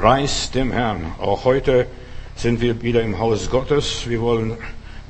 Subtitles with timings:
[0.00, 1.12] Preis dem Herrn.
[1.18, 1.86] Auch heute
[2.34, 4.08] sind wir wieder im Haus Gottes.
[4.08, 4.56] Wir wollen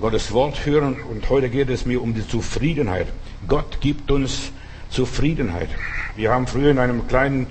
[0.00, 3.06] Gottes Wort hören und heute geht es mir um die Zufriedenheit.
[3.46, 4.50] Gott gibt uns
[4.88, 5.68] Zufriedenheit.
[6.16, 7.46] Wir haben früher in einem kleinen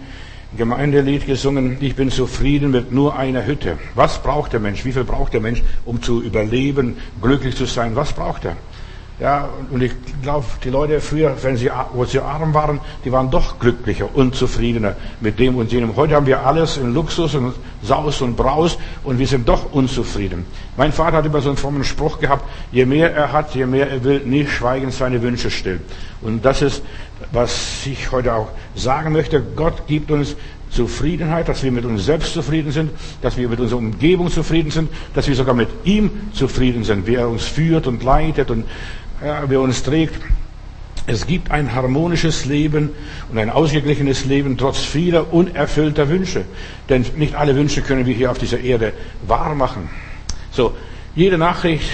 [0.58, 3.78] Gemeindelied gesungen, ich bin zufrieden mit nur einer Hütte.
[3.96, 4.84] Was braucht der Mensch?
[4.84, 7.96] Wie viel braucht der Mensch, um zu überleben, glücklich zu sein?
[7.96, 8.58] Was braucht er?
[9.20, 9.92] Ja, und ich
[10.22, 14.34] glaube, die Leute früher, wenn sie, wo sie arm waren, die waren doch glücklicher und
[14.34, 15.98] zufriedener mit dem und jenem.
[15.98, 17.54] Heute haben wir alles in Luxus und
[17.84, 20.46] Saus und Braus und wir sind doch unzufrieden.
[20.78, 23.90] Mein Vater hat immer so einen frommen Spruch gehabt, je mehr er hat, je mehr
[23.90, 25.82] er will, nicht schweigend seine Wünsche still.
[26.22, 26.82] Und das ist,
[27.34, 29.44] was ich heute auch sagen möchte.
[29.56, 30.38] Gott gibt uns
[30.70, 32.92] Zufriedenheit, dass wir mit uns selbst zufrieden sind,
[33.22, 37.16] dass wir mit unserer Umgebung zufrieden sind, dass wir sogar mit ihm zufrieden sind, wie
[37.16, 38.66] er uns führt und leitet und
[39.22, 40.16] wer uns trägt.
[41.08, 42.92] Es gibt ein harmonisches Leben
[43.32, 46.46] und ein ausgeglichenes Leben trotz vieler unerfüllter Wünsche.
[46.88, 48.94] Denn nicht alle Wünsche können wir hier auf dieser Erde
[49.26, 49.90] wahr machen.
[50.52, 50.76] So,
[51.16, 51.90] jede Nachricht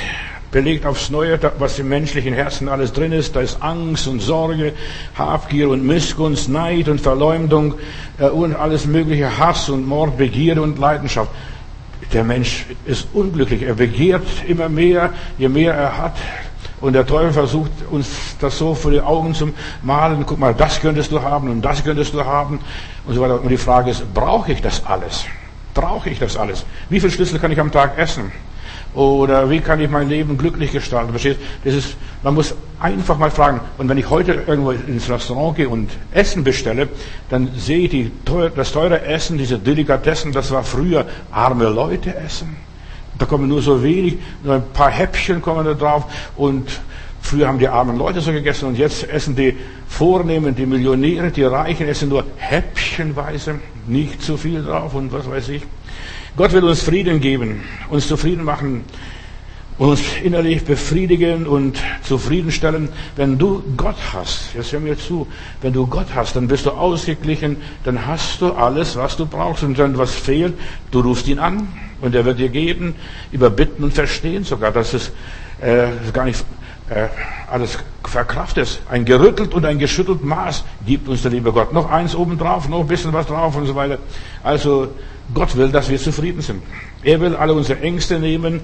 [0.52, 3.36] belegt aufs Neue, was im menschlichen Herzen alles drin ist.
[3.36, 4.74] Da ist Angst und Sorge,
[5.18, 7.76] Habgier und Missgunst, Neid und Verleumdung
[8.20, 11.32] äh, und alles mögliche Hass und Mord, Begierde und Leidenschaft.
[12.14, 13.64] Der Mensch ist unglücklich.
[13.64, 16.18] Er begehrt immer mehr, je mehr er hat,
[16.86, 18.08] und der Teufel versucht uns
[18.40, 20.24] das so vor die Augen zu malen.
[20.24, 22.60] Guck mal, das könntest du haben und das könntest du haben
[23.08, 23.42] und so weiter.
[23.42, 25.26] Und die Frage ist, brauche ich das alles?
[25.74, 26.64] Brauche ich das alles?
[26.90, 28.32] Wie viel Schlüssel kann ich am Tag essen?
[28.94, 31.10] Oder wie kann ich mein Leben glücklich gestalten?
[31.10, 31.40] Verstehst?
[31.64, 33.62] Das ist, man muss einfach mal fragen.
[33.80, 36.88] Und wenn ich heute irgendwo ins Restaurant gehe und Essen bestelle,
[37.30, 38.12] dann sehe ich die,
[38.56, 42.56] das teure Essen, diese Delikatessen, das war früher arme Leute essen.
[43.18, 46.70] Da kommen nur so wenig, nur ein paar Häppchen kommen da drauf und
[47.22, 49.56] früher haben die armen Leute so gegessen und jetzt essen die
[49.88, 55.50] Vornehmen, die Millionäre, die Reichen essen nur häppchenweise, nicht zu viel drauf und was weiß
[55.50, 55.64] ich.
[56.36, 58.84] Gott will uns Frieden geben, uns zufrieden machen,
[59.78, 62.90] uns innerlich befriedigen und zufriedenstellen.
[63.16, 65.28] Wenn du Gott hast, jetzt hör mir zu,
[65.62, 69.64] wenn du Gott hast, dann bist du ausgeglichen, dann hast du alles, was du brauchst.
[69.64, 70.54] Und wenn was fehlt,
[70.92, 71.68] du rufst ihn an
[72.02, 72.96] und er wird dir geben,
[73.32, 75.12] überbitten und verstehen sogar, dass es
[75.62, 76.46] äh, gar nicht
[76.90, 77.08] äh,
[77.52, 78.82] alles verkraft ist.
[78.90, 81.74] Ein gerüttelt und ein geschüttelt Maß gibt uns der liebe Gott.
[81.74, 83.98] Noch eins obendrauf, noch ein bisschen was drauf und so weiter.
[84.44, 84.90] Also
[85.34, 86.62] Gott will, dass wir zufrieden sind.
[87.04, 88.62] Er will alle unsere Ängste nehmen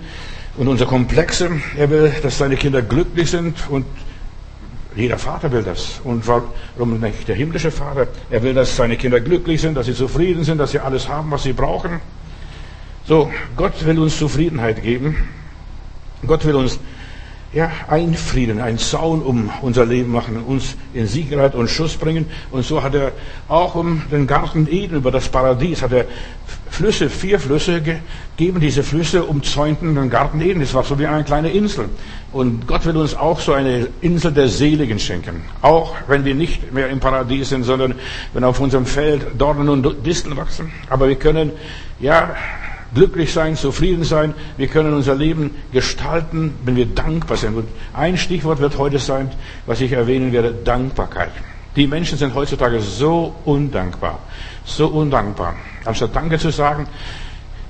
[0.57, 1.49] und unsere Komplexe.
[1.77, 3.85] Er will, dass seine Kinder glücklich sind und
[4.95, 6.01] jeder Vater will das.
[6.03, 8.07] Und warum nicht der himmlische Vater?
[8.29, 11.31] Er will, dass seine Kinder glücklich sind, dass sie zufrieden sind, dass sie alles haben,
[11.31, 12.01] was sie brauchen.
[13.07, 15.29] So, Gott will uns Zufriedenheit geben.
[16.27, 16.77] Gott will uns
[17.53, 22.25] ja, einfrieden, einen Zaun um unser Leben machen, uns in Sicherheit und Schuss bringen.
[22.51, 23.11] Und so hat er
[23.47, 26.05] auch um den Garten Eden, über das Paradies, hat er
[26.71, 28.61] Flüsse, vier Flüsse gegeben.
[28.61, 30.61] Diese Flüsse umzäunten den Garten Eden.
[30.61, 31.89] Das war so wie eine kleine Insel.
[32.31, 35.43] Und Gott will uns auch so eine Insel der Seligen schenken.
[35.61, 37.95] Auch wenn wir nicht mehr im Paradies sind, sondern
[38.33, 40.71] wenn auf unserem Feld Dornen und Disteln wachsen.
[40.89, 41.51] Aber wir können,
[41.99, 42.35] ja,
[42.95, 44.33] glücklich sein, zufrieden sein.
[44.55, 47.57] Wir können unser Leben gestalten, wenn wir dankbar sind.
[47.57, 49.29] Und ein Stichwort wird heute sein,
[49.65, 51.31] was ich erwähnen werde, Dankbarkeit.
[51.75, 54.19] Die Menschen sind heutzutage so undankbar,
[54.77, 55.55] so undankbar.
[55.85, 56.87] Anstatt Danke zu sagen,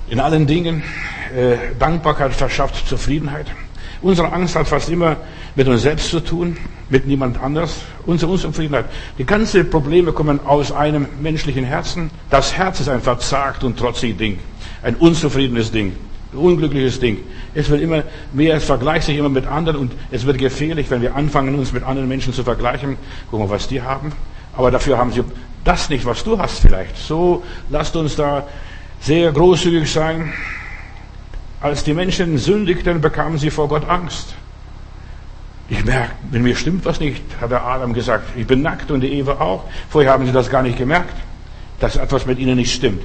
[0.08, 0.82] in allen Dingen,
[1.36, 3.46] äh, Dankbarkeit verschafft Zufriedenheit.
[4.02, 5.16] Unsere Angst hat fast immer
[5.54, 6.56] mit uns selbst zu tun,
[6.88, 7.76] mit niemand anders.
[8.04, 8.86] Unsere Unzufriedenheit.
[9.16, 12.10] Die ganzen Probleme kommen aus einem menschlichen Herzen.
[12.28, 14.38] Das Herz ist ein verzagt und trotziges Ding
[14.82, 15.92] ein unzufriedenes Ding,
[16.32, 17.18] unglückliches Ding.
[17.54, 18.02] Es wird immer
[18.32, 21.72] mehr, es vergleicht sich immer mit anderen und es wird gefährlich, wenn wir anfangen, uns
[21.72, 22.96] mit anderen Menschen zu vergleichen.
[23.30, 24.12] Guck mal, was die haben.
[24.54, 25.22] Aber dafür haben sie
[25.64, 26.96] das nicht, was du hast vielleicht.
[26.96, 28.46] So lasst uns da
[29.00, 30.32] sehr großzügig sein.
[31.60, 34.34] Als die Menschen sündigten, bekamen sie vor Gott Angst.
[35.68, 38.36] Ich merke, wenn mir stimmt was nicht, hat der Adam gesagt.
[38.36, 39.64] Ich bin nackt und die Eva auch.
[39.88, 41.14] Vorher haben sie das gar nicht gemerkt,
[41.80, 43.02] dass etwas mit ihnen nicht stimmt.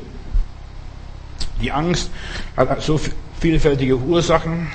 [1.62, 2.12] Die Angst
[2.56, 3.00] hat so
[3.40, 4.68] vielfältige Ursachen,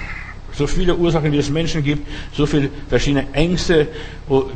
[0.53, 3.89] so viele Ursachen, wie es Menschen gibt, so viele verschiedene Ängste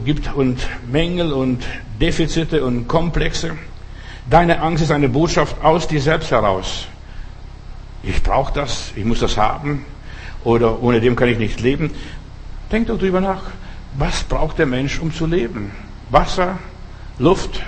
[0.05, 0.59] gibt und
[0.91, 1.65] Mängel und
[2.01, 3.53] Defizite und Komplexe.
[4.29, 6.87] Deine Angst ist eine Botschaft aus dir selbst heraus.
[8.03, 9.85] Ich brauche das, ich muss das haben
[10.45, 11.91] oder ohne dem kann ich nicht leben.
[12.71, 13.43] Denk doch drüber nach.
[13.99, 15.73] Was braucht der Mensch, um zu leben?
[16.11, 16.59] Wasser,
[17.19, 17.63] Luft,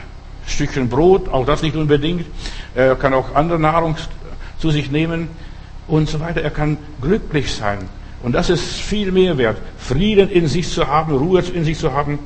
[0.47, 2.27] Stückchen Brot, auch das nicht unbedingt.
[2.75, 4.09] Er kann auch andere Nahrungs
[4.59, 5.29] zu sich nehmen
[5.87, 6.43] und so weiter.
[6.43, 7.89] Er kann glücklich sein.
[8.23, 11.93] Und das ist viel mehr wert, Frieden in sich zu haben, Ruhe in sich zu
[11.93, 12.19] haben.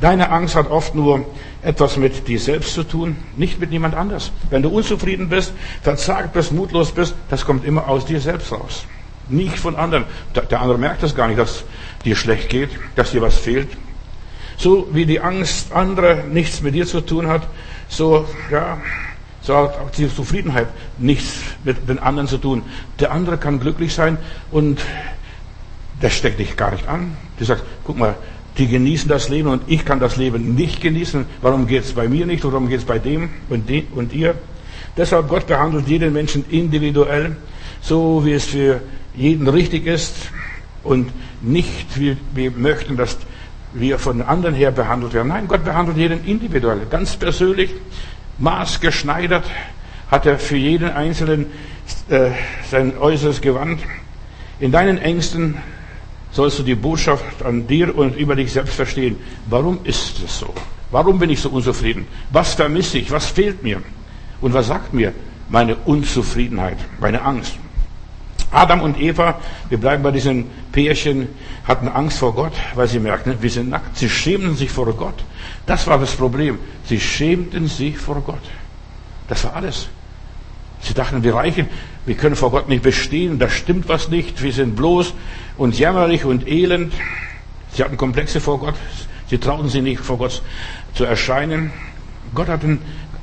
[0.00, 1.24] Deine Angst hat oft nur
[1.62, 4.30] etwas mit dir selbst zu tun, nicht mit niemand anders.
[4.50, 5.52] Wenn du unzufrieden bist,
[5.82, 8.84] verzagt bist, mutlos bist, das kommt immer aus dir selbst raus.
[9.30, 10.04] Nicht von anderen.
[10.34, 11.64] Der andere merkt das gar nicht, dass
[12.04, 13.68] dir schlecht geht, dass dir was fehlt.
[14.58, 17.46] So wie die Angst anderer nichts mit dir zu tun hat,
[17.88, 18.78] so, ja,
[19.40, 20.68] so hat auch die Zufriedenheit
[20.98, 22.62] nichts mit den anderen zu tun.
[23.00, 24.18] Der andere kann glücklich sein
[24.50, 24.80] und
[26.02, 27.16] der steckt dich gar nicht an.
[27.38, 28.14] Du sagst, guck mal,
[28.56, 31.26] die genießen das Leben und ich kann das Leben nicht genießen.
[31.42, 32.44] Warum geht es bei mir nicht?
[32.44, 34.34] Warum geht es bei dem und, dem und ihr?
[34.96, 37.36] Deshalb Gott behandelt jeden Menschen individuell,
[37.80, 38.80] so wie es für
[39.14, 40.14] jeden richtig ist
[40.82, 41.10] und
[41.40, 43.16] nicht wie wir möchten, dass
[43.72, 45.28] wir von anderen her behandelt werden.
[45.28, 47.70] Nein, Gott behandelt jeden individuell, ganz persönlich,
[48.38, 49.44] maßgeschneidert
[50.10, 51.46] hat er für jeden Einzelnen
[52.08, 52.30] äh,
[52.70, 53.80] sein äußeres Gewand.
[54.58, 55.56] In deinen Ängsten
[56.32, 59.16] sollst du die Botschaft an dir und über dich selbst verstehen.
[59.48, 60.52] Warum ist es so?
[60.90, 62.06] Warum bin ich so unzufrieden?
[62.30, 63.10] Was vermisse ich?
[63.10, 63.82] Was fehlt mir?
[64.40, 65.12] Und was sagt mir
[65.48, 67.54] meine Unzufriedenheit, meine Angst?
[68.50, 69.38] Adam und Eva,
[69.68, 71.28] wir bleiben bei diesem Pärchen,
[71.64, 73.96] hatten Angst vor Gott, weil sie merkten, wir sind nackt.
[73.96, 75.22] Sie schämten sich vor Gott.
[75.66, 76.58] Das war das Problem.
[76.84, 78.40] Sie schämten sich vor Gott.
[79.28, 79.88] Das war alles.
[80.80, 81.68] Sie dachten, wir reichen,
[82.06, 85.12] wir können vor Gott nicht bestehen, da stimmt was nicht, wir sind bloß
[85.58, 86.94] und jämmerlich und elend.
[87.72, 88.74] Sie hatten Komplexe vor Gott,
[89.28, 90.42] sie trauten sich nicht vor Gott
[90.94, 91.70] zu erscheinen.
[92.34, 92.60] Gott hat,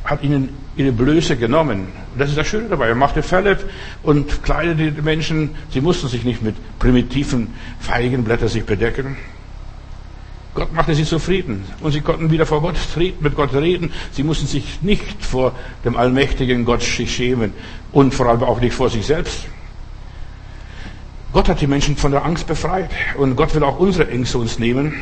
[0.04, 1.88] hat ihnen ihre Blöße genommen.
[2.18, 2.90] Das ist das Schöne dabei.
[2.90, 3.58] Er machte Fälle
[4.04, 5.52] und kleidete die Menschen.
[5.70, 9.18] Sie mussten sich nicht mit primitiven Feigenblättern sich bedecken.
[10.54, 12.76] Gott machte sie zufrieden und sie konnten wieder vor Gott
[13.20, 13.92] mit Gott reden.
[14.12, 15.54] Sie mussten sich nicht vor
[15.84, 17.54] dem allmächtigen Gott schämen
[17.92, 19.48] und vor allem auch nicht vor sich selbst.
[21.36, 24.58] Gott hat die Menschen von der Angst befreit und Gott will auch unsere Ängste uns
[24.58, 24.94] nehmen.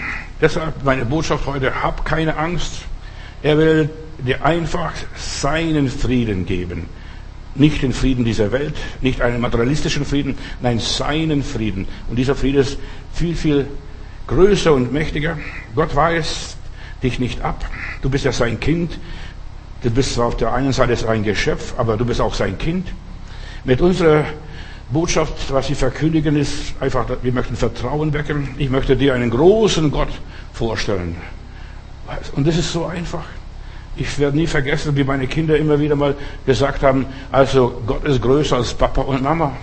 [0.42, 2.86] Deshalb meine Botschaft heute, hab keine Angst.
[3.44, 6.90] Er will dir einfach seinen Frieden geben.
[7.54, 11.88] Nicht den Frieden dieser Welt, nicht einen materialistischen Frieden, nein, seinen Frieden.
[12.10, 12.80] Und dieser Friede ist
[13.14, 13.68] viel, viel
[14.26, 15.38] größer und mächtiger.
[15.76, 16.58] Gott weist
[17.04, 17.64] dich nicht ab.
[18.02, 18.98] Du bist ja sein Kind.
[19.84, 22.88] Du bist zwar auf der einen Seite sein Geschöpf, aber du bist auch sein Kind.
[23.66, 24.26] Mit unserer
[24.94, 28.50] Botschaft, was sie verkündigen, ist einfach, wir möchten Vertrauen wecken.
[28.58, 30.10] Ich möchte dir einen großen Gott
[30.54, 31.16] vorstellen.
[32.36, 33.26] Und das ist so einfach.
[33.96, 38.22] Ich werde nie vergessen, wie meine Kinder immer wieder mal gesagt haben, also Gott ist
[38.22, 39.56] größer als Papa und Mama.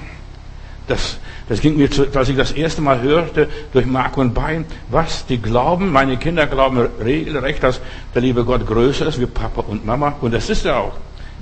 [0.86, 1.18] Das,
[1.48, 5.38] das ging mir, als ich das erste Mal hörte, durch Mark und Bein, was die
[5.38, 7.80] glauben, meine Kinder glauben regelrecht, dass
[8.14, 10.14] der liebe Gott größer ist wie Papa und Mama.
[10.20, 10.92] Und das ist er auch.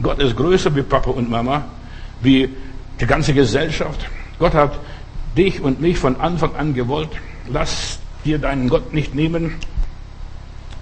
[0.03, 1.65] Gott ist größer wie Papa und Mama,
[2.21, 2.51] wie
[3.01, 4.07] die ganze Gesellschaft.
[4.39, 4.79] Gott hat
[5.37, 7.11] dich und mich von Anfang an gewollt.
[7.49, 9.55] Lass dir deinen Gott nicht nehmen.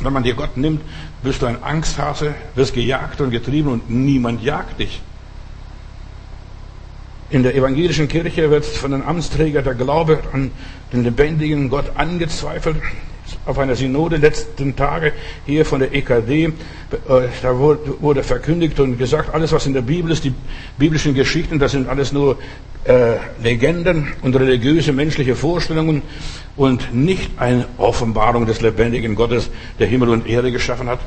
[0.00, 0.82] Wenn man dir Gott nimmt,
[1.22, 5.00] bist du ein Angsthase, wirst gejagt und getrieben und niemand jagt dich.
[7.28, 10.52] In der evangelischen Kirche wird von den Amtsträgern der Glaube an
[10.92, 12.76] den lebendigen Gott angezweifelt.
[13.44, 15.12] Auf einer Synode letzten Tage
[15.46, 16.50] hier von der EKD, äh,
[17.42, 20.32] da wurde verkündigt und gesagt, alles was in der Bibel ist, die
[20.78, 22.38] biblischen Geschichten, das sind alles nur
[22.84, 26.02] äh, Legenden und religiöse menschliche Vorstellungen
[26.56, 31.00] und nicht eine Offenbarung des lebendigen Gottes, der Himmel und Erde geschaffen hat.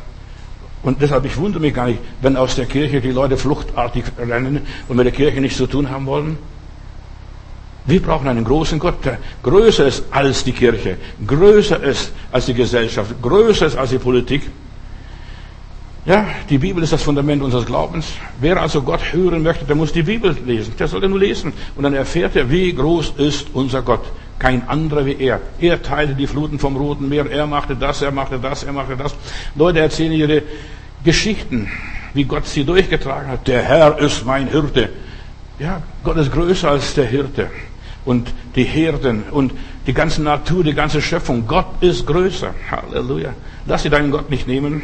[0.82, 4.62] Und deshalb, ich wundere mich gar nicht, wenn aus der Kirche die Leute fluchtartig rennen
[4.88, 6.38] und mit der Kirche nichts zu tun haben wollen.
[7.90, 12.54] Wir brauchen einen großen Gott, der größer ist als die Kirche, größer ist als die
[12.54, 14.44] Gesellschaft, größer ist als die Politik.
[16.06, 18.06] Ja, die Bibel ist das Fundament unseres Glaubens.
[18.40, 20.74] Wer also Gott hören möchte, der muss die Bibel lesen.
[20.78, 21.52] Der soll nur lesen.
[21.76, 24.04] Und dann erfährt er, wie groß ist unser Gott.
[24.38, 25.42] Kein anderer wie er.
[25.60, 27.30] Er teilte die Fluten vom Roten Meer.
[27.30, 29.16] Er machte das, er machte das, er machte das.
[29.56, 30.44] Leute erzählen ihre
[31.04, 31.70] Geschichten,
[32.14, 33.48] wie Gott sie durchgetragen hat.
[33.48, 34.90] Der Herr ist mein Hirte.
[35.60, 37.50] Ja, Gott ist größer als der Hirte.
[38.10, 39.54] Und die Herden und
[39.86, 41.46] die ganze Natur, die ganze Schöpfung.
[41.46, 42.56] Gott ist größer.
[42.72, 43.36] Halleluja.
[43.68, 44.82] Lass dir deinen Gott nicht nehmen.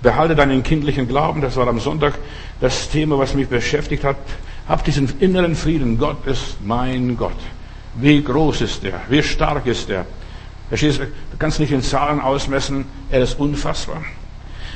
[0.00, 1.40] Behalte deinen kindlichen Glauben.
[1.40, 2.14] Das war am Sonntag
[2.60, 4.14] das Thema, was mich beschäftigt hat.
[4.68, 5.98] Hab diesen inneren Frieden.
[5.98, 7.40] Gott ist mein Gott.
[7.96, 9.00] Wie groß ist er?
[9.08, 10.06] Wie stark ist er?
[10.70, 12.84] Du kannst nicht in Zahlen ausmessen.
[13.10, 14.04] Er ist unfassbar.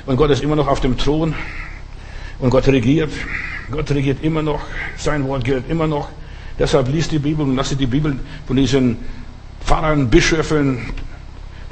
[0.06, 1.36] Und Gott ist immer noch auf dem Thron.
[2.40, 3.12] Und Gott regiert.
[3.70, 4.62] Gott regiert immer noch.
[4.96, 6.08] Sein Wort gilt immer noch.
[6.58, 8.98] Deshalb liest die Bibel und lass die Bibel von diesen
[9.64, 10.78] Pfarrern, Bischöfen,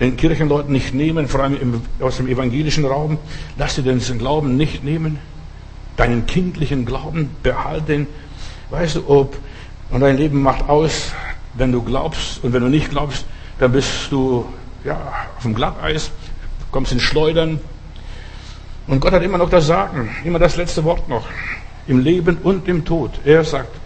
[0.00, 3.18] den Kirchenleuten nicht nehmen, vor allem aus dem evangelischen Raum.
[3.58, 5.18] Lass dir diesen Glauben nicht nehmen.
[5.96, 8.06] Deinen kindlichen Glauben behalten.
[8.70, 9.36] Weißt du, ob,
[9.90, 11.12] und dein Leben macht aus,
[11.54, 12.42] wenn du glaubst.
[12.42, 13.26] Und wenn du nicht glaubst,
[13.58, 14.46] dann bist du
[14.84, 14.96] ja,
[15.36, 16.10] auf dem Glatteis,
[16.70, 17.60] kommst in Schleudern.
[18.86, 21.26] Und Gott hat immer noch das Sagen, immer das letzte Wort noch.
[21.86, 23.10] Im Leben und im Tod.
[23.24, 23.76] Er sagt,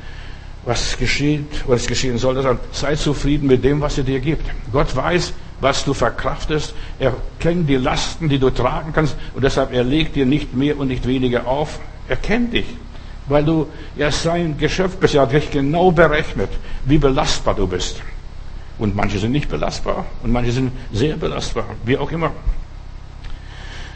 [0.65, 4.45] was geschieht, was geschehen soll, er sagt, sei zufrieden mit dem, was er dir gibt.
[4.73, 6.75] Gott weiß, was du verkraftest.
[6.99, 9.17] Er kennt die Lasten, die du tragen kannst.
[9.35, 11.81] Und deshalb, er legt dir nicht mehr und nicht weniger auf.
[12.09, 12.67] Er kennt dich.
[13.27, 15.15] Weil du ja sein Geschöpf bist.
[15.15, 16.51] Er hat dich genau berechnet,
[16.85, 18.03] wie belastbar du bist.
[18.79, 21.65] Und manche sind nicht belastbar und manche sind sehr belastbar.
[21.85, 22.33] Wie auch immer.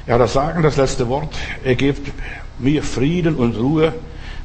[0.07, 1.35] Ja, das Sagen, das letzte Wort.
[1.65, 2.11] Er gibt
[2.59, 3.93] mir Frieden und Ruhe.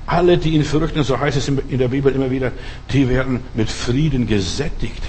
[0.05, 2.51] Alle, die ihn fürchten, so heißt es in der Bibel immer wieder,
[2.91, 5.01] die werden mit Frieden gesättigt.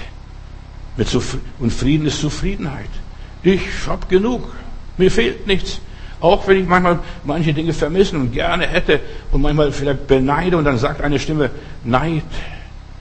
[1.59, 2.89] Und Frieden ist Zufriedenheit.
[3.43, 4.55] Ich habe genug.
[4.97, 5.81] Mir fehlt nichts.
[6.21, 10.63] Auch wenn ich manchmal manche Dinge vermissen und gerne hätte und manchmal vielleicht beneide und
[10.63, 11.51] dann sagt eine Stimme,
[11.83, 12.23] Neid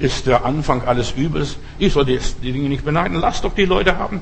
[0.00, 1.56] ist der Anfang alles Übels.
[1.78, 3.20] Ich soll die, die Dinge nicht beneiden.
[3.20, 4.20] Lass doch die Leute haben.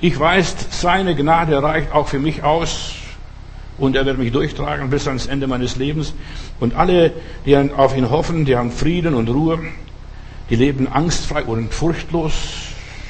[0.00, 2.94] Ich weiß, seine Gnade reicht auch für mich aus
[3.78, 6.14] und er wird mich durchtragen bis ans Ende meines Lebens.
[6.60, 7.12] Und alle,
[7.46, 9.58] die auf ihn hoffen, die haben Frieden und Ruhe.
[10.50, 12.32] Die leben angstfrei und furchtlos.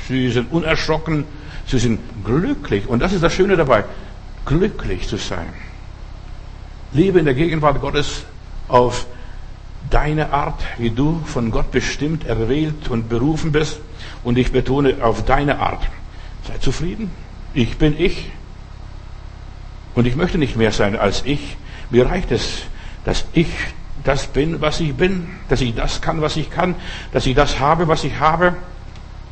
[0.09, 1.25] Sie sind unerschrocken.
[1.66, 2.88] Sie sind glücklich.
[2.88, 3.85] Und das ist das Schöne dabei
[4.45, 5.47] glücklich zu sein.
[6.92, 8.25] Lebe in der Gegenwart Gottes
[8.69, 9.07] auf
[9.90, 13.81] deine Art, wie du von Gott bestimmt, erwählt und berufen bist.
[14.25, 15.83] Und ich betone auf deine Art.
[16.47, 17.11] Sei zufrieden.
[17.54, 18.31] Ich bin ich.
[19.95, 21.57] Und ich möchte nicht mehr sein als ich.
[21.91, 22.63] Mir reicht es,
[23.05, 23.49] dass ich
[24.05, 26.75] das bin, was ich bin, dass ich das kann, was ich kann,
[27.13, 28.57] dass ich das habe, was ich habe.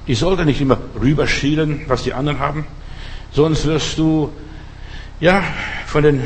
[0.07, 2.67] Ich sollte nicht immer rüberschielen, was die anderen haben.
[3.33, 4.33] Sonst wirst du
[5.21, 5.43] ja,
[5.87, 6.23] von den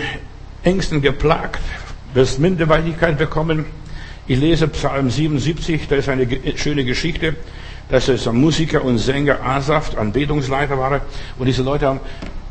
[0.62, 1.60] Ängsten geplagt,
[2.12, 3.66] wirst Minderwertigkeit bekommen.
[4.26, 6.26] Ich lese Psalm 77, da ist eine
[6.56, 7.36] schöne Geschichte.
[7.88, 11.00] dass es ein Musiker und Sänger Asaf, Anbetungsleiter war.
[11.38, 12.00] Und diese Leute haben,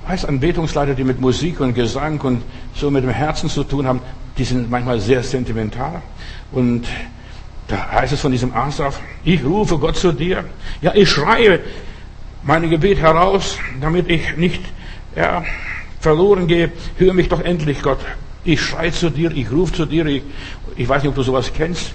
[0.08, 2.42] heißt Anbetungsleiter, die mit Musik und Gesang und
[2.76, 4.02] so mit dem Herzen zu tun haben,
[4.38, 6.02] die sind manchmal sehr sentimental.
[6.52, 6.86] Und
[7.68, 10.44] da heißt es von diesem Asaf, ich rufe Gott zu dir.
[10.82, 11.60] Ja, ich schreie
[12.44, 14.62] mein Gebet heraus, damit ich nicht,
[15.16, 15.44] ja,
[16.00, 18.00] verloren gehe, hör mich doch endlich, Gott.
[18.44, 20.06] Ich schreie zu dir, ich rufe zu dir.
[20.06, 20.24] Ich,
[20.76, 21.94] ich weiß nicht, ob du sowas kennst.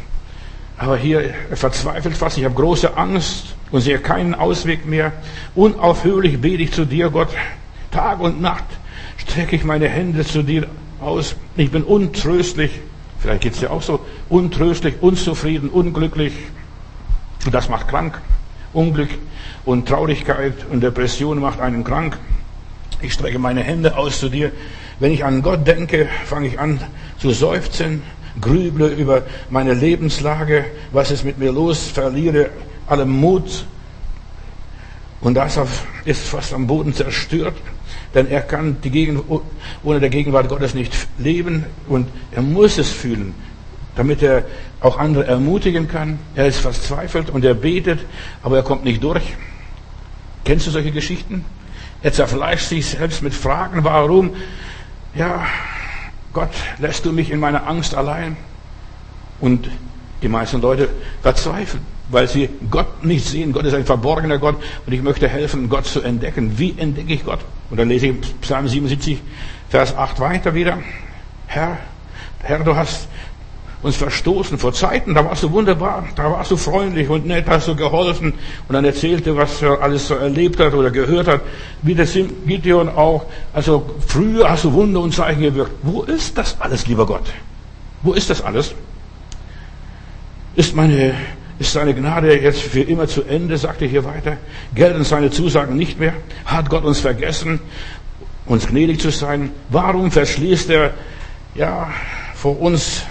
[0.79, 2.39] Aber hier verzweifelt fast.
[2.39, 5.13] Ich habe große Angst und sehe keinen Ausweg mehr.
[5.55, 7.29] Unaufhörlich bete ich zu dir, Gott.
[7.91, 8.65] Tag und Nacht
[9.17, 10.67] strecke ich meine Hände zu dir
[11.01, 11.37] aus.
[11.57, 12.71] Ich bin untröstlich.
[13.19, 14.01] Vielleicht geht es dir auch so.
[14.29, 16.33] Untröstlich, unzufrieden, unglücklich.
[17.45, 18.21] Und das macht krank.
[18.73, 19.11] Unglück
[19.65, 22.19] und Traurigkeit und Depression macht einen krank.
[23.01, 24.53] Ich strecke meine Hände aus zu dir.
[25.01, 26.81] Wenn ich an Gott denke, fange ich an
[27.19, 28.03] zu seufzen,
[28.41, 32.51] grüble über meine Lebenslage, was ist mit mir los, verliere
[32.87, 33.65] allen Mut.
[35.21, 35.59] Und das
[36.05, 37.57] ist fast am Boden zerstört,
[38.15, 39.23] denn er kann die Gegend,
[39.83, 43.35] ohne der Gegenwart Gottes nicht leben und er muss es fühlen,
[43.97, 44.45] damit er
[44.81, 46.19] auch andere ermutigen kann.
[46.35, 48.01] Er ist verzweifelt und er betet,
[48.43, 49.35] aber er kommt nicht durch.
[50.45, 51.45] Kennst du solche Geschichten?
[52.03, 54.31] Er zerfleischt sich selbst mit Fragen, warum?
[55.15, 55.47] Ja,
[56.33, 58.37] Gott, lässt du mich in meiner Angst allein?
[59.41, 59.69] Und
[60.23, 60.89] die meisten Leute
[61.23, 63.53] verzweifeln, weil sie Gott nicht sehen.
[63.53, 66.59] Gott ist ein verborgener Gott und ich möchte helfen, Gott zu entdecken.
[66.59, 67.41] Wie entdecke ich Gott?
[67.71, 69.21] Und dann lese ich Psalm 77,
[69.69, 70.79] Vers 8 weiter wieder.
[71.47, 71.79] Herr,
[72.41, 73.09] Herr, du hast
[73.83, 77.69] uns verstoßen vor Zeiten, da warst du wunderbar, da warst du freundlich und nett, hast
[77.69, 81.43] du geholfen und dann erzählte, was er alles so erlebt hat oder gehört hat,
[81.83, 82.13] wie das
[82.47, 85.73] Gideon auch, also früher hast du Wunder und Zeichen gewirkt.
[85.83, 87.33] Wo ist das alles, lieber Gott?
[88.03, 88.75] Wo ist das alles?
[90.57, 91.15] Ist meine,
[91.59, 94.37] ist seine Gnade jetzt für immer zu Ende, sagt er hier weiter?
[94.75, 96.15] Gelten seine Zusagen nicht mehr?
[96.45, 97.61] Hat Gott uns vergessen,
[98.47, 99.51] uns gnädig zu sein?
[99.69, 100.95] Warum verschließt er,
[101.55, 101.91] ja,
[102.35, 103.03] vor uns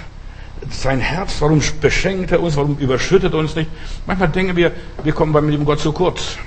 [0.69, 3.69] sein Herz, warum beschenkt er uns, warum überschüttet er uns nicht?
[4.05, 4.71] Manchmal denken wir,
[5.03, 6.37] wir kommen beim lieben Gott zu kurz.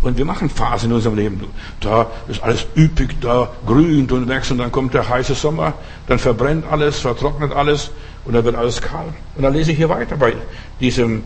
[0.00, 1.40] Und wir machen Phasen in unserem Leben.
[1.80, 5.74] Da ist alles üppig, da grünt und wächst und dann kommt der heiße Sommer,
[6.06, 7.90] dann verbrennt alles, vertrocknet alles
[8.28, 9.06] und dann wird alles kahl.
[9.36, 10.34] Und dann lese ich hier weiter bei
[10.80, 11.24] diesem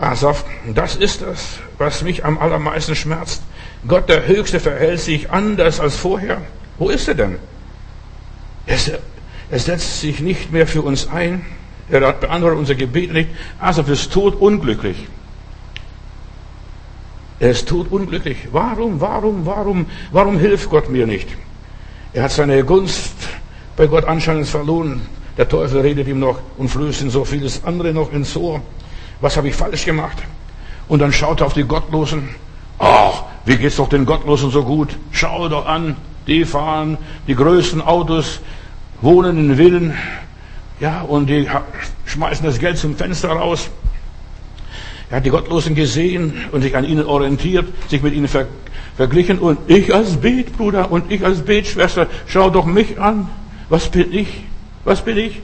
[0.00, 0.46] Asaf.
[0.74, 3.42] Das ist das, was mich am allermeisten schmerzt.
[3.86, 6.40] Gott, der Höchste, verhält sich anders als vorher.
[6.78, 7.36] Wo ist er denn?
[8.64, 11.44] Er setzt sich nicht mehr für uns ein.
[11.90, 13.28] Er beantwortet unser Gebet nicht.
[13.60, 15.06] Also ist tot unglücklich.
[17.40, 18.48] Er ist tot unglücklich.
[18.52, 21.28] Warum, warum, warum, warum hilft Gott mir nicht?
[22.14, 23.12] Er hat seine Gunst
[23.76, 25.02] bei Gott anscheinend verloren.
[25.38, 28.60] Der Teufel redet ihm noch und flößt ihm so vieles andere noch ins Ohr.
[29.20, 30.18] Was habe ich falsch gemacht?
[30.88, 32.28] Und dann schaut er auf die Gottlosen.
[32.80, 34.96] Ach, wie geht's doch den Gottlosen so gut?
[35.12, 38.40] Schau doch an, die fahren die größten Autos,
[39.00, 39.94] wohnen in Villen,
[40.80, 41.48] ja, und die
[42.06, 43.70] schmeißen das Geld zum Fenster raus.
[45.10, 48.46] Er hat die Gottlosen gesehen und sich an ihnen orientiert, sich mit ihnen ver
[48.96, 49.38] verglichen.
[49.38, 53.28] Und ich als Betbruder und ich als Betschwester, schau doch mich an.
[53.68, 54.47] Was bin ich?
[54.88, 55.42] Was bin ich?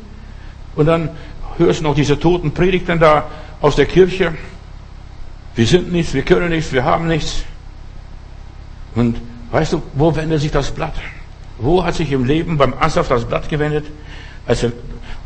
[0.74, 1.10] Und dann
[1.58, 3.26] hörst du noch diese toten Predigten da
[3.60, 4.32] aus der Kirche.
[5.54, 7.44] Wir sind nichts, wir können nichts, wir haben nichts.
[8.94, 9.20] Und
[9.50, 10.94] weißt du, wo wendet sich das Blatt?
[11.58, 13.84] Wo hat sich im Leben beim Asaf das Blatt gewendet?
[14.46, 14.56] Er,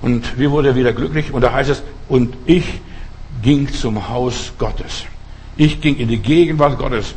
[0.03, 1.33] und wie wurde er wieder glücklich?
[1.33, 2.65] Und da heißt es, und ich
[3.41, 5.05] ging zum Haus Gottes.
[5.57, 7.15] Ich ging in die Gegenwart Gottes.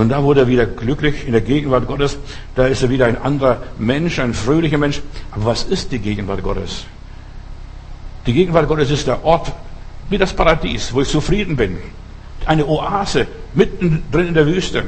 [0.00, 2.16] Und da wurde er wieder glücklich in der Gegenwart Gottes.
[2.54, 5.02] Da ist er wieder ein anderer Mensch, ein fröhlicher Mensch.
[5.30, 6.86] Aber was ist die Gegenwart Gottes?
[8.24, 9.52] Die Gegenwart Gottes ist der Ort,
[10.08, 11.76] wie das Paradies, wo ich zufrieden bin.
[12.46, 14.84] Eine Oase, mitten drin in der Wüste.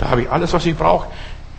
[0.00, 1.06] Da habe ich alles, was ich brauche.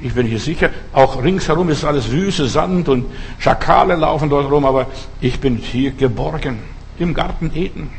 [0.02, 0.70] Ich bin hier sicher.
[0.92, 3.06] Auch ringsherum ist alles Wüste, Sand und
[3.38, 4.88] Schakale laufen dort rum, aber
[5.22, 6.60] ich bin hier geborgen.
[6.98, 7.92] Im Garten Eden.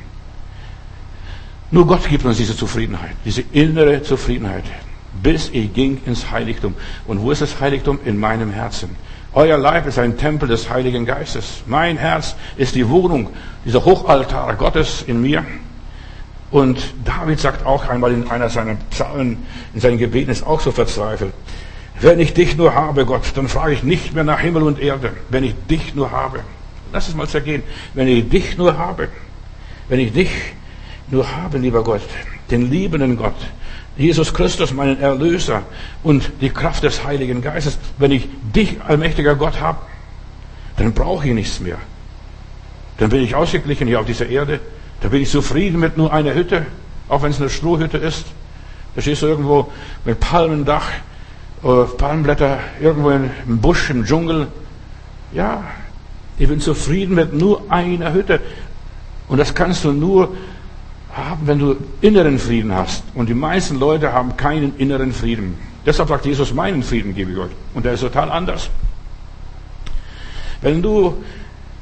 [1.71, 4.65] Nur Gott gibt uns diese Zufriedenheit, diese innere Zufriedenheit.
[5.13, 6.75] Bis ich ging ins Heiligtum.
[7.07, 7.99] Und wo ist das Heiligtum?
[8.05, 8.97] In meinem Herzen.
[9.33, 11.63] Euer Leib ist ein Tempel des Heiligen Geistes.
[11.67, 13.29] Mein Herz ist die Wohnung,
[13.65, 15.45] dieser Hochaltar Gottes in mir.
[16.51, 20.73] Und David sagt auch einmal in einer seiner Psalmen, in seinen Gebeten ist auch so
[20.73, 21.33] verzweifelt.
[22.01, 25.13] Wenn ich dich nur habe, Gott, dann frage ich nicht mehr nach Himmel und Erde.
[25.29, 26.41] Wenn ich dich nur habe.
[26.93, 27.63] Lass es mal zergehen.
[27.95, 29.09] Wenn ich dich nur habe.
[29.89, 30.31] Wenn ich dich
[31.09, 32.03] nur habe, lieber Gott,
[32.51, 33.35] den liebenden Gott,
[34.01, 35.63] Jesus Christus, meinen Erlöser
[36.03, 39.79] und die Kraft des Heiligen Geistes, wenn ich dich, allmächtiger Gott, habe,
[40.79, 41.77] dann brauche ich nichts mehr.
[42.97, 44.61] Dann bin ich ausgeglichen hier auf dieser Erde.
[45.03, 46.65] Da bin ich zufrieden mit nur einer Hütte,
[47.11, 48.25] auch wenn es eine Strohhütte ist.
[48.95, 49.71] Da stehst du irgendwo
[50.07, 50.89] mit Palmendach,
[51.63, 53.31] äh, Palmblätter, irgendwo im
[53.61, 54.47] Busch, im Dschungel.
[55.35, 55.63] Ja,
[56.39, 58.41] ich bin zufrieden mit nur einer Hütte.
[59.29, 60.35] Und das kannst du nur
[61.15, 63.05] haben, wenn du inneren Frieden hast.
[63.15, 65.57] Und die meisten Leute haben keinen inneren Frieden.
[65.85, 67.51] Deshalb sagt Jesus, meinen Frieden gebe ich euch.
[67.75, 68.71] Und der ist total anders.
[70.61, 71.23] Wenn du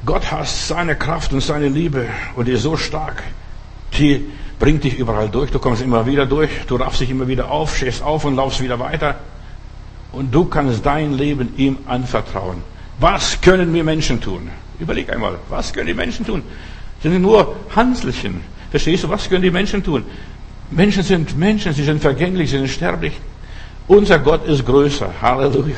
[0.05, 3.23] Gott hast, seine Kraft und seine Liebe und die ist so stark,
[3.97, 4.25] die
[4.57, 5.51] bringt dich überall durch.
[5.51, 6.49] Du kommst immer wieder durch.
[6.67, 9.15] Du raffst dich immer wieder auf, stehst auf und laufst wieder weiter.
[10.11, 12.63] Und du kannst dein Leben ihm anvertrauen.
[12.99, 14.49] Was können wir Menschen tun?
[14.79, 16.43] Überleg einmal, was können die Menschen tun?
[17.01, 18.41] Sind nur Hanselchen.
[18.71, 20.03] Verstehst du, was können die Menschen tun?
[20.71, 23.13] Menschen sind Menschen, sie sind vergänglich, sie sind sterblich.
[23.87, 25.09] Unser Gott ist größer.
[25.21, 25.77] Halleluja.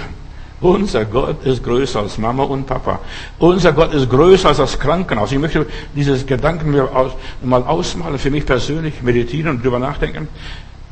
[0.60, 2.99] Unser Gott ist größer als Mama und Papa.
[3.39, 5.32] Unser Gott ist größer als das Krankenhaus.
[5.32, 6.71] Ich möchte dieses Gedanken
[7.41, 10.27] mal ausmalen, für mich persönlich, meditieren und drüber nachdenken.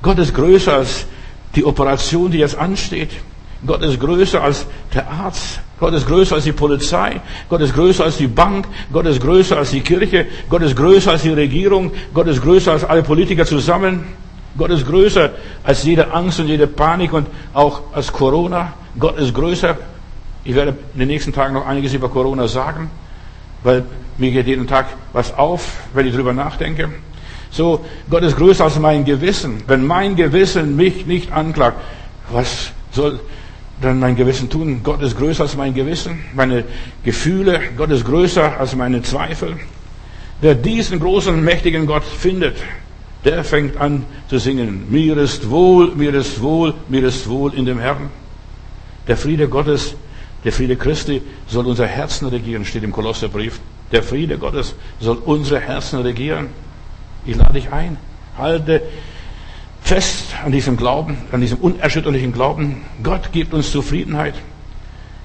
[0.01, 1.05] Gott ist größer als
[1.55, 3.11] die Operation, die jetzt ansteht.
[3.65, 5.59] Gott ist größer als der Arzt.
[5.79, 7.21] Gott ist größer als die Polizei.
[7.49, 8.67] Gott ist größer als die Bank.
[8.91, 10.27] Gott ist größer als die Kirche.
[10.49, 11.91] Gott ist größer als die Regierung.
[12.13, 14.05] Gott ist größer als alle Politiker zusammen.
[14.57, 15.31] Gott ist größer
[15.63, 18.73] als jede Angst und jede Panik und auch als Corona.
[18.97, 19.77] Gott ist größer.
[20.43, 22.89] Ich werde in den nächsten Tagen noch einiges über Corona sagen,
[23.63, 23.83] weil
[24.17, 26.89] mir geht jeden Tag was auf, wenn ich drüber nachdenke.
[27.51, 29.63] So, Gott ist größer als mein Gewissen.
[29.67, 31.77] Wenn mein Gewissen mich nicht anklagt,
[32.31, 33.19] was soll
[33.81, 34.81] dann mein Gewissen tun?
[34.83, 36.65] Gott ist größer als mein Gewissen, meine
[37.03, 37.61] Gefühle.
[37.77, 39.57] Gott ist größer als meine Zweifel.
[40.41, 42.57] Wer diesen großen, mächtigen Gott findet,
[43.25, 44.85] der fängt an zu singen.
[44.89, 48.09] Mir ist wohl, mir ist wohl, mir ist wohl in dem Herrn.
[49.07, 49.95] Der Friede Gottes,
[50.43, 53.59] der Friede Christi soll unser Herzen regieren, steht im Kolosserbrief.
[53.91, 56.47] Der Friede Gottes soll unsere Herzen regieren.
[57.25, 57.97] Ich lade dich ein.
[58.37, 58.81] Halte
[59.89, 62.83] fest an diesem Glauben, an diesem unerschütterlichen Glauben.
[63.01, 64.35] Gott gibt uns Zufriedenheit.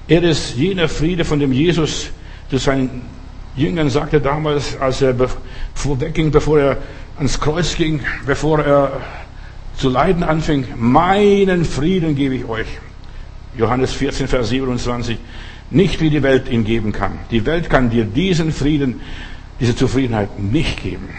[0.07, 2.07] Er ist jener Friede, von dem Jesus
[2.49, 3.03] zu seinen
[3.55, 5.13] Jüngern sagte damals, als er
[5.75, 6.77] vorwegging, bevor er
[7.17, 9.01] ans Kreuz ging, bevor er
[9.77, 12.67] zu leiden anfing, meinen Frieden gebe ich euch.
[13.55, 15.19] Johannes 14, Vers 27.
[15.69, 17.19] Nicht wie die Welt ihn geben kann.
[17.29, 18.99] Die Welt kann dir diesen Frieden,
[19.59, 21.09] diese Zufriedenheit nicht geben.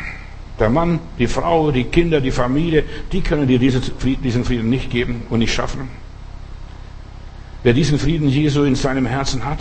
[0.59, 5.23] Der Mann, die Frau, die Kinder, die Familie, die können dir diesen Frieden nicht geben
[5.29, 5.89] und nicht schaffen.
[7.63, 9.59] Wer diesen Frieden Jesu in seinem Herzen hat,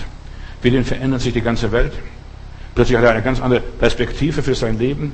[0.61, 1.93] für den verändert sich die ganze Welt.
[2.75, 5.13] Plötzlich hat er eine ganz andere Perspektive für sein Leben.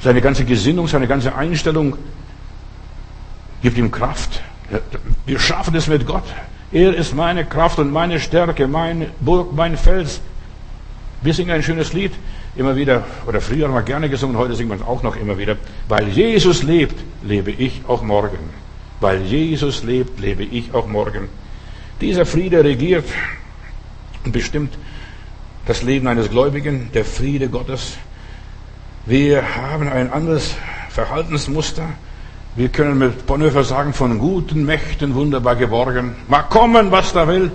[0.00, 1.96] Seine ganze Gesinnung, seine ganze Einstellung
[3.62, 4.42] gibt ihm Kraft.
[5.26, 6.24] Wir schaffen es mit Gott.
[6.72, 10.20] Er ist meine Kraft und meine Stärke, meine Burg, mein Fels.
[11.22, 12.12] Wir singen ein schönes Lied
[12.56, 15.38] immer wieder, oder früher haben wir gerne gesungen, heute singen wir es auch noch immer
[15.38, 15.56] wieder.
[15.88, 18.38] Weil Jesus lebt, lebe ich auch morgen.
[19.00, 21.28] Weil Jesus lebt, lebe ich auch morgen.
[22.00, 23.06] Dieser Friede regiert
[24.24, 24.76] und bestimmt
[25.66, 27.96] das Leben eines Gläubigen, der Friede Gottes.
[29.06, 30.54] Wir haben ein anderes
[30.90, 31.84] Verhaltensmuster.
[32.56, 36.16] Wir können mit Bonhoeffer sagen, von guten Mächten wunderbar geborgen.
[36.28, 37.52] Mag kommen, was da will.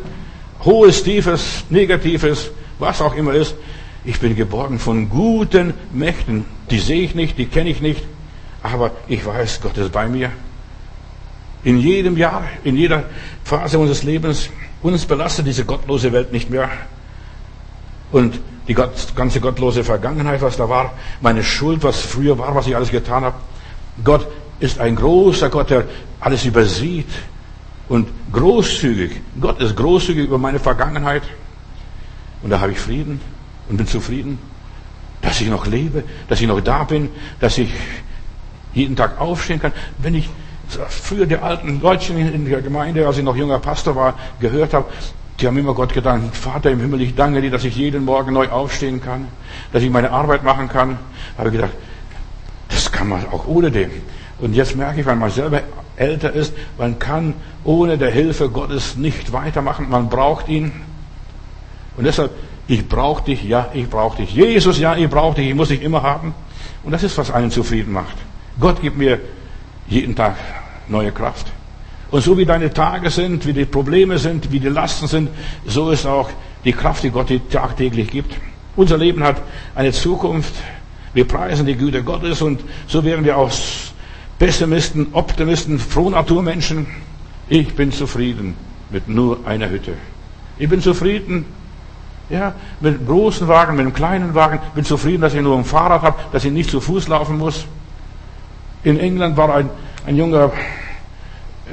[0.64, 3.56] Hohes, tiefes, negatives, was auch immer ist.
[4.08, 6.46] Ich bin geborgen von guten Mächten.
[6.70, 8.04] Die sehe ich nicht, die kenne ich nicht.
[8.62, 10.32] Aber ich weiß, Gott ist bei mir.
[11.64, 13.06] In jedem Jahr, in jeder
[13.44, 14.50] Phase unseres Lebens.
[14.84, 16.70] Uns belastet diese gottlose Welt nicht mehr.
[18.12, 22.76] Und die ganze gottlose Vergangenheit, was da war, meine Schuld, was früher war, was ich
[22.76, 23.38] alles getan habe.
[24.04, 24.28] Gott
[24.60, 25.86] ist ein großer Gott, der
[26.20, 27.10] alles übersieht
[27.90, 29.20] und großzügig.
[29.42, 31.24] Gott ist großzügig über meine Vergangenheit.
[32.44, 33.20] Und da habe ich Frieden
[33.70, 34.40] und bin zufrieden,
[35.22, 37.70] dass ich noch lebe, dass ich noch da bin, dass ich
[38.74, 39.72] jeden Tag aufstehen kann.
[39.98, 40.30] Wenn ich
[40.90, 44.86] früher die alten Deutschen in der Gemeinde, als ich noch junger Pastor war, gehört habe,
[45.40, 48.34] die haben immer Gott gedankt, Vater im Himmel, ich danke dir, dass ich jeden Morgen
[48.34, 49.28] neu aufstehen kann,
[49.74, 50.98] dass ich meine Arbeit machen kann.
[51.38, 51.74] Habe ich gedacht,
[52.70, 53.92] das kann man auch ohne dem.
[54.40, 55.62] Und jetzt merke ich, weil man selber
[55.98, 59.90] älter ist, man kann ohne der Hilfe Gottes nicht weitermachen.
[59.90, 60.72] Man braucht ihn.
[61.98, 62.32] Und deshalb,
[62.68, 64.34] ich brauche dich, ja, ich brauche dich.
[64.34, 66.34] Jesus, ja, ich brauche dich, ich muss dich immer haben.
[66.84, 68.16] Und das ist, was einen zufrieden macht.
[68.60, 69.20] Gott gibt mir
[69.88, 70.36] jeden Tag
[70.88, 71.48] neue Kraft.
[72.12, 75.30] Und so wie deine Tage sind, wie die Probleme sind, wie die Lasten sind,
[75.66, 76.30] so ist auch
[76.64, 78.36] die Kraft, die Gott dir tagtäglich gibt.
[78.76, 79.42] Unser Leben hat
[79.76, 80.54] eine Zukunft.
[81.14, 83.94] Wir preisen die Güte Gottes und so werden wir aus
[84.38, 86.88] Pessimisten, Optimisten, Frohnaturmenschen.
[87.48, 88.56] Ich bin zufrieden
[88.90, 89.94] mit nur einer Hütte.
[90.58, 91.46] Ich bin zufrieden,
[92.30, 94.60] ja, mit einem großen Wagen, mit einem kleinen Wagen.
[94.74, 97.66] Bin zufrieden, dass ich nur ein Fahrrad habe, dass ich nicht zu Fuß laufen muss.
[98.84, 99.70] In England war ein,
[100.06, 100.52] ein junger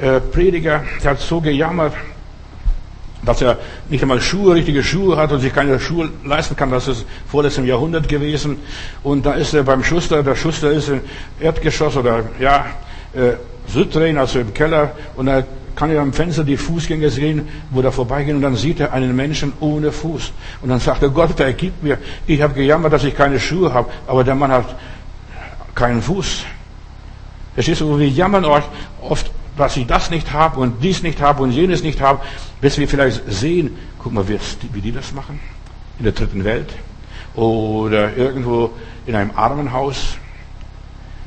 [0.01, 1.93] äh, Prediger, der hat so gejammert,
[3.25, 3.57] dass er
[3.89, 6.71] nicht einmal Schuhe, richtige Schuhe hat und sich keine Schuhe leisten kann.
[6.71, 8.57] Das ist vorletztem Jahrhundert gewesen.
[9.01, 11.01] Und da ist er beim Schuster, der Schuster ist im
[11.39, 12.65] Erdgeschoss oder, ja,
[13.13, 13.33] äh,
[13.67, 15.43] Südtrain, also im Keller, und da
[15.75, 19.15] kann er am Fenster die Fußgänger sehen, wo da vorbeigehen, und dann sieht er einen
[19.15, 20.31] Menschen ohne Fuß.
[20.61, 23.89] Und dann sagt er, Gott, vergib mir, ich habe gejammert, dass ich keine Schuhe habe,
[24.07, 24.75] aber der Mann hat
[25.75, 26.43] keinen Fuß.
[27.53, 28.63] Verstehst du, wir jammern euch
[29.01, 32.21] oft dass ich das nicht habe und dies nicht habe und jenes nicht habe,
[32.61, 35.39] bis wir vielleicht sehen, guck mal, wie die das machen
[35.99, 36.73] in der dritten Welt
[37.35, 38.71] oder irgendwo
[39.05, 40.17] in einem Armenhaus.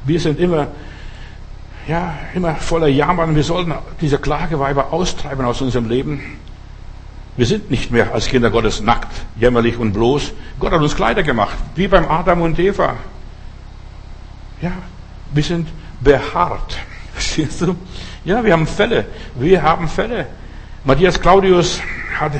[0.04, 0.68] Wir sind immer,
[1.86, 3.34] ja, immer voller Jammern.
[3.34, 6.20] Wir sollten diese Klageweiber austreiben aus unserem Leben.
[7.36, 10.32] Wir sind nicht mehr als Kinder Gottes nackt, jämmerlich und bloß.
[10.58, 12.96] Gott hat uns Kleider gemacht, wie beim Adam und Eva.
[14.62, 14.72] Ja,
[15.32, 15.68] wir sind
[16.00, 16.78] behaart.
[17.12, 17.76] Verstehst du?
[18.24, 19.04] Ja, wir haben Fälle.
[19.34, 20.26] Wir haben Fälle.
[20.84, 21.80] Matthias Claudius
[22.18, 22.32] hat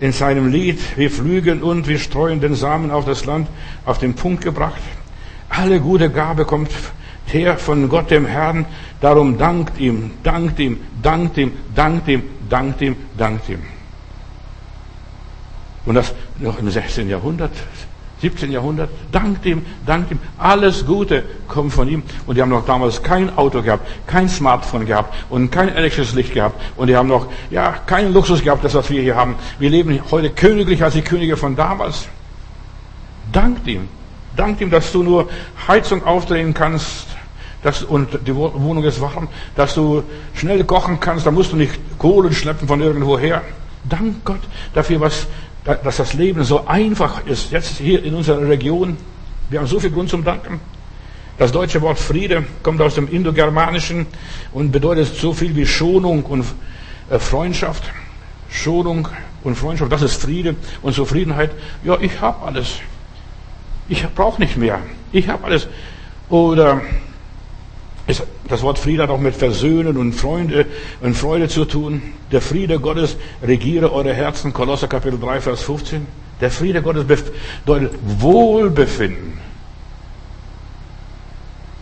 [0.00, 3.48] in seinem Lied Wir flügen und wir streuen den Samen auf das Land
[3.84, 4.80] auf den Punkt gebracht.
[5.48, 6.70] Alle gute Gabe kommt
[7.32, 8.66] her von Gott dem Herrn.
[9.00, 13.62] Darum dankt ihm, dankt ihm, dankt ihm, dankt ihm, dankt ihm, dankt ihm.
[15.86, 17.08] Und das noch im 16.
[17.08, 17.52] Jahrhundert,
[18.20, 18.52] 17.
[18.52, 22.02] Jahrhundert, dankt ihm, dankt ihm, alles Gute kommt von ihm.
[22.26, 26.34] Und die haben noch damals kein Auto gehabt, kein Smartphone gehabt und kein elektrisches Licht
[26.34, 26.60] gehabt.
[26.76, 29.36] Und die haben noch, ja, keinen Luxus gehabt, das, was wir hier haben.
[29.58, 32.08] Wir leben heute königlich als die Könige von damals.
[33.32, 33.88] Dankt ihm.
[34.36, 35.28] Dankt ihm, dass du nur
[35.66, 37.06] Heizung aufdrehen kannst,
[37.62, 40.02] dass, und die Wohnung ist warm, dass du
[40.34, 43.42] schnell kochen kannst, da musst du nicht Kohlen schleppen von irgendwoher.
[43.84, 44.40] Dank Gott
[44.74, 45.26] dafür, was
[45.64, 48.96] dass das Leben so einfach ist, jetzt hier in unserer Region.
[49.50, 50.60] Wir haben so viel Grund zum Danken.
[51.38, 54.06] Das deutsche Wort Friede kommt aus dem Indogermanischen
[54.52, 56.44] und bedeutet so viel wie Schonung und
[57.10, 57.84] äh, Freundschaft.
[58.50, 59.08] Schonung
[59.44, 61.52] und Freundschaft, das ist Friede und Zufriedenheit.
[61.84, 62.80] Ja, ich habe alles.
[63.88, 64.80] Ich brauche nicht mehr.
[65.12, 65.68] Ich habe alles.
[66.28, 66.80] Oder
[68.48, 70.66] das Wort Friede hat auch mit Versöhnen und Freunde
[71.00, 72.02] und Freude zu tun.
[72.32, 74.52] Der Friede Gottes regiere eure Herzen.
[74.52, 76.06] Kolosser Kapitel 3, Vers 15.
[76.40, 79.38] Der Friede Gottes bedeutet Wohlbefinden.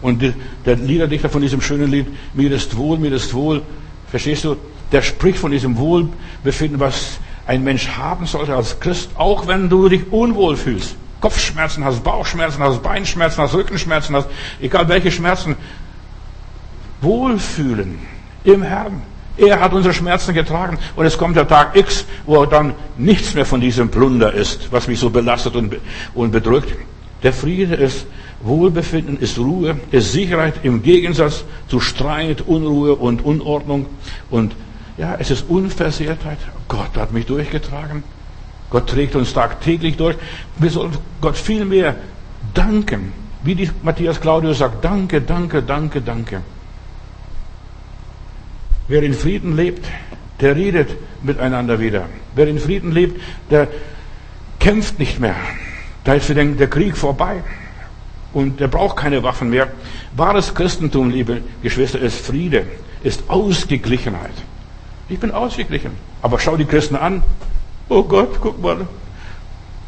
[0.00, 0.22] Und
[0.64, 3.62] der Liederdichter von diesem schönen Lied, mir ist wohl, mir ist wohl,
[4.10, 4.56] verstehst du,
[4.92, 9.88] der spricht von diesem Wohlbefinden, was ein Mensch haben sollte als Christ, auch wenn du
[9.88, 10.96] dich unwohl fühlst.
[11.20, 14.28] Kopfschmerzen hast, Bauchschmerzen hast, Beinschmerzen hast, Rückenschmerzen hast,
[14.60, 15.56] egal welche Schmerzen,
[17.00, 17.98] Wohlfühlen
[18.44, 19.02] im Herrn.
[19.36, 23.46] Er hat unsere Schmerzen getragen und es kommt der Tag X, wo dann nichts mehr
[23.46, 26.74] von diesem Plunder ist, was mich so belastet und, bedrückt.
[27.22, 28.06] Der Friede ist
[28.42, 33.86] Wohlbefinden, ist Ruhe, ist Sicherheit im Gegensatz zu Streit, Unruhe und Unordnung.
[34.28, 34.54] Und
[34.96, 36.38] ja, es ist Unversehrtheit.
[36.66, 38.02] Gott hat mich durchgetragen.
[38.70, 40.16] Gott trägt uns tagtäglich durch.
[40.58, 41.94] Wir sollen Gott viel mehr
[42.54, 43.12] danken.
[43.44, 46.42] Wie die Matthias Claudius sagt, danke, danke, danke, danke.
[48.88, 49.86] Wer in Frieden lebt,
[50.40, 50.88] der redet
[51.22, 52.06] miteinander wieder.
[52.34, 53.20] Wer in Frieden lebt,
[53.50, 53.68] der
[54.58, 55.34] kämpft nicht mehr.
[56.04, 57.42] Da ist der Krieg vorbei.
[58.32, 59.68] Und der braucht keine Waffen mehr.
[60.16, 62.64] Wahres Christentum, liebe Geschwister, ist Friede,
[63.02, 64.32] ist Ausgeglichenheit.
[65.08, 65.92] Ich bin ausgeglichen.
[66.22, 67.22] Aber schau die Christen an.
[67.88, 68.86] Oh Gott, guck mal.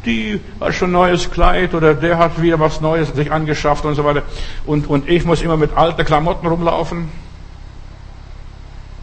[0.05, 4.03] Die hat schon neues Kleid oder der hat wieder was Neues sich angeschafft und so
[4.03, 4.23] weiter.
[4.65, 7.09] Und, und ich muss immer mit alten Klamotten rumlaufen.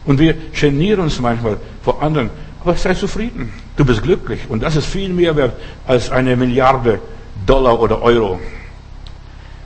[0.05, 2.29] Und wir genieren uns manchmal vor anderen.
[2.61, 3.51] Aber sei zufrieden.
[3.77, 4.41] Du bist glücklich.
[4.49, 5.53] Und das ist viel mehr wert
[5.87, 6.99] als eine Milliarde
[7.45, 8.39] Dollar oder Euro.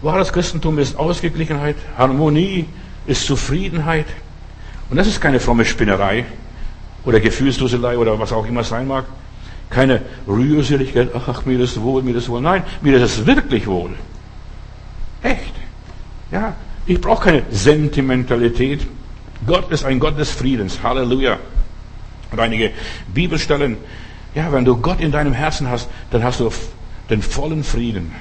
[0.01, 2.65] Wahres Christentum ist Ausgeglichenheit, Harmonie
[3.07, 4.05] ist Zufriedenheit.
[4.89, 6.25] Und das ist keine fromme Spinnerei
[7.05, 9.05] oder Gefühlsduselei oder was auch immer sein mag.
[9.69, 12.41] Keine Rührseligkeit, ach, mir ist wohl, mir ist wohl.
[12.41, 13.91] Nein, mir ist es wirklich wohl.
[15.23, 15.53] Echt.
[16.31, 16.53] Ja,
[16.85, 18.85] ich brauche keine Sentimentalität.
[19.45, 20.81] Gott ist ein Gott des Friedens.
[20.83, 21.37] Halleluja.
[22.31, 22.71] Und einige
[23.13, 23.77] Bibelstellen,
[24.35, 26.51] ja, wenn du Gott in deinem Herzen hast, dann hast du
[27.09, 28.11] den vollen Frieden.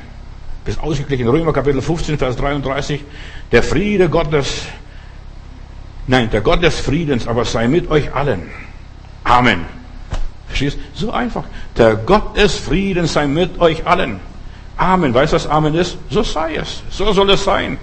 [0.65, 1.27] Bis ausgeglichen.
[1.29, 3.03] Römer Kapitel 15, Vers 33.
[3.51, 4.67] Der Friede Gottes,
[6.07, 8.51] nein, der Gott des Friedens, aber sei mit euch allen.
[9.25, 9.65] Amen.
[10.47, 10.79] Verstehst?
[10.95, 11.45] So einfach.
[11.77, 14.21] Der Gott des Friedens sei mit euch allen.
[14.77, 15.15] Amen.
[15.15, 15.97] Weißt du, was Amen ist?
[16.11, 16.83] So sei es.
[16.91, 17.79] So soll es sein.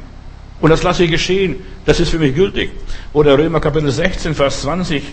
[0.62, 1.58] Und das lasse ich geschehen.
[1.86, 2.72] Das ist für mich gültig.
[3.14, 5.04] Oder Römer Kapitel 16, Vers 20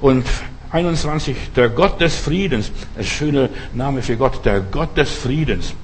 [0.00, 0.24] und
[0.70, 1.36] 21.
[1.54, 2.70] Der Gott des Friedens.
[2.96, 4.44] Ein schöner Name für Gott.
[4.44, 5.74] Der Gott des Friedens.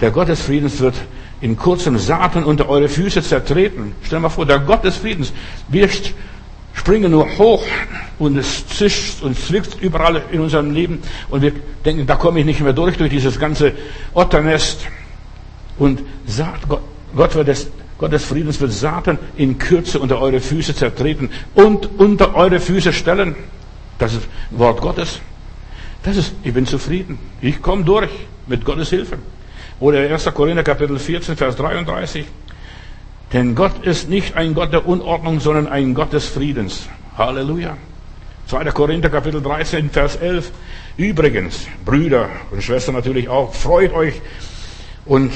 [0.00, 0.94] Der Gott des Friedens wird
[1.40, 3.94] in kurzem Satan unter eure Füße zertreten.
[4.02, 5.32] Stell dir mal vor, der Gott des Friedens.
[5.68, 5.88] Wir
[6.74, 7.64] springen nur hoch
[8.18, 11.52] und es zischt und zwickt überall in unserem Leben und wir
[11.84, 13.72] denken, da komme ich nicht mehr durch, durch dieses ganze
[14.14, 14.86] Otternest.
[15.78, 16.02] Und
[16.68, 16.80] Gott,
[17.14, 22.34] Gott wird es Gottes Friedens wird Satan in Kürze unter eure Füße zertreten und unter
[22.34, 23.34] eure Füße stellen.
[23.98, 25.20] Das ist Wort Gottes.
[26.04, 27.18] Das ist, ich bin zufrieden.
[27.40, 28.10] Ich komme durch
[28.46, 29.18] mit Gottes Hilfe.
[29.80, 30.32] Oder 1.
[30.32, 32.24] Korinther Kapitel 14, Vers 33.
[33.32, 36.88] Denn Gott ist nicht ein Gott der Unordnung, sondern ein Gott des Friedens.
[37.16, 37.76] Halleluja.
[38.46, 38.64] 2.
[38.70, 40.52] Korinther Kapitel 13, Vers 11.
[40.96, 44.14] Übrigens, Brüder und Schwestern natürlich auch, freut euch
[45.04, 45.32] und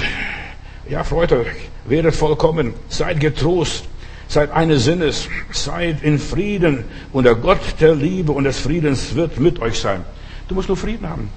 [0.93, 3.85] ja, freut euch, werdet vollkommen, seid getrost,
[4.29, 9.41] seid eines Sinnes, seid in Frieden und der Gott der Liebe und des Friedens wird
[9.41, 10.05] mit euch sein.
[10.49, 11.31] Du musst nur Frieden haben.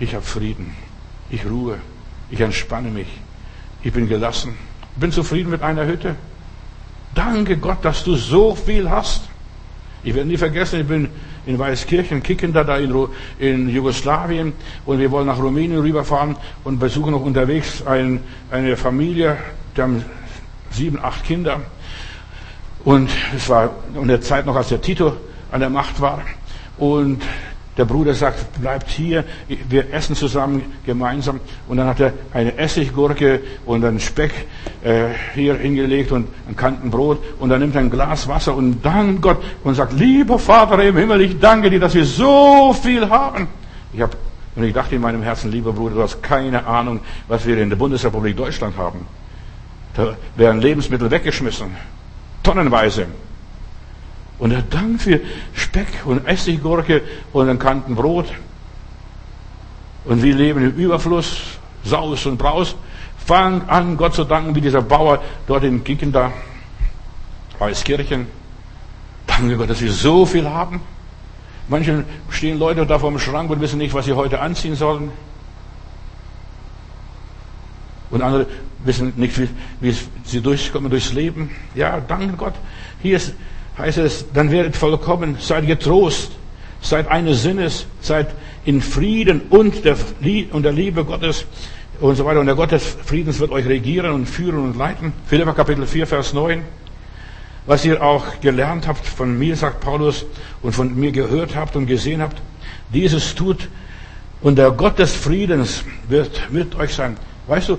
[0.00, 0.74] Ich habe Frieden.
[1.30, 1.78] Ich ruhe.
[2.32, 3.06] Ich entspanne mich.
[3.84, 4.56] Ich bin gelassen.
[4.94, 6.16] Ich bin zufrieden mit einer Hütte.
[7.14, 9.22] Danke Gott, dass du so viel hast.
[10.02, 11.10] Ich werde nie vergessen, ich bin
[11.46, 12.94] in Weißkirchen, Kickender da in,
[13.38, 14.52] in, Jugoslawien
[14.86, 19.36] und wir wollen nach Rumänien rüberfahren und besuchen noch unterwegs ein, eine Familie,
[19.76, 20.04] die haben
[20.70, 21.60] sieben, acht Kinder.
[22.84, 25.16] Und es war in der Zeit noch, als der Tito
[25.50, 26.22] an der Macht war.
[26.78, 27.22] Und
[27.76, 31.40] der Bruder sagt, bleibt hier, wir essen zusammen gemeinsam.
[31.68, 34.32] Und dann hat er eine Essiggurke und einen Speck
[34.84, 37.18] äh, hier hingelegt und ein Kantenbrot.
[37.40, 40.96] Und dann nimmt er ein Glas Wasser und dankt Gott und sagt, lieber Vater im
[40.96, 43.48] Himmel, ich danke dir, dass wir so viel haben.
[43.94, 44.16] Ich habe
[44.54, 47.70] und ich dachte in meinem Herzen, lieber Bruder, du hast keine Ahnung, was wir in
[47.70, 49.06] der Bundesrepublik Deutschland haben.
[49.94, 51.68] Da werden Lebensmittel weggeschmissen.
[52.42, 53.06] Tonnenweise.
[54.42, 55.20] Und er dankt für
[55.54, 57.02] Speck und Essiggurke
[57.32, 58.26] und ein Kanten Brot.
[60.04, 61.42] Und wir leben im Überfluss,
[61.84, 62.74] Saus und Braus.
[63.24, 66.32] Fang an, Gott zu danken, wie dieser Bauer dort in Gickenda,
[67.60, 68.26] Weißkirchen.
[69.28, 70.80] Danke Gott, dass wir so viel haben.
[71.68, 75.12] Manche stehen Leute da vor dem Schrank und wissen nicht, was sie heute anziehen sollen.
[78.10, 78.48] Und andere
[78.82, 79.48] wissen nicht, wie,
[79.80, 81.52] wie sie durchkommen durchs Leben.
[81.76, 82.54] Ja, danke Gott.
[83.02, 83.34] Hier ist
[83.78, 86.32] heißt es, dann werdet vollkommen, seid getrost,
[86.80, 88.28] seid eines Sinnes, seid
[88.64, 89.96] in Frieden und der,
[90.52, 91.46] und der Liebe Gottes
[92.00, 92.40] und so weiter.
[92.40, 95.12] Und der Gott des Friedens wird euch regieren und führen und leiten.
[95.26, 96.62] Philippa Kapitel 4, Vers 9.
[97.64, 100.26] Was ihr auch gelernt habt von mir, sagt Paulus,
[100.62, 102.42] und von mir gehört habt und gesehen habt,
[102.92, 103.68] dieses tut
[104.42, 107.16] und der Gott des Friedens wird mit euch sein.
[107.46, 107.78] Weißt du,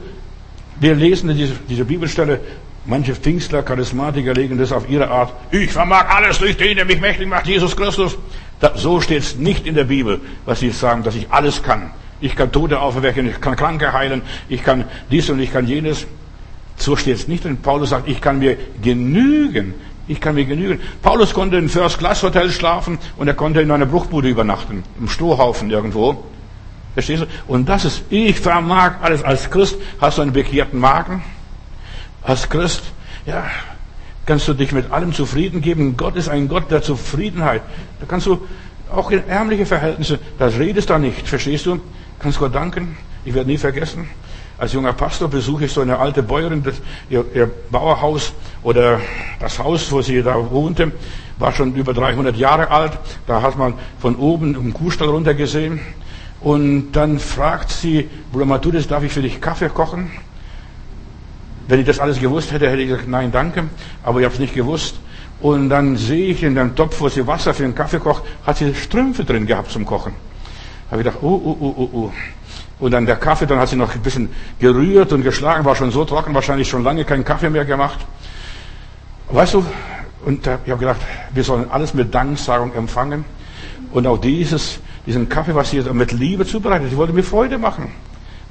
[0.80, 2.40] wir lesen diese, diese Bibelstelle
[2.86, 5.32] Manche Pfingstler, Charismatiker legen das auf ihre Art.
[5.52, 8.18] Ich vermag alles durch den, der mich mächtig macht, Jesus Christus.
[8.60, 11.92] Da, so steht es nicht in der Bibel, was sie sagen, dass ich alles kann.
[12.20, 16.08] Ich kann Tote auferwecken, ich kann Kranke heilen, ich kann dies und ich kann jenes.
[16.76, 17.46] So steht es nicht.
[17.46, 19.74] Und Paulus sagt, ich kann mir genügen.
[20.10, 20.82] Ich kann mir genügen.
[21.02, 26.26] Paulus konnte in First-Class-Hotel schlafen und er konnte in einer Bruchbude übernachten, im Strohhaufen irgendwo.
[26.94, 27.28] Verstehst du?
[27.48, 29.24] Und das ist, ich vermag alles.
[29.24, 31.24] Als Christ hast du einen bekehrten Magen
[32.24, 32.84] als Christ,
[33.26, 33.46] ja,
[34.26, 35.98] kannst du dich mit allem zufrieden geben.
[35.98, 37.62] Gott ist ein Gott der Zufriedenheit.
[38.00, 38.42] Da kannst du
[38.92, 41.80] auch in ärmliche Verhältnisse, das redest da nicht, verstehst du?
[42.20, 42.98] Kannst Gott danken.
[43.26, 44.08] Ich werde nie vergessen,
[44.58, 46.76] als junger Pastor besuche ich so eine alte Bäuerin, das,
[47.10, 49.02] ihr, ihr Bauerhaus oder
[49.40, 50.92] das Haus, wo sie da wohnte,
[51.40, 52.94] war schon über 300 Jahre alt.
[53.26, 55.80] Da hat man von oben im Kuhstall runter gesehen.
[56.40, 60.12] Und dann fragt sie, Bruder Matthäus, darf ich für dich Kaffee kochen?
[61.68, 63.66] Wenn ich das alles gewusst hätte, hätte ich gesagt, nein, danke.
[64.04, 64.96] Aber ich habe es nicht gewusst.
[65.42, 68.58] Und dann sehe ich in dem Topf, wo sie Wasser für den Kaffee kocht, hat
[68.58, 70.14] sie Strümpfe drin gehabt zum Kochen.
[70.90, 72.12] Habe ich gedacht, oh, oh, oh, oh, oh.
[72.80, 75.92] Und dann der Kaffee, dann hat sie noch ein bisschen gerührt und geschlagen, war schon
[75.92, 78.00] so trocken, wahrscheinlich schon lange keinen Kaffee mehr gemacht.
[79.30, 79.66] Weißt du,
[80.26, 81.02] und ich habe gedacht,
[81.34, 83.26] wir sollen alles mit Danksagung empfangen.
[83.92, 87.92] Und auch dieses, diesen Kaffee, was sie mit Liebe zubereitet, sie wollte mir Freude machen.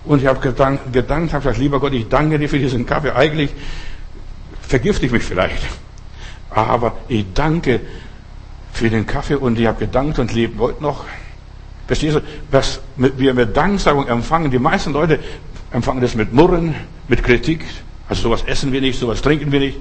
[0.04, 3.12] Und ich habe gedankt, gedankt habe gesagt, lieber Gott, ich danke dir für diesen Kaffee.
[3.12, 3.50] Eigentlich
[4.60, 5.64] vergifte ich mich vielleicht.
[6.50, 7.80] Aber ich danke
[8.72, 11.04] für den Kaffee und ich habe gedankt und lebe heute noch.
[11.86, 15.18] Verstehst du, was wir mit Danksagung empfangen, die meisten Leute
[15.70, 16.74] empfangen das mit Murren,
[17.08, 17.64] mit Kritik.
[18.08, 19.78] Also sowas essen wir nicht, sowas trinken wir nicht.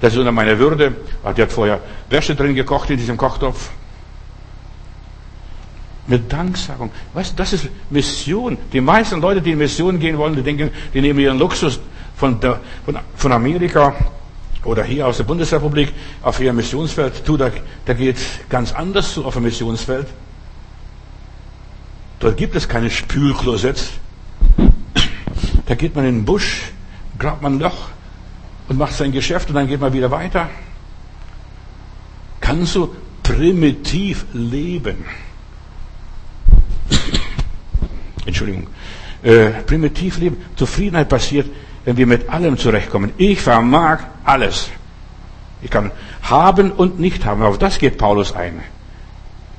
[0.00, 0.94] Das ist unter meiner Würde.
[1.36, 3.70] Die hat vorher Wäsche drin gekocht in diesem Kochtopf.
[6.06, 6.90] Mit Danksagung.
[7.14, 8.58] Weißt du, das ist Mission.
[8.72, 11.78] Die meisten Leute, die in Mission gehen wollen, die denken, die nehmen ihren Luxus
[12.16, 13.94] von, der, von, von Amerika
[14.64, 17.24] oder hier aus der Bundesrepublik auf ihr Missionsfeld.
[17.24, 17.50] Tu, da,
[17.84, 18.16] da geht
[18.48, 20.06] ganz anders zu auf dem Missionsfeld.
[22.18, 23.90] Dort gibt es keine Spülklosetts.
[25.66, 26.70] Da geht man in den Busch,
[27.18, 27.88] grabt man ein Loch
[28.68, 30.48] und macht sein Geschäft und dann geht man wieder weiter.
[32.40, 35.04] Kannst du primitiv leben?
[38.26, 38.66] Entschuldigung,
[39.22, 40.36] äh, primitiv leben.
[40.56, 41.46] Zufriedenheit passiert,
[41.84, 43.12] wenn wir mit allem zurechtkommen.
[43.16, 44.70] Ich vermag alles.
[45.62, 45.90] Ich kann
[46.22, 47.42] haben und nicht haben.
[47.42, 48.60] Auf das geht Paulus ein.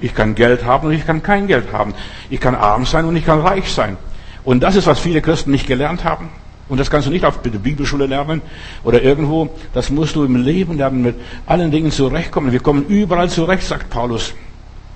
[0.02, 1.94] Ich kann Geld haben und ich kann kein Geld haben.
[2.30, 3.98] Ich kann arm sein und ich kann reich sein.
[4.44, 6.30] Und das ist, was viele Christen nicht gelernt haben.
[6.68, 8.42] Und das kannst du nicht auf der Bibelschule lernen
[8.84, 9.50] oder irgendwo.
[9.74, 12.52] Das musst du im Leben lernen, mit allen Dingen zurechtkommen.
[12.52, 14.34] Wir kommen überall zurecht, sagt Paulus.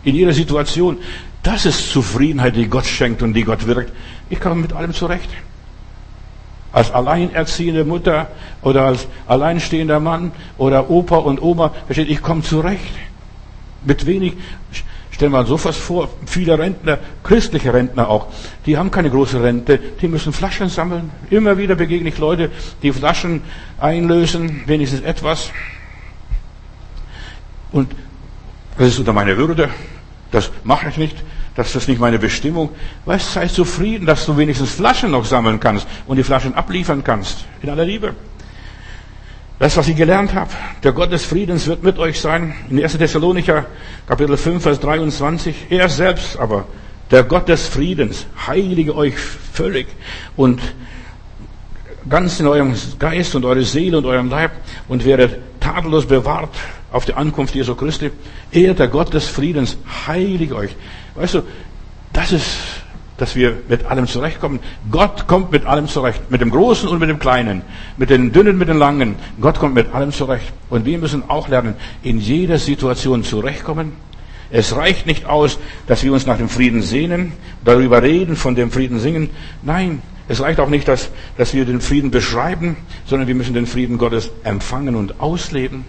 [0.07, 0.99] In jeder Situation.
[1.43, 3.91] Das ist Zufriedenheit, die Gott schenkt und die Gott wirkt.
[4.29, 5.29] Ich komme mit allem zurecht.
[6.71, 8.29] Als alleinerziehende Mutter
[8.61, 12.93] oder als alleinstehender Mann oder Opa und Oma, versteht, ich komme zurecht.
[13.83, 14.35] Mit wenig,
[15.11, 18.27] stellen wir uns so was vor, viele Rentner, christliche Rentner auch,
[18.65, 21.11] die haben keine große Rente, die müssen Flaschen sammeln.
[21.29, 22.49] Immer wieder begegne ich Leute,
[22.81, 23.41] die Flaschen
[23.77, 25.51] einlösen, wenigstens etwas.
[27.73, 27.91] Und
[28.77, 29.69] das ist unter meiner Würde.
[30.31, 31.17] Das mache ich nicht.
[31.55, 32.69] Das ist nicht meine Bestimmung.
[33.05, 37.45] Weißt, sei zufrieden, dass du wenigstens Flaschen noch sammeln kannst und die Flaschen abliefern kannst.
[37.61, 38.13] In aller Liebe.
[39.59, 40.51] Das, was ich gelernt habe,
[40.83, 42.53] der Gott des Friedens wird mit euch sein.
[42.69, 42.95] In 1.
[42.99, 43.65] Thessalonicher,
[44.05, 45.71] Kapitel 5, Vers 23.
[45.71, 46.65] Er selbst aber,
[47.09, 49.87] der Gott des Friedens, heilige euch völlig
[50.35, 50.61] und
[52.07, 54.51] ganz in eurem Geist und eure Seele und eurem Leib
[54.87, 56.55] und werdet tadellos bewahrt
[56.91, 58.11] auf die Ankunft Jesu Christi.
[58.51, 60.75] Er, der Gott des Friedens, heilige euch.
[61.15, 61.41] Weißt du,
[62.13, 62.47] das ist,
[63.17, 64.59] dass wir mit allem zurechtkommen.
[64.91, 66.29] Gott kommt mit allem zurecht.
[66.29, 67.61] Mit dem Großen und mit dem Kleinen.
[67.97, 69.15] Mit den Dünnen, mit den Langen.
[69.41, 70.53] Gott kommt mit allem zurecht.
[70.69, 73.93] Und wir müssen auch lernen, in jeder Situation zurechtkommen.
[74.49, 77.33] Es reicht nicht aus, dass wir uns nach dem Frieden sehnen,
[77.65, 79.29] darüber reden, von dem Frieden singen.
[79.61, 83.65] Nein, es reicht auch nicht, dass, dass wir den Frieden beschreiben, sondern wir müssen den
[83.65, 85.85] Frieden Gottes empfangen und ausleben.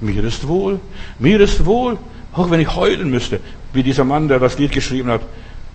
[0.00, 0.80] Mir ist wohl,
[1.18, 1.98] mir ist wohl,
[2.32, 3.40] auch wenn ich heulen müsste,
[3.72, 5.22] wie dieser Mann, der das Lied geschrieben hat,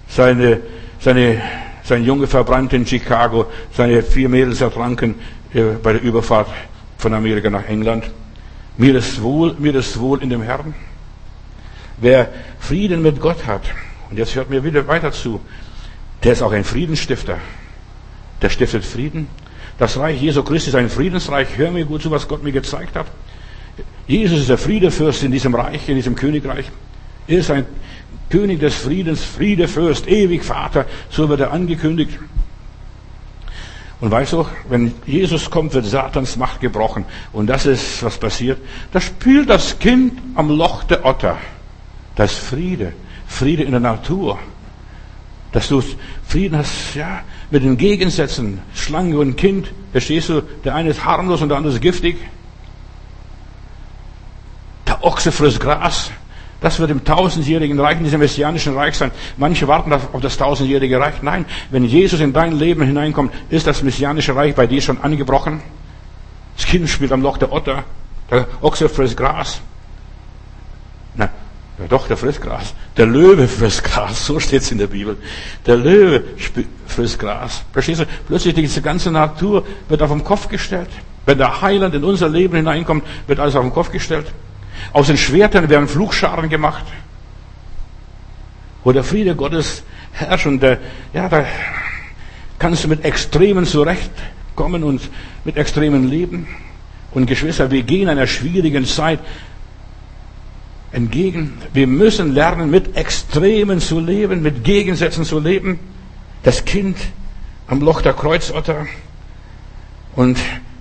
[0.08, 0.60] seine,
[1.00, 1.42] seine,
[1.84, 5.16] sein Junge verbrannt in Chicago, seine vier Mädels ertranken
[5.54, 6.48] äh, bei der Überfahrt
[6.98, 8.12] von Amerika nach England.
[8.78, 10.74] Mir ist wohl, mir ist wohl in dem Herrn.
[11.98, 13.64] Wer Frieden mit Gott hat,
[14.10, 15.42] und jetzt hört mir wieder weiter zu,
[16.24, 17.38] der ist auch ein Friedensstifter.
[18.42, 19.28] Der stiftet Frieden.
[19.78, 21.58] Das Reich Jesu Christi ist ein Friedensreich.
[21.58, 23.08] Hör mir gut zu, was Gott mir gezeigt hat.
[24.08, 26.66] Jesus ist der Friedefürst in diesem Reich, in diesem Königreich.
[27.28, 27.66] Er ist ein
[28.30, 32.18] König des Friedens, Friedefürst, ewig Vater, so wird er angekündigt.
[34.02, 37.06] Und weißt du, wenn Jesus kommt, wird Satans Macht gebrochen.
[37.32, 38.58] Und das ist, was passiert.
[38.92, 41.38] Da spielt das Kind am Loch der Otter.
[42.16, 42.94] Das ist Friede.
[43.28, 44.40] Friede in der Natur.
[45.52, 45.84] Dass du
[46.28, 47.22] Frieden hast, ja,
[47.52, 48.60] mit den Gegensätzen.
[48.74, 49.72] Schlange und Kind.
[49.92, 50.42] Verstehst du?
[50.64, 52.18] Der eine ist harmlos und der andere ist giftig.
[55.04, 56.12] Ochse frisst Gras.
[56.62, 59.10] Das wird im tausendjährigen Reich, in diesem messianischen Reich sein.
[59.38, 61.24] Manche warten auf das tausendjährige Reich.
[61.24, 65.62] Nein, wenn Jesus in dein Leben hineinkommt, ist das messianische Reich bei dir schon angebrochen.
[66.56, 67.84] Das Kind spielt am Loch der Otter.
[68.30, 69.60] Der Ochse frisst Gras.
[71.16, 71.30] Na,
[71.80, 72.76] ja doch, der frisst Gras.
[72.96, 74.24] Der Löwe frisst Gras.
[74.24, 75.18] So steht es in der Bibel.
[75.66, 76.24] Der Löwe
[76.86, 77.64] frisst Gras.
[77.74, 78.06] Verstehst du?
[78.28, 80.90] Plötzlich diese ganze Natur wird auf den Kopf gestellt.
[81.26, 84.32] Wenn der Heiland in unser Leben hineinkommt, wird alles auf den Kopf gestellt.
[84.94, 86.86] Aus den Schwertern werden Flugscharen gemacht.
[88.84, 90.80] Wo der Friede Gottes herrscht und der,
[91.14, 91.46] ja, da
[92.60, 95.02] kannst du mit Extremen zurechtkommen und
[95.46, 96.48] mit Extremen leben.
[97.12, 99.20] Und Geschwister, wir gehen einer schwierigen Zeit
[100.92, 101.58] entgegen.
[101.74, 105.80] Wir müssen lernen, mit Extremen zu leben, mit Gegensätzen zu leben.
[106.44, 106.98] Das Kind
[107.68, 108.88] am Loch der Kreuzotter
[110.16, 110.38] und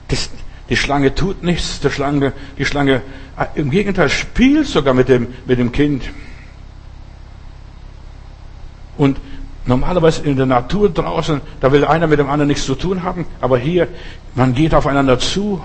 [0.08, 0.30] das,
[0.70, 3.02] die Schlange tut nichts, die Schlange, die Schlange
[3.36, 6.04] äh, im Gegenteil spielt sogar mit dem, mit dem Kind.
[8.96, 9.18] Und
[9.66, 13.26] normalerweise in der Natur draußen, da will einer mit dem anderen nichts zu tun haben,
[13.40, 13.88] aber hier,
[14.34, 15.60] man geht aufeinander zu.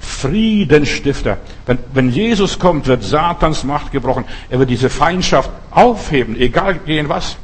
[0.00, 1.38] Friedenstifter.
[1.66, 4.24] Wenn, wenn Jesus kommt, wird Satans Macht gebrochen.
[4.48, 7.36] Er wird diese Feindschaft aufheben, egal gegen was.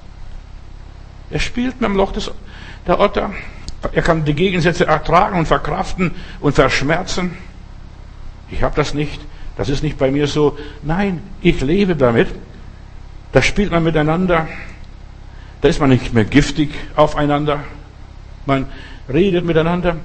[1.30, 2.30] Er spielt mit dem Loch des,
[2.86, 3.32] der Otter.
[3.92, 7.36] Er kann die Gegensätze ertragen und verkraften und verschmerzen.
[8.50, 9.20] Ich habe das nicht.
[9.56, 10.56] Das ist nicht bei mir so.
[10.82, 12.28] Nein, ich lebe damit.
[13.32, 14.48] Da spielt man miteinander.
[15.60, 17.60] Da ist man nicht mehr giftig aufeinander.
[18.46, 18.66] Man
[19.08, 19.96] redet miteinander.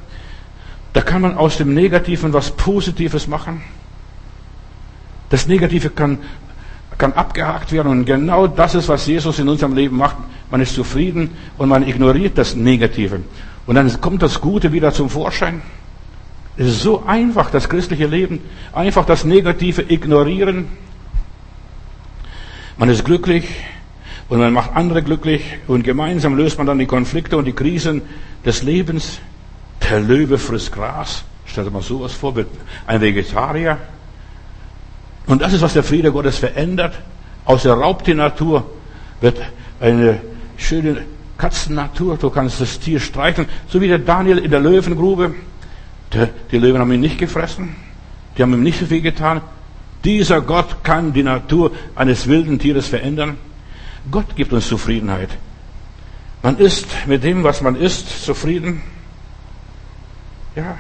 [0.94, 3.62] Da kann man aus dem Negativen was Positives machen.
[5.30, 6.18] Das Negative kann,
[6.98, 10.18] kann abgehakt werden und genau das ist, was Jesus in unserem Leben macht.
[10.50, 13.22] Man ist zufrieden und man ignoriert das Negative.
[13.70, 15.62] Und dann kommt das Gute wieder zum Vorschein.
[16.58, 18.42] Es ist so einfach, das christliche Leben.
[18.74, 20.70] Einfach das Negative ignorieren.
[22.78, 23.48] Man ist glücklich
[24.28, 28.02] und man macht andere glücklich und gemeinsam löst man dann die Konflikte und die Krisen
[28.44, 29.20] des Lebens.
[29.88, 31.24] Der Löwe frisst Gras.
[31.46, 32.34] Stell dir mal sowas vor,
[32.88, 33.78] ein Vegetarier.
[35.28, 36.96] Und das ist, was der Friede Gottes verändert.
[37.46, 38.68] Aus der Raubtiernatur
[39.22, 39.40] wird
[39.80, 40.22] eine
[40.58, 41.06] schöne
[41.40, 45.34] Katzennatur, du kannst das Tier streicheln, so wie der Daniel in der Löwengrube.
[46.52, 47.76] Die Löwen haben ihn nicht gefressen,
[48.38, 49.42] die haben ihm nicht so viel getan.
[50.04, 53.38] Dieser Gott kann die Natur eines wilden Tieres verändern.
[54.12, 55.30] Gott gibt uns Zufriedenheit.
[56.44, 58.82] Man ist mit dem, was man ist, zufrieden.
[60.56, 60.78] Ja,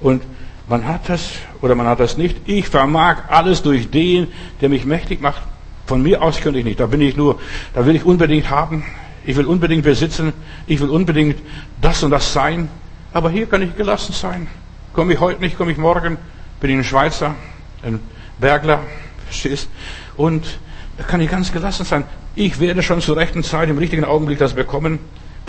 [0.00, 0.22] und
[0.68, 2.36] man hat das oder man hat das nicht.
[2.46, 4.28] Ich vermag alles durch den,
[4.60, 5.42] der mich mächtig macht.
[5.86, 6.80] Von mir aus könnte ich nicht.
[6.80, 7.40] Da bin ich nur,
[7.74, 8.84] da will ich unbedingt haben.
[9.28, 10.32] Ich will unbedingt besitzen.
[10.66, 11.36] Ich will unbedingt
[11.82, 12.70] das und das sein.
[13.12, 14.46] Aber hier kann ich gelassen sein.
[14.94, 16.16] Komme ich heute nicht, komme ich morgen.
[16.60, 17.34] Bin ich ein Schweizer,
[17.82, 18.00] ein
[18.38, 18.80] Bergler,
[19.26, 19.68] verstehst?
[20.16, 20.58] Und
[20.96, 22.04] da kann ich ganz gelassen sein.
[22.36, 24.98] Ich werde schon zur rechten Zeit, im richtigen Augenblick das bekommen.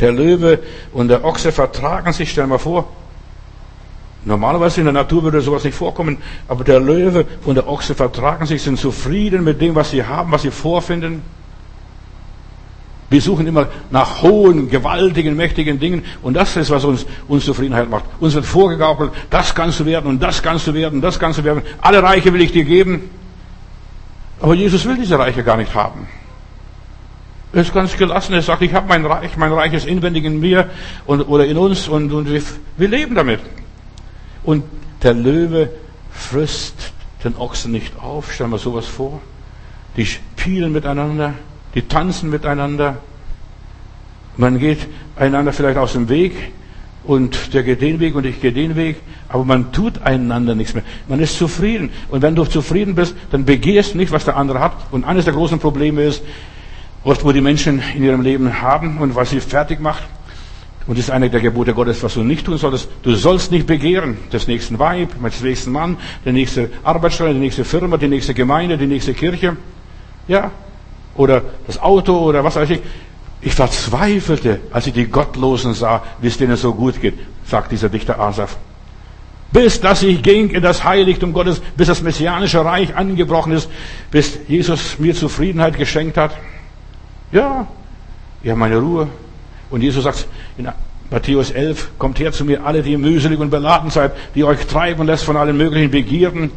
[0.02, 0.60] Der Löwe
[0.92, 2.86] und der Ochse vertragen sich, stell mal vor.
[4.26, 6.18] Normalerweise in der Natur würde sowas nicht vorkommen,
[6.50, 10.34] aber der Löwe und der Ochse vertragen sich, sind zufrieden mit dem, was sie haben,
[10.34, 11.22] was sie vorfinden.
[13.10, 16.03] Wir suchen immer nach hohen, gewaltigen, mächtigen Dingen.
[16.22, 18.05] Und das ist, was uns Unzufriedenheit macht.
[18.20, 21.43] Uns wird vorgegaukelt, das kannst du werden und das kannst du werden, das kannst du
[21.43, 21.64] werden.
[21.82, 23.10] Alle Reiche will ich dir geben.
[24.39, 26.07] Aber Jesus will diese Reiche gar nicht haben.
[27.51, 28.34] Er ist ganz gelassen.
[28.34, 30.70] Er sagt, ich habe mein Reich, mein Reich ist inwendig in mir
[31.07, 32.41] und, oder in uns und, und wir,
[32.78, 33.39] wir leben damit.
[34.43, 34.64] Und
[35.01, 35.70] der Löwe
[36.12, 36.93] frisst
[37.24, 38.32] den Ochsen nicht auf.
[38.32, 39.20] Stell mal sowas vor.
[39.97, 41.34] Die spielen miteinander.
[41.80, 42.98] Die tanzen miteinander.
[44.36, 44.80] Man geht
[45.16, 46.34] einander vielleicht aus dem Weg
[47.06, 48.98] und der geht den Weg und ich gehe den Weg,
[49.30, 50.84] aber man tut einander nichts mehr.
[51.08, 51.90] Man ist zufrieden.
[52.10, 54.74] Und wenn du zufrieden bist, dann begehrst nicht, was der andere hat.
[54.92, 56.22] Und eines der großen Probleme ist,
[57.06, 60.04] oft wo die Menschen in ihrem Leben haben und was sie fertig macht,
[60.86, 62.90] und das ist eine der Gebote Gottes, was du nicht tun solltest.
[63.04, 67.64] Du sollst nicht begehren des nächsten Weib, des nächsten Mann, die nächste Arbeitsstelle, die nächste
[67.64, 69.56] Firma, die nächste Gemeinde, die nächste Kirche.
[70.28, 70.52] Ja,
[71.20, 72.80] oder das Auto oder was weiß ich.
[73.42, 77.90] Ich verzweifelte, als ich die Gottlosen sah, wie es denen so gut geht, sagt dieser
[77.90, 78.58] Dichter Asaf.
[79.52, 83.70] Bis dass ich ging in das Heiligtum Gottes, bis das messianische Reich angebrochen ist,
[84.12, 86.32] bis Jesus mir Zufriedenheit geschenkt hat.
[87.34, 87.68] Ja,
[88.42, 89.10] ich habe meine Ruhe.
[89.70, 90.26] Und Jesus sagt
[90.58, 90.70] in
[91.12, 95.06] Matthäus 11, kommt her zu mir, alle, die mühselig und beladen seid, die euch treiben
[95.06, 96.52] lässt von allen möglichen Begierden,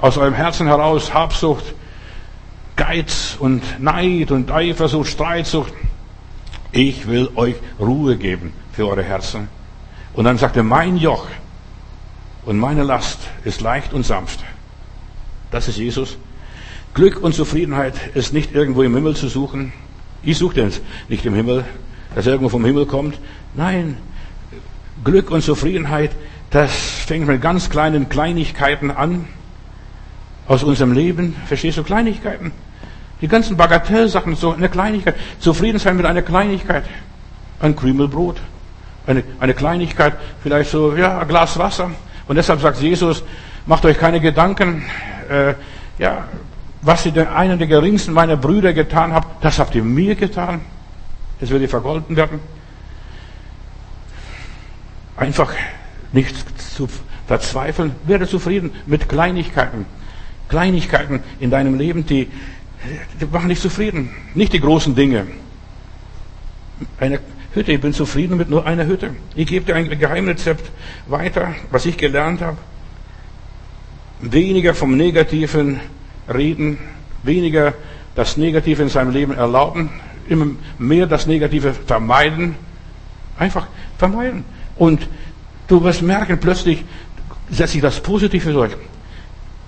[0.00, 1.64] aus eurem Herzen heraus Habsucht,
[2.76, 5.72] Geiz und Neid und Eifersucht, Streitsucht.
[6.72, 9.48] Ich will euch Ruhe geben für eure Herzen.
[10.12, 11.26] Und dann sagt er, mein Joch
[12.44, 14.40] und meine Last ist leicht und sanft.
[15.50, 16.16] Das ist Jesus.
[16.94, 19.72] Glück und Zufriedenheit ist nicht irgendwo im Himmel zu suchen.
[20.22, 20.72] Ich suche den
[21.08, 21.64] nicht im Himmel,
[22.14, 23.18] dass irgendwo vom Himmel kommt.
[23.54, 23.96] Nein,
[25.04, 26.12] Glück und Zufriedenheit,
[26.50, 29.26] das fängt mit ganz kleinen Kleinigkeiten an
[30.46, 31.36] aus unserem Leben.
[31.46, 32.52] Verstehst du Kleinigkeiten?
[33.20, 35.16] Die ganzen Bagatellsachen, so eine Kleinigkeit.
[35.38, 36.84] Zufrieden sein mit einer Kleinigkeit.
[37.60, 38.40] Ein Krümelbrot.
[39.06, 41.90] Eine, eine Kleinigkeit, vielleicht so, ja, ein Glas Wasser.
[42.26, 43.22] Und deshalb sagt Jesus,
[43.66, 44.82] macht euch keine Gedanken,
[45.28, 45.54] äh,
[45.98, 46.24] ja,
[46.80, 50.60] was ihr den einen der geringsten meiner Brüder getan habt, das habt ihr mir getan.
[51.40, 52.40] Es wird ihr vergolten werden.
[55.16, 55.52] Einfach
[56.12, 56.88] nicht zu
[57.26, 57.94] verzweifeln.
[58.04, 59.86] Werde zufrieden mit Kleinigkeiten.
[60.48, 62.28] Kleinigkeiten in deinem Leben, die,
[63.20, 64.10] die machen dich zufrieden.
[64.34, 65.26] Nicht die großen Dinge.
[66.98, 67.20] Eine
[67.54, 69.10] Hütte, ich bin zufrieden mit nur einer Hütte.
[69.34, 70.70] Ich gebe dir ein Geheimrezept
[71.06, 72.58] weiter, was ich gelernt habe.
[74.20, 75.80] Weniger vom Negativen
[76.32, 76.78] reden,
[77.22, 77.74] weniger
[78.14, 79.90] das Negative in seinem Leben erlauben,
[80.28, 80.46] immer
[80.78, 82.56] mehr das Negative vermeiden.
[83.38, 83.66] Einfach
[83.98, 84.44] vermeiden.
[84.76, 85.08] Und
[85.68, 86.84] du wirst merken, plötzlich
[87.50, 88.72] setzt sich das Positive durch.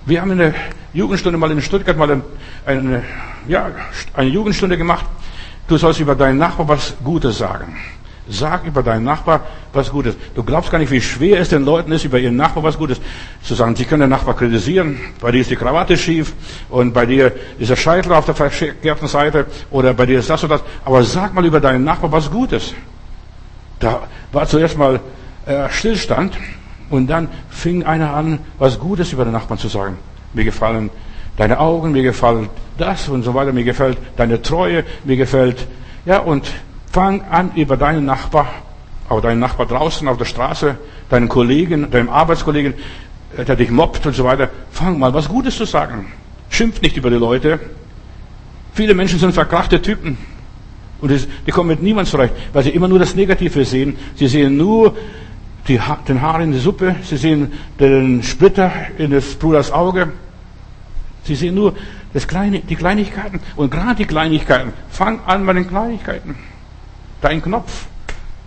[0.07, 0.53] Wir haben in der
[0.93, 2.21] Jugendstunde mal in Stuttgart mal eine,
[2.65, 3.03] eine,
[3.45, 3.71] ja,
[4.13, 5.05] eine Jugendstunde gemacht.
[5.67, 7.75] Du sollst über deinen Nachbar was Gutes sagen.
[8.29, 9.41] Sag über deinen Nachbar
[9.73, 10.15] was Gutes.
[10.33, 13.01] Du glaubst gar nicht, wie schwer es den Leuten ist, über ihren Nachbar was Gutes
[13.43, 13.75] zu sagen.
[13.75, 14.97] Sie können den Nachbar kritisieren.
[15.19, 16.31] Bei dir ist die Krawatte schief
[16.69, 20.41] und bei dir ist der Scheitel auf der verkehrten Seite oder bei dir ist das
[20.41, 20.61] und das.
[20.85, 22.73] Aber sag mal über deinen Nachbar was Gutes.
[23.79, 25.01] Da war zuerst mal
[25.45, 26.37] äh, Stillstand
[26.89, 29.97] und dann fing einer an, was Gutes über den Nachbarn zu sagen.
[30.33, 30.89] Mir gefallen
[31.37, 35.67] deine Augen, mir gefällt das und so weiter, mir gefällt deine Treue, mir gefällt,
[36.05, 36.51] ja, und
[36.91, 38.47] fang an über deinen Nachbar,
[39.07, 40.77] auch deinen Nachbar draußen auf der Straße,
[41.09, 42.73] deinen Kollegen, deinem Arbeitskollegen,
[43.37, 46.11] äh, der dich mobbt und so weiter, fang mal was Gutes zu sagen.
[46.49, 47.59] Schimpf nicht über die Leute.
[48.73, 50.17] Viele Menschen sind verkrachte Typen.
[50.99, 51.11] Und
[51.45, 53.97] die kommen mit niemand zurecht, weil sie immer nur das Negative sehen.
[54.15, 54.95] Sie sehen nur
[55.67, 60.13] die, den Haar in die Suppe, sie sehen den Splitter in des Bruders Auge.
[61.23, 61.75] Sie sehen nur
[62.13, 63.39] das Kleine, die Kleinigkeiten.
[63.55, 64.71] Und gerade die Kleinigkeiten.
[64.89, 66.35] Fang an bei den Kleinigkeiten.
[67.21, 67.87] Dein Knopf,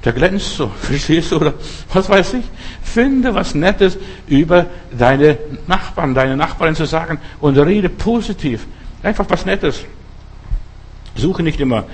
[0.05, 1.55] der glänzt so, verstehst du, oder
[1.93, 2.45] was weiß ich.
[2.83, 4.67] Finde was Nettes über
[4.97, 8.67] deine Nachbarn, deine Nachbarin zu sagen und rede positiv.
[9.03, 9.85] Einfach was Nettes.
[11.17, 11.85] Suche nicht immer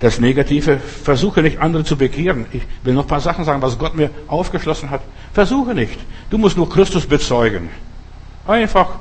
[0.00, 0.78] das Negative.
[0.78, 2.46] Versuche nicht, andere zu bekehren.
[2.52, 5.02] Ich will noch ein paar Sachen sagen, was Gott mir aufgeschlossen hat.
[5.32, 5.98] Versuche nicht.
[6.30, 7.68] Du musst nur Christus bezeugen.
[8.46, 8.98] Einfach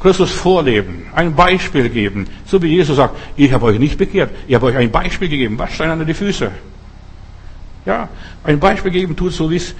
[0.00, 2.26] Christus vorleben, ein Beispiel geben.
[2.44, 5.58] So wie Jesus sagt, ich habe euch nicht bekehrt, ich habe euch ein Beispiel gegeben.
[5.58, 6.50] Wascht einander die Füße.
[7.86, 8.08] Ja,
[8.44, 9.74] ein Beispiel geben tut so, wie ich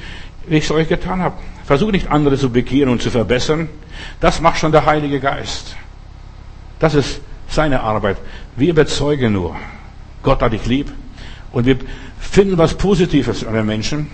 [0.48, 1.36] es euch getan habe.
[1.64, 3.68] Versuche nicht, andere zu bekehren und zu verbessern.
[4.20, 5.76] Das macht schon der Heilige Geist.
[6.78, 8.16] Das ist seine Arbeit.
[8.56, 9.54] Wir bezeugen nur.
[10.22, 10.92] Gott hat dich lieb.
[11.52, 11.76] Und wir
[12.18, 14.06] finden was Positives an den Menschen.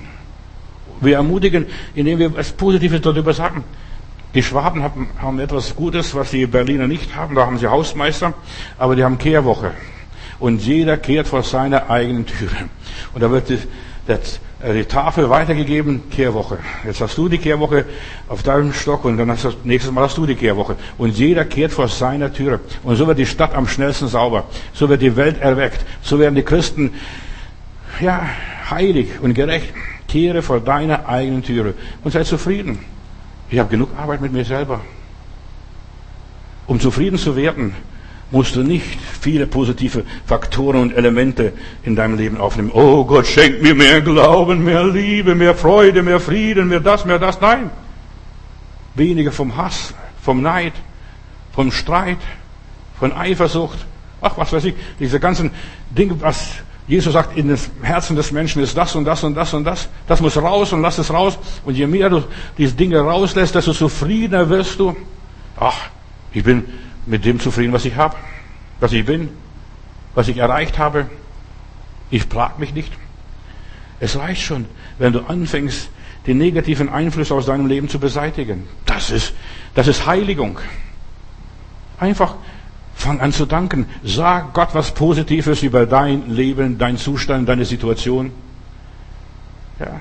[1.00, 3.64] Wir ermutigen, indem wir was Positives darüber sagen.
[4.34, 7.34] Die Schwaben haben, haben etwas Gutes, was die Berliner nicht haben.
[7.34, 8.34] Da haben sie Hausmeister,
[8.76, 9.72] aber die haben Kehrwoche.
[10.38, 12.68] Und jeder kehrt vor seiner eigenen Türe.
[13.14, 13.50] Und da wird
[14.06, 16.58] das, äh, die Tafel weitergegeben, Kehrwoche.
[16.84, 17.84] Jetzt hast du die Kehrwoche
[18.28, 20.74] auf deinem Stock und dann hast du, nächstes Mal hast du die Kehrwoche.
[20.98, 22.58] Und jeder kehrt vor seiner Türe.
[22.82, 24.46] Und so wird die Stadt am schnellsten sauber.
[24.72, 25.84] So wird die Welt erweckt.
[26.02, 26.92] So werden die Christen,
[28.00, 28.28] ja,
[28.68, 29.72] heilig und gerecht.
[30.08, 32.78] Kehre vor deiner eigenen Türe und sei zufrieden.
[33.50, 34.80] Ich habe genug Arbeit mit mir selber.
[36.66, 37.74] Um zufrieden zu werden,
[38.30, 41.52] musst du nicht viele positive Faktoren und Elemente
[41.82, 42.70] in deinem Leben aufnehmen.
[42.72, 47.18] Oh Gott, schenk mir mehr Glauben, mehr Liebe, mehr Freude, mehr Frieden, mehr das, mehr
[47.18, 47.40] das.
[47.40, 47.70] Nein.
[48.94, 50.74] Weniger vom Hass, vom Neid,
[51.52, 52.18] vom Streit,
[52.98, 53.78] von Eifersucht.
[54.20, 55.50] Ach, was weiß ich, diese ganzen
[55.90, 56.50] Dinge, was
[56.88, 59.88] Jesus sagt, in dem Herzen des Menschen ist das und das und das und das.
[60.06, 61.38] Das muss raus und lass es raus.
[61.64, 62.24] Und je mehr du
[62.56, 64.96] diese Dinge rauslässt, desto zufriedener wirst du.
[65.60, 65.90] Ach,
[66.32, 66.64] ich bin
[67.08, 68.16] mit dem zufrieden, was ich habe,
[68.80, 69.30] was ich bin,
[70.14, 71.06] was ich erreicht habe.
[72.10, 72.92] Ich plag mich nicht.
[74.00, 74.66] Es reicht schon,
[74.98, 75.90] wenn du anfängst,
[76.26, 78.68] die negativen Einflüsse aus deinem Leben zu beseitigen.
[78.84, 79.32] Das ist,
[79.74, 80.58] das ist Heiligung.
[81.98, 82.34] Einfach
[82.94, 83.86] fang an zu danken.
[84.04, 88.32] Sag Gott was Positives über dein Leben, dein Zustand, deine Situation.
[89.78, 90.00] Ja.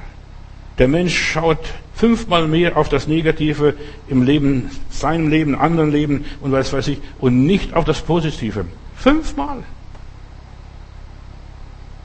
[0.78, 1.60] Der Mensch schaut
[1.96, 3.74] fünfmal mehr auf das Negative
[4.08, 8.66] im Leben, seinem Leben, anderen Leben und was weiß ich, und nicht auf das Positive.
[8.96, 9.64] Fünfmal.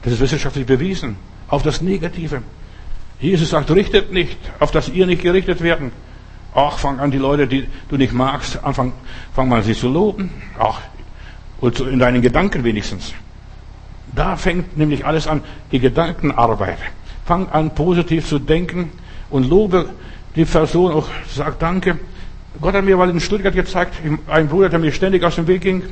[0.01, 1.15] Das ist wissenschaftlich bewiesen.
[1.47, 2.41] Auf das Negative.
[3.19, 5.91] Jesus sagt, richtet nicht, auf dass ihr nicht gerichtet werden.
[6.55, 8.93] Ach, fang an, die Leute, die du nicht magst, anfang,
[9.33, 10.29] fang mal sie zu loben.
[10.59, 10.81] Ach,
[11.61, 13.13] und in deinen Gedanken wenigstens.
[14.13, 16.79] Da fängt nämlich alles an, die Gedankenarbeit.
[17.25, 18.91] Fang an, positiv zu denken
[19.29, 19.89] und lobe
[20.35, 21.97] die Person auch, sag Danke.
[22.61, 23.95] Gott hat mir mal in Stuttgart gezeigt,
[24.27, 25.83] ein Bruder, der mir ständig aus dem Weg ging.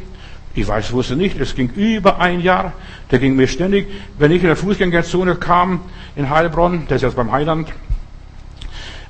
[0.54, 2.74] Ich weiß, wusste nicht, es ging über ein Jahr.
[3.10, 3.88] Der ging mir ständig,
[4.20, 5.80] wenn ich in der Fußgängerzone kam,
[6.16, 7.70] in Heilbronn, der ist jetzt beim Heiland,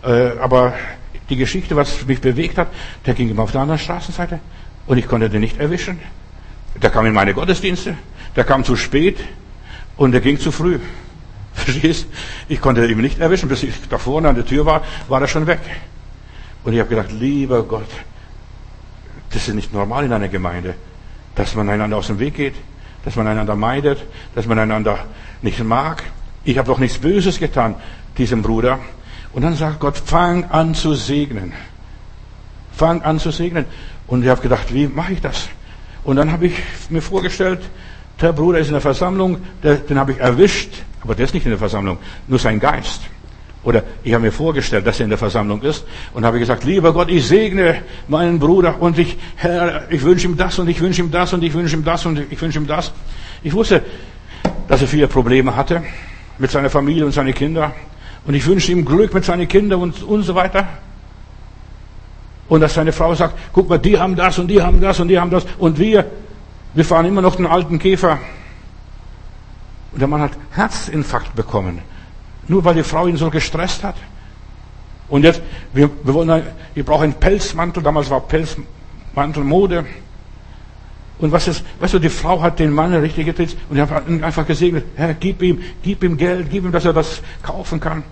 [0.04, 0.74] äh, aber
[1.30, 2.68] die Geschichte, was mich bewegt hat,
[3.06, 4.40] der ging immer auf der anderen Straßenseite
[4.86, 6.00] und ich konnte den nicht erwischen.
[6.82, 7.96] Der kam in meine Gottesdienste,
[8.36, 9.18] der kam zu spät
[9.98, 10.80] und der ging zu früh.
[11.54, 12.08] Verstehst?
[12.48, 15.28] Ich konnte ihn nicht erwischen, bis ich da vorne an der Tür war, war er
[15.28, 15.60] schon weg.
[16.64, 17.90] Und ich habe gedacht, lieber Gott,
[19.32, 20.76] das ist nicht normal in einer Gemeinde,
[21.36, 22.56] dass man einander aus dem Weg geht,
[23.04, 24.00] dass man einander meidet,
[24.36, 25.00] dass man einander
[25.42, 26.04] nicht mag.
[26.44, 27.76] Ich habe doch nichts Böses getan,
[28.18, 28.80] diesem Bruder.
[29.34, 31.54] Und dann sagt Gott, fang an zu segnen.
[32.74, 33.66] Fang an zu segnen.
[34.08, 35.48] Und ich habe gedacht, wie mache ich das?
[36.04, 36.54] Und dann habe ich
[36.90, 37.62] mir vorgestellt,
[38.20, 41.52] der Bruder ist in der Versammlung, den habe ich erwischt, aber der ist nicht in
[41.52, 41.98] der Versammlung,
[42.28, 43.02] nur sein Geist.
[43.64, 46.94] Oder ich habe mir vorgestellt, dass er in der Versammlung ist und habe gesagt, lieber
[46.94, 51.02] Gott, ich segne meinen Bruder und ich, Herr, ich wünsche ihm das und ich wünsche
[51.02, 52.92] ihm das und ich wünsche ihm das und ich wünsche ihm das.
[53.44, 53.84] Ich wusste,
[54.68, 55.84] dass er viele Probleme hatte
[56.40, 57.72] mit seiner Familie und seinen Kindern
[58.26, 60.68] und ich wünsche ihm Glück mit seinen Kindern und, und so weiter.
[62.50, 65.08] Und dass seine Frau sagt, guck mal, die haben das und die haben das und
[65.08, 66.06] die haben das und wir,
[66.74, 68.18] wir fahren immer noch den alten Käfer.
[69.92, 71.82] Und der Mann hat Herzinfarkt bekommen.
[72.48, 73.96] Nur weil die Frau ihn so gestresst hat.
[75.10, 75.42] Und jetzt,
[75.74, 77.84] wir, wir, wollen, wir brauchen einen Pelzmantel.
[77.84, 79.86] Damals war Pelzmantel Mode.
[81.20, 84.08] Und was ist, weißt du, die Frau hat den Mann richtig getreten und die haben
[84.08, 84.86] ihn einfach gesegnet.
[84.96, 88.04] Herr, gib ihm, gib ihm Geld, gib ihm, dass er das kaufen kann.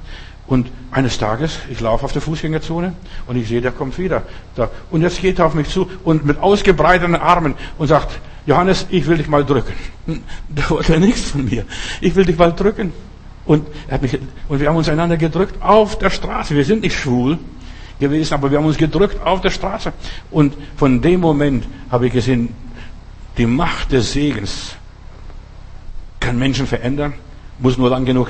[0.50, 2.94] Und eines Tages, ich laufe auf der Fußgängerzone
[3.28, 4.24] und ich sehe, der kommt wieder.
[4.56, 4.72] Da.
[4.90, 9.06] Und jetzt geht er auf mich zu und mit ausgebreiteten Armen und sagt, Johannes, ich
[9.06, 9.74] will dich mal drücken.
[10.50, 11.66] Da wollte er nichts von mir.
[12.02, 12.92] Ich will dich mal drücken.
[13.46, 16.56] Und, er hat mich, und wir haben uns einander gedrückt auf der Straße.
[16.56, 17.38] Wir sind nicht schwul
[18.00, 19.94] gewesen, aber wir haben uns gedrückt auf der Straße.
[20.32, 22.50] Und von dem Moment habe ich gesehen,
[23.38, 24.76] die Macht des Segens
[26.20, 27.14] kann Menschen verändern,
[27.60, 28.30] muss nur lang genug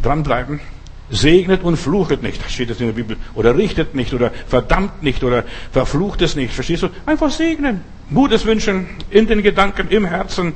[0.00, 0.60] dranbleiben.
[1.08, 3.16] Segnet und fluchet nicht, steht es in der Bibel.
[3.34, 6.52] Oder richtet nicht, oder verdammt nicht, oder verflucht es nicht.
[6.52, 6.88] Verstehst du?
[7.06, 7.82] Einfach segnen.
[8.12, 10.54] Gutes wünschen, in den Gedanken, im Herzen.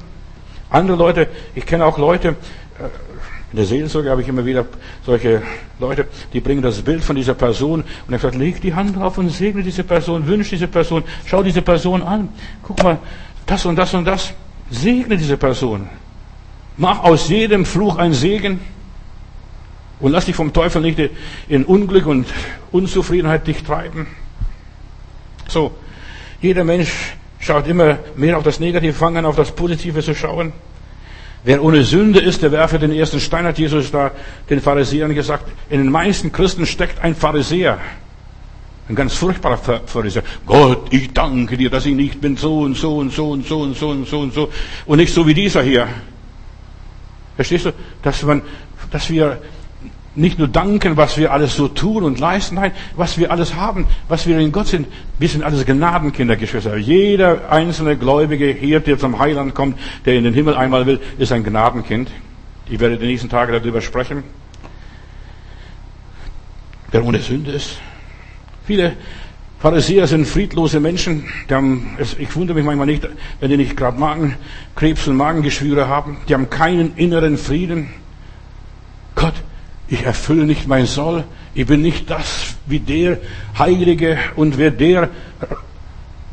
[0.68, 2.28] Andere Leute, ich kenne auch Leute,
[2.78, 2.88] äh,
[3.52, 4.66] in der Seelsorge habe ich immer wieder
[5.04, 5.42] solche
[5.80, 9.18] Leute, die bringen das Bild von dieser Person und er sagt, leg die Hand drauf
[9.18, 12.28] und segne diese Person, wünsche diese Person, schau diese Person an.
[12.62, 12.98] Guck mal,
[13.46, 14.32] das und das und das.
[14.70, 15.88] Segne diese Person.
[16.76, 18.60] Mach aus jedem Fluch ein Segen.
[20.00, 20.98] Und lass dich vom Teufel nicht
[21.48, 22.26] in Unglück und
[22.72, 24.06] Unzufriedenheit dich treiben.
[25.48, 25.72] So,
[26.40, 26.90] jeder Mensch
[27.38, 30.52] schaut immer mehr auf das Negative, fangen auf das Positive zu schauen.
[31.42, 34.10] Wer ohne Sünde ist, der werfe den ersten Stein, hat Jesus da
[34.50, 35.44] den Pharisäern gesagt.
[35.70, 37.78] In den meisten Christen steckt ein Pharisäer.
[38.88, 40.22] Ein ganz furchtbarer Pharisäer.
[40.44, 43.60] Gott, ich danke dir, dass ich nicht bin so und so und so und so
[43.60, 44.50] und so und so und so
[44.86, 45.88] und nicht so wie dieser hier.
[47.36, 47.72] Verstehst du?
[48.02, 48.42] Dass man,
[48.90, 49.40] dass wir
[50.20, 53.86] nicht nur danken, was wir alles so tun und leisten, nein, was wir alles haben,
[54.08, 54.86] was wir in Gott sind.
[55.18, 56.76] Wir sind alles Gnadenkinder, Geschwister.
[56.76, 61.32] Jeder einzelne Gläubige hier, der zum Heiland kommt, der in den Himmel einmal will, ist
[61.32, 62.10] ein Gnadenkind.
[62.68, 64.22] Ich werde die nächsten Tage darüber sprechen.
[66.90, 67.78] Wer ohne Sünde ist.
[68.66, 68.96] Viele
[69.60, 71.24] Pharisäer sind friedlose Menschen.
[71.50, 73.08] Haben, ich wundere mich manchmal nicht,
[73.40, 76.18] wenn die nicht gerade Magenkrebs und Magengeschwüre haben.
[76.28, 77.90] Die haben keinen inneren Frieden.
[79.14, 79.34] Gott,
[79.90, 83.18] ich erfülle nicht mein Soll, ich bin nicht das wie der
[83.58, 85.08] Heilige und wie der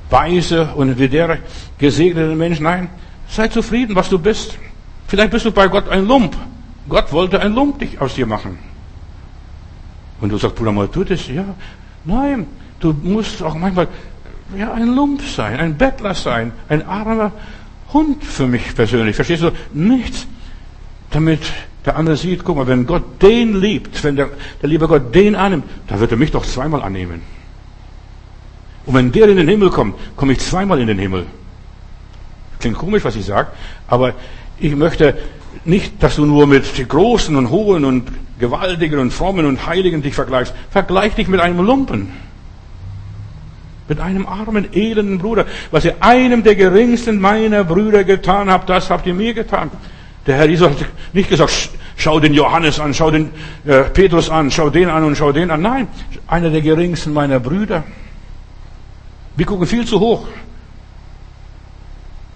[0.10, 1.40] Weise und wie der
[1.80, 2.60] gesegnete Mensch.
[2.60, 2.90] Nein,
[3.28, 4.58] sei zufrieden, was du bist.
[5.08, 6.36] Vielleicht bist du bei Gott ein Lump.
[6.88, 8.60] Gott wollte ein Lump dich aus dir machen.
[10.22, 11.28] Und du sagst, Bruder, mal tu das.
[11.28, 11.46] Ja,
[12.06, 12.46] nein,
[12.80, 13.88] du musst auch manchmal
[14.56, 17.32] ja, ein Lump sein, ein Bettler sein, ein armer
[17.92, 19.16] Hund für mich persönlich.
[19.16, 19.52] Verstehst du?
[19.74, 20.28] Nichts,
[21.10, 21.42] damit
[21.88, 24.30] der andere sieht, guck mal, wenn Gott den liebt, wenn der,
[24.62, 27.22] der liebe Gott den annimmt, dann wird er mich doch zweimal annehmen.
[28.86, 31.26] Und wenn der in den Himmel kommt, komme ich zweimal in den Himmel.
[32.60, 33.50] Klingt komisch, was ich sage,
[33.88, 34.14] aber
[34.60, 35.18] ich möchte
[35.64, 40.14] nicht, dass du nur mit Großen und Hohen und Gewaltigen und Frommen und Heiligen dich
[40.14, 40.54] vergleichst.
[40.70, 42.12] Vergleich dich mit einem Lumpen.
[43.88, 45.46] Mit einem armen, elenden Bruder.
[45.72, 49.72] Was ihr einem der geringsten meiner Brüder getan habt, das habt ihr mir getan.
[50.28, 53.32] Der Herr Jesus hat nicht gesagt, schau den Johannes an, schau den
[53.66, 55.62] äh, Petrus an, schau den an und schau den an.
[55.62, 55.88] Nein,
[56.28, 57.86] einer der geringsten meiner Brüder.
[59.38, 60.28] Wir gucken viel zu hoch.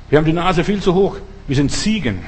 [0.10, 1.18] Wir haben die Nase viel zu hoch.
[1.48, 2.24] Wir sind Ziegen.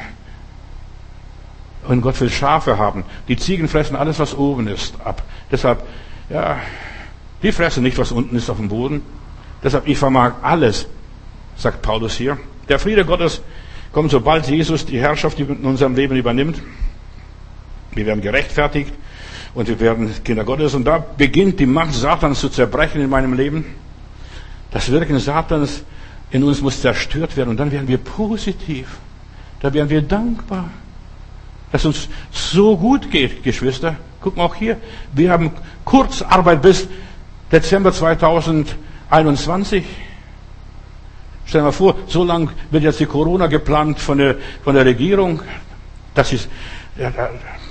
[1.88, 3.04] Und Gott will Schafe haben.
[3.28, 5.22] Die Ziegen fressen alles, was oben ist, ab.
[5.52, 5.84] Deshalb,
[6.30, 6.58] ja,
[7.42, 9.02] die fressen nicht, was unten ist auf dem Boden.
[9.64, 10.88] Deshalb, ich vermag alles,
[11.58, 12.38] sagt Paulus hier.
[12.70, 13.42] Der Friede Gottes
[13.94, 16.62] kommt, sobald Jesus die Herrschaft in unserem Leben übernimmt.
[17.92, 18.92] Wir werden gerechtfertigt
[19.54, 20.74] und wir werden Kinder Gottes.
[20.74, 23.64] Und da beginnt die Macht Satans zu zerbrechen in meinem Leben.
[24.72, 25.84] Das Wirken Satans
[26.32, 28.98] in uns muss zerstört werden und dann werden wir positiv.
[29.60, 30.72] Da werden wir dankbar,
[31.72, 33.96] dass uns so gut geht, Geschwister.
[34.20, 34.78] Guck mal auch hier.
[35.14, 35.52] Wir haben
[35.86, 36.88] Kurzarbeit bis
[37.52, 39.86] Dezember 2021.
[41.54, 44.86] Stell dir mal vor, so lang wird jetzt die Corona geplant von der, von der
[44.86, 45.40] Regierung.
[46.16, 46.50] Das ist,
[46.98, 47.12] ja,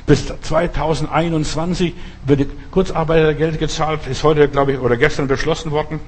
[0.07, 1.93] bis 2021
[2.25, 5.99] wird Kurzarbeitergeld gezahlt, ist heute, glaube ich, oder gestern beschlossen worden.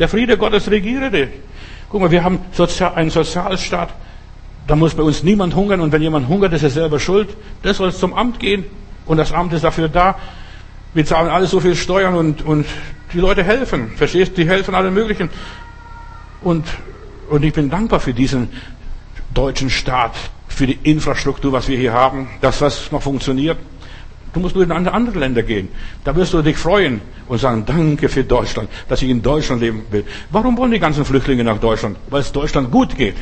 [0.00, 1.28] Der Friede Gottes regiere dich.
[1.88, 3.90] Guck mal, wir haben Sozial, einen Sozialstaat,
[4.66, 7.28] da muss bei uns niemand hungern und wenn jemand hungert, ist er selber schuld.
[7.62, 8.64] Das soll zum Amt gehen
[9.06, 10.18] und das Amt ist dafür da.
[10.94, 12.66] Wir zahlen alle so viel Steuern und, und
[13.12, 13.92] die Leute helfen.
[13.94, 14.36] Verstehst?
[14.36, 15.30] Die helfen allen möglichen.
[16.42, 16.66] Und,
[17.30, 18.48] und ich bin dankbar für diesen
[19.32, 20.14] deutschen Staat,
[20.48, 23.56] für die Infrastruktur, was wir hier haben, dass was noch funktioniert.
[24.32, 25.68] Du musst nur in andere Länder gehen.
[26.04, 29.84] Da wirst du dich freuen und sagen, danke für Deutschland, dass ich in Deutschland leben
[29.90, 30.04] will.
[30.30, 31.96] Warum wollen die ganzen Flüchtlinge nach Deutschland?
[32.10, 33.16] Weil es Deutschland gut geht.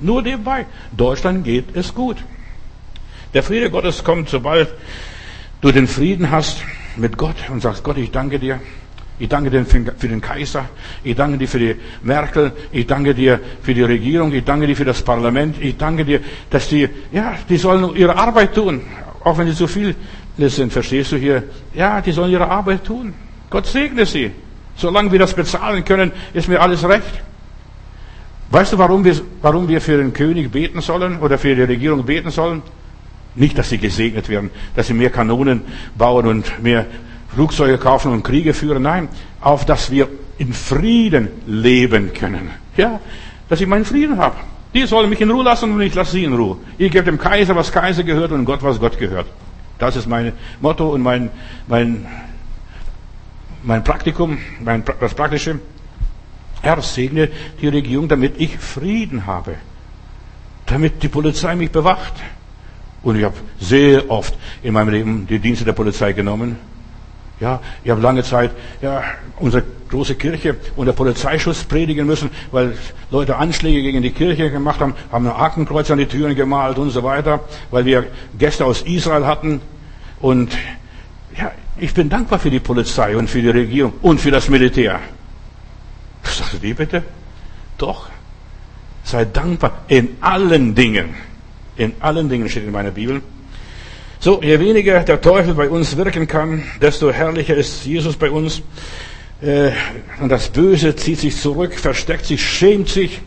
[0.00, 0.66] Nur nebenbei.
[0.96, 2.16] Deutschland geht es gut.
[3.34, 4.68] Der Friede Gottes kommt, sobald
[5.60, 6.62] du den Frieden hast
[6.96, 8.60] mit Gott und sagst, Gott, ich danke dir.
[9.18, 10.64] Ich danke dir für den Kaiser.
[11.04, 12.52] Ich danke dir für die Merkel.
[12.72, 14.32] Ich danke dir für die Regierung.
[14.32, 15.56] Ich danke dir für das Parlament.
[15.60, 18.82] Ich danke dir, dass die, ja, die sollen ihre Arbeit tun.
[19.22, 19.94] Auch wenn sie zu viel
[20.38, 21.44] sind, verstehst du hier?
[21.74, 23.14] Ja, die sollen ihre Arbeit tun.
[23.50, 24.32] Gott segne sie.
[24.76, 27.22] Solange wir das bezahlen können, ist mir alles recht.
[28.50, 32.04] Weißt du, warum wir, warum wir für den König beten sollen oder für die Regierung
[32.04, 32.62] beten sollen?
[33.34, 35.62] Nicht, dass sie gesegnet werden, dass sie mehr Kanonen
[35.96, 36.86] bauen und mehr
[37.34, 38.82] Flugzeuge kaufen und Kriege führen.
[38.82, 39.08] Nein,
[39.40, 40.08] auf dass wir
[40.38, 42.50] in Frieden leben können.
[42.76, 43.00] Ja,
[43.48, 44.36] dass ich meinen Frieden habe.
[44.74, 46.56] Die sollen mich in Ruhe lassen und ich lasse sie in Ruhe.
[46.78, 49.26] Ich gebe dem Kaiser, was Kaiser gehört und Gott, was Gott gehört.
[49.78, 51.30] Das ist mein Motto und mein,
[51.66, 52.06] mein,
[53.62, 55.58] mein Praktikum, mein, das Praktische.
[56.62, 57.28] Herr, segne
[57.60, 59.56] die Regierung, damit ich Frieden habe.
[60.66, 62.14] Damit die Polizei mich bewacht.
[63.02, 66.56] Und ich habe sehr oft in meinem Leben die Dienste der Polizei genommen.
[67.42, 69.02] Ja, ich habe lange Zeit ja,
[69.40, 72.78] unsere große Kirche unter Polizeischutz predigen müssen, weil
[73.10, 76.90] Leute Anschläge gegen die Kirche gemacht haben, haben ein Hakenkreuz an die Türen gemalt und
[76.90, 77.40] so weiter,
[77.72, 78.06] weil wir
[78.38, 79.60] Gäste aus Israel hatten.
[80.20, 80.56] Und
[81.36, 85.00] ja, ich bin dankbar für die Polizei und für die Regierung und für das Militär.
[86.22, 87.02] Sagst du die bitte?
[87.76, 88.08] Doch.
[89.02, 91.16] Sei dankbar in allen Dingen.
[91.76, 93.20] In allen Dingen steht in meiner Bibel.
[94.22, 98.62] So, je weniger der Teufel bei uns wirken kann, desto herrlicher ist Jesus bei uns.
[99.40, 99.72] Äh,
[100.20, 103.20] und das Böse zieht sich zurück, versteckt sich, schämt sich.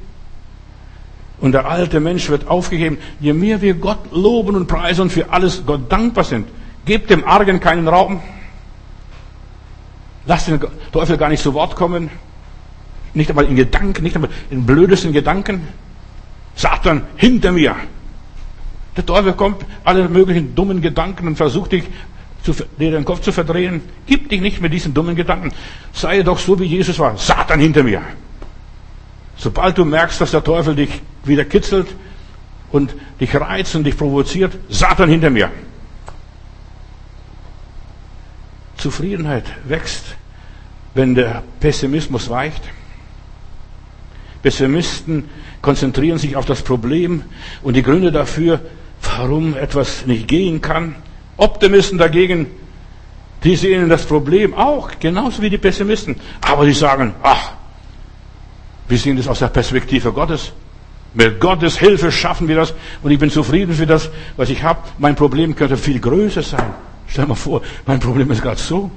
[1.41, 2.97] Und der alte Mensch wird aufgegeben.
[3.19, 6.47] Je mehr wir Gott loben und preisen und für alles Gott dankbar sind,
[6.85, 8.21] gebt dem Argen keinen Raum.
[10.25, 10.61] Lasst den
[10.93, 12.09] Teufel gar nicht zu Wort kommen.
[13.13, 15.67] Nicht einmal in Gedanken, nicht einmal in blödesten Gedanken.
[16.55, 17.75] Satan, hinter mir.
[18.95, 21.83] Der Teufel kommt, alle möglichen dummen Gedanken und versucht dich,
[22.43, 23.81] zu, dir den Kopf zu verdrehen.
[24.05, 25.51] Gib dich nicht mit diesen dummen Gedanken.
[25.93, 27.17] Sei doch so, wie Jesus war.
[27.17, 28.01] Satan hinter mir.
[29.35, 31.87] Sobald du merkst, dass der Teufel dich wieder kitzelt
[32.71, 35.51] und dich reizt und dich provoziert, Satan hinter mir.
[38.77, 40.15] Zufriedenheit wächst,
[40.93, 42.61] wenn der Pessimismus weicht.
[44.43, 45.27] Pessimisten
[45.61, 47.23] konzentrieren sich auf das Problem
[47.63, 48.61] und die Gründe dafür
[49.01, 50.95] warum etwas nicht gehen kann.
[51.37, 52.47] Optimisten dagegen,
[53.43, 56.15] die sehen das Problem auch, genauso wie die Pessimisten.
[56.41, 57.51] Aber die sagen, ach,
[58.87, 60.51] wir sehen das aus der Perspektive Gottes.
[61.13, 64.79] Mit Gottes Hilfe schaffen wir das und ich bin zufrieden für das, was ich habe.
[64.97, 66.73] Mein Problem könnte viel größer sein.
[67.07, 68.91] Stell mal vor, mein Problem ist gerade so.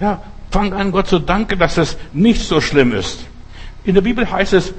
[0.00, 3.26] Ja, fang an, Gott zu danken, dass es nicht so schlimm ist.
[3.84, 4.72] In der Bibel heißt es,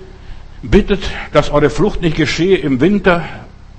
[0.61, 1.01] Bittet,
[1.31, 3.23] dass eure Flucht nicht geschehe im Winter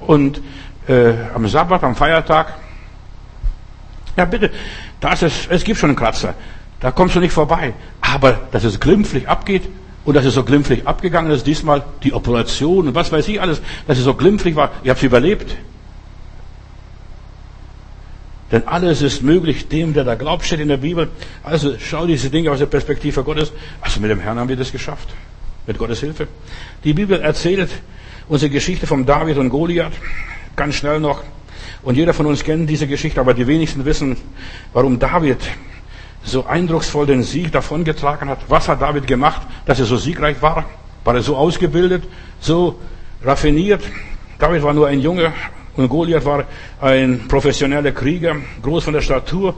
[0.01, 0.41] und
[0.89, 2.55] äh, am Sabbat, am Feiertag.
[4.17, 4.51] Ja, bitte,
[5.01, 6.35] das ist, es gibt schon einen Kratzer.
[6.81, 7.75] Da kommst du nicht vorbei.
[8.01, 9.69] Aber, dass es glimpflich abgeht
[10.05, 13.61] und dass es so glimpflich abgegangen ist, diesmal die Operation und was weiß ich alles,
[13.87, 15.57] dass es so glimpflich war, ihr habt es überlebt.
[18.51, 21.09] Denn alles ist möglich dem, der da glaubt, steht in der Bibel.
[21.45, 23.53] Also schau diese Dinge aus der Perspektive Gottes.
[23.81, 25.09] Also mit dem Herrn haben wir das geschafft.
[25.67, 26.27] Mit Gottes Hilfe.
[26.85, 27.71] Die Bibel erzählt
[28.29, 29.93] unsere Geschichte von David und Goliath.
[30.57, 31.23] Ganz schnell noch.
[31.83, 34.17] Und jeder von uns kennt diese Geschichte, aber die wenigsten wissen,
[34.73, 35.39] warum David
[36.23, 38.41] so eindrucksvoll den Sieg davongetragen hat.
[38.49, 40.65] Was hat David gemacht, dass er so siegreich war?
[41.05, 42.05] War er so ausgebildet,
[42.41, 42.79] so
[43.25, 43.83] raffiniert?
[44.39, 45.33] David war nur ein Junge
[45.77, 46.45] und Goliath war
[46.81, 49.55] ein professioneller Krieger, groß von der Statur,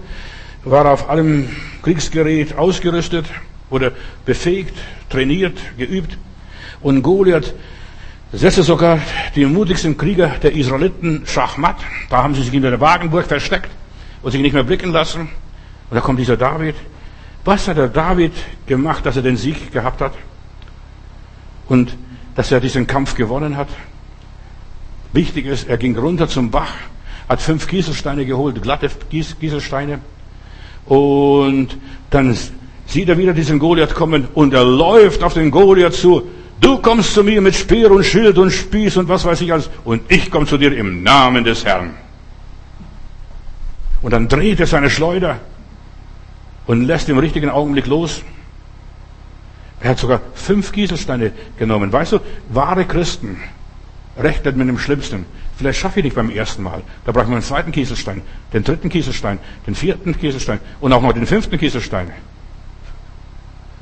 [0.64, 1.48] war auf allem
[1.82, 3.26] Kriegsgerät ausgerüstet,
[3.72, 3.92] wurde
[4.24, 4.76] befähigt,
[5.08, 6.16] trainiert, geübt.
[6.80, 7.54] Und Goliath
[8.32, 9.00] setzte sogar
[9.34, 11.76] die mutigsten Krieger der Israeliten Schachmatt.
[12.10, 13.70] Da haben sie sich in der Wagenburg versteckt
[14.22, 15.22] und sich nicht mehr blicken lassen.
[15.90, 16.76] Und da kommt dieser David.
[17.44, 18.32] Was hat der David
[18.66, 20.14] gemacht, dass er den Sieg gehabt hat?
[21.68, 21.96] Und
[22.34, 23.68] dass er diesen Kampf gewonnen hat?
[25.12, 26.72] Wichtig ist, er ging runter zum Bach,
[27.28, 29.98] hat fünf Kieselsteine geholt, glatte Kieselsteine.
[30.86, 31.76] Und
[32.10, 32.36] dann
[32.92, 36.28] sieht er wieder diesen Goliath kommen und er läuft auf den Goliath zu.
[36.60, 39.70] Du kommst zu mir mit Speer und Schild und Spieß und was weiß ich alles.
[39.84, 41.94] Und ich komme zu dir im Namen des Herrn.
[44.02, 45.40] Und dann dreht er seine Schleuder
[46.66, 48.22] und lässt im richtigen Augenblick los.
[49.80, 51.92] Er hat sogar fünf Kieselsteine genommen.
[51.92, 52.18] Weißt du,
[52.50, 53.40] wahre Christen
[54.18, 55.24] rechnet mit dem Schlimmsten.
[55.56, 56.82] Vielleicht schaffe ich nicht beim ersten Mal.
[57.06, 58.20] Da braucht man einen zweiten Kieselstein,
[58.52, 62.10] den dritten Kieselstein, den vierten Kieselstein und auch noch den fünften Kieselstein.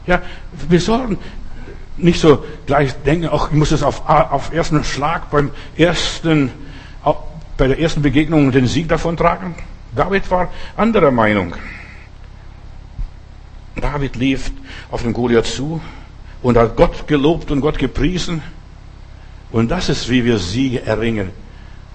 [0.06, 0.22] Ja,
[0.68, 1.18] wir sollen
[1.96, 6.50] nicht so gleich denken, ach, ich muss es auf, auf ersten Schlag beim ersten,
[7.56, 9.54] bei der ersten Begegnung den Sieg davon tragen.
[9.94, 11.54] David war anderer Meinung.
[13.80, 14.50] David lief
[14.90, 15.80] auf den Goliath zu
[16.42, 18.42] und hat Gott gelobt und Gott gepriesen.
[19.52, 21.30] Und das ist, wie wir Siege erringen.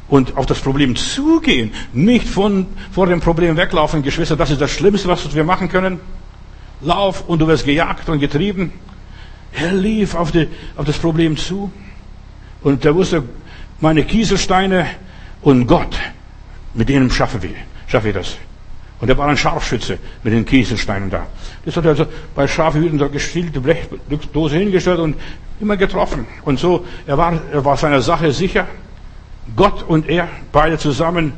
[0.08, 4.72] Und auf das Problem zugehen, nicht von, vor dem Problem weglaufen, Geschwister, das ist das
[4.72, 6.00] Schlimmste, was wir machen können.
[6.86, 8.72] Lauf und du wirst gejagt und getrieben.
[9.54, 11.72] Er lief auf, die, auf das Problem zu.
[12.62, 13.24] Und er wusste,
[13.80, 14.88] meine Kieselsteine
[15.42, 15.98] und Gott,
[16.74, 17.54] mit denen schaffe ich,
[17.88, 18.38] schaffe ich das.
[19.00, 21.28] Und er war ein Scharfschütze mit den Kieselsteinen da.
[21.66, 25.16] Das hat er also bei Schafhüten so gestielte Blechdose hingestellt und
[25.60, 26.26] immer getroffen.
[26.44, 28.68] Und so, er war, er war seiner Sache sicher.
[29.56, 31.34] Gott und er, beide zusammen,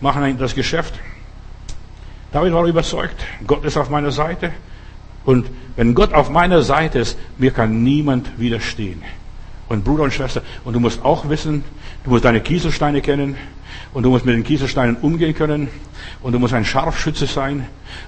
[0.00, 0.94] machen das Geschäft.
[2.32, 4.52] David war überzeugt, Gott ist auf meiner Seite.
[5.24, 5.46] Und
[5.76, 9.02] wenn Gott auf meiner Seite ist, mir kann niemand widerstehen.
[9.68, 11.64] Und Bruder und Schwester, und du musst auch wissen,
[12.04, 13.36] du musst deine Kieselsteine kennen,
[13.92, 15.68] und du musst mit den Kieselsteinen umgehen können
[16.22, 17.66] und du musst ein Scharfschütze sein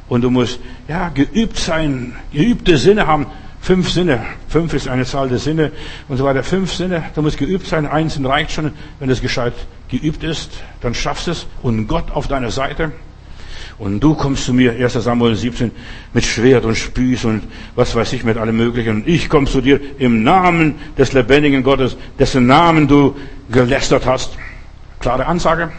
[0.08, 3.26] und du musst ja geübt sein, geübte Sinne haben.
[3.60, 5.70] Fünf Sinne, fünf ist eine Zahl der Sinne
[6.08, 6.42] und so weiter.
[6.42, 7.86] Fünf Sinne, du musst geübt sein.
[7.86, 9.54] Eins reicht schon, wenn es gescheit
[9.88, 10.50] geübt ist,
[10.80, 12.90] dann schaffst es und Gott auf deiner Seite.
[13.82, 15.72] Und du kommst zu mir, 1 Samuel 17,
[16.12, 17.42] mit Schwert und Spieß und
[17.74, 18.98] was weiß ich, mit allem Möglichen.
[18.98, 23.16] Und ich komme zu dir im Namen des lebendigen Gottes, dessen Namen du
[23.50, 24.38] gelästert hast.
[25.00, 25.72] Klare Ansage,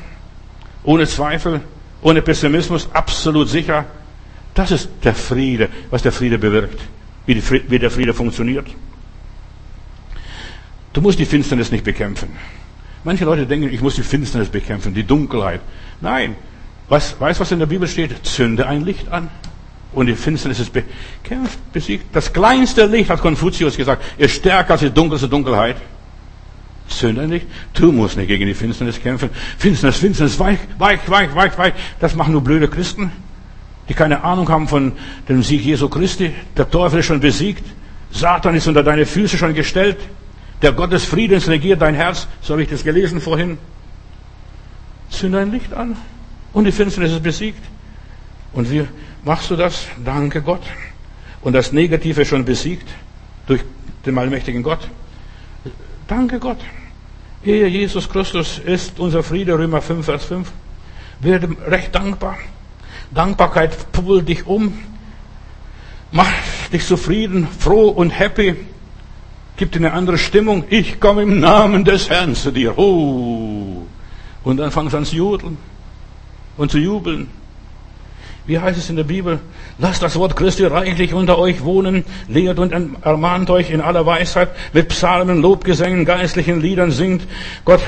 [0.83, 1.61] ohne Zweifel,
[2.01, 3.85] ohne Pessimismus, absolut sicher.
[4.53, 6.81] Das ist der Friede, was der Friede bewirkt,
[7.25, 8.67] wie, Friede, wie der Friede funktioniert.
[10.91, 12.27] Du musst die Finsternis nicht bekämpfen.
[13.05, 15.61] Manche Leute denken, ich muss die Finsternis bekämpfen, die Dunkelheit.
[16.01, 16.35] Nein.
[16.89, 18.25] Was, weißt was in der Bibel steht?
[18.25, 19.29] Zünde ein Licht an.
[19.93, 22.15] Und die Finsternis ist bekämpft, besiegt.
[22.15, 25.77] Das kleinste Licht, hat Konfuzius gesagt, ist stärker als die dunkelste Dunkelheit.
[26.87, 27.45] Zünde nicht.
[27.73, 29.29] Du musst nicht gegen die Finsternis kämpfen.
[29.57, 31.73] Finsternis, Finsternis, weich, weich, weich, weich, weich.
[31.99, 33.11] Das machen nur blöde Christen,
[33.87, 34.93] die keine Ahnung haben von
[35.29, 36.33] dem Sieg Jesu Christi.
[36.57, 37.63] Der Teufel ist schon besiegt.
[38.11, 39.97] Satan ist unter deine Füße schon gestellt.
[40.61, 42.27] Der Gott des Friedens regiert dein Herz.
[42.41, 43.57] So habe ich das gelesen vorhin.
[45.09, 45.97] Zünde ein Licht an.
[46.53, 47.63] Und die Finsternis ist besiegt.
[48.53, 48.87] Und wie
[49.25, 49.87] machst du das?
[50.05, 50.61] Danke Gott.
[51.41, 52.87] Und das Negative ist schon besiegt
[53.47, 53.61] durch
[54.05, 54.87] den allmächtigen Gott.
[56.07, 56.59] Danke Gott.
[57.43, 60.51] Ehe Jesus Christus ist unser Friede, Römer 5, Vers 5.
[61.19, 62.37] Werde recht dankbar.
[63.11, 64.77] Dankbarkeit pubbelt dich um.
[66.11, 66.31] Mach
[66.71, 68.55] dich zufrieden, froh und happy.
[69.57, 70.63] Gib dir eine andere Stimmung.
[70.69, 72.77] Ich komme im Namen des Herrn zu dir.
[72.77, 73.85] Oh.
[74.43, 75.57] Und dann fangst du an zu judeln
[76.57, 77.27] und zu jubeln.
[78.45, 79.39] Wie heißt es in der Bibel?
[79.77, 84.49] Lasst das Wort Christi reichlich unter euch wohnen, lehrt und ermahnt euch in aller Weisheit,
[84.73, 87.25] mit Psalmen, Lobgesängen, geistlichen Liedern singt
[87.63, 87.81] Gott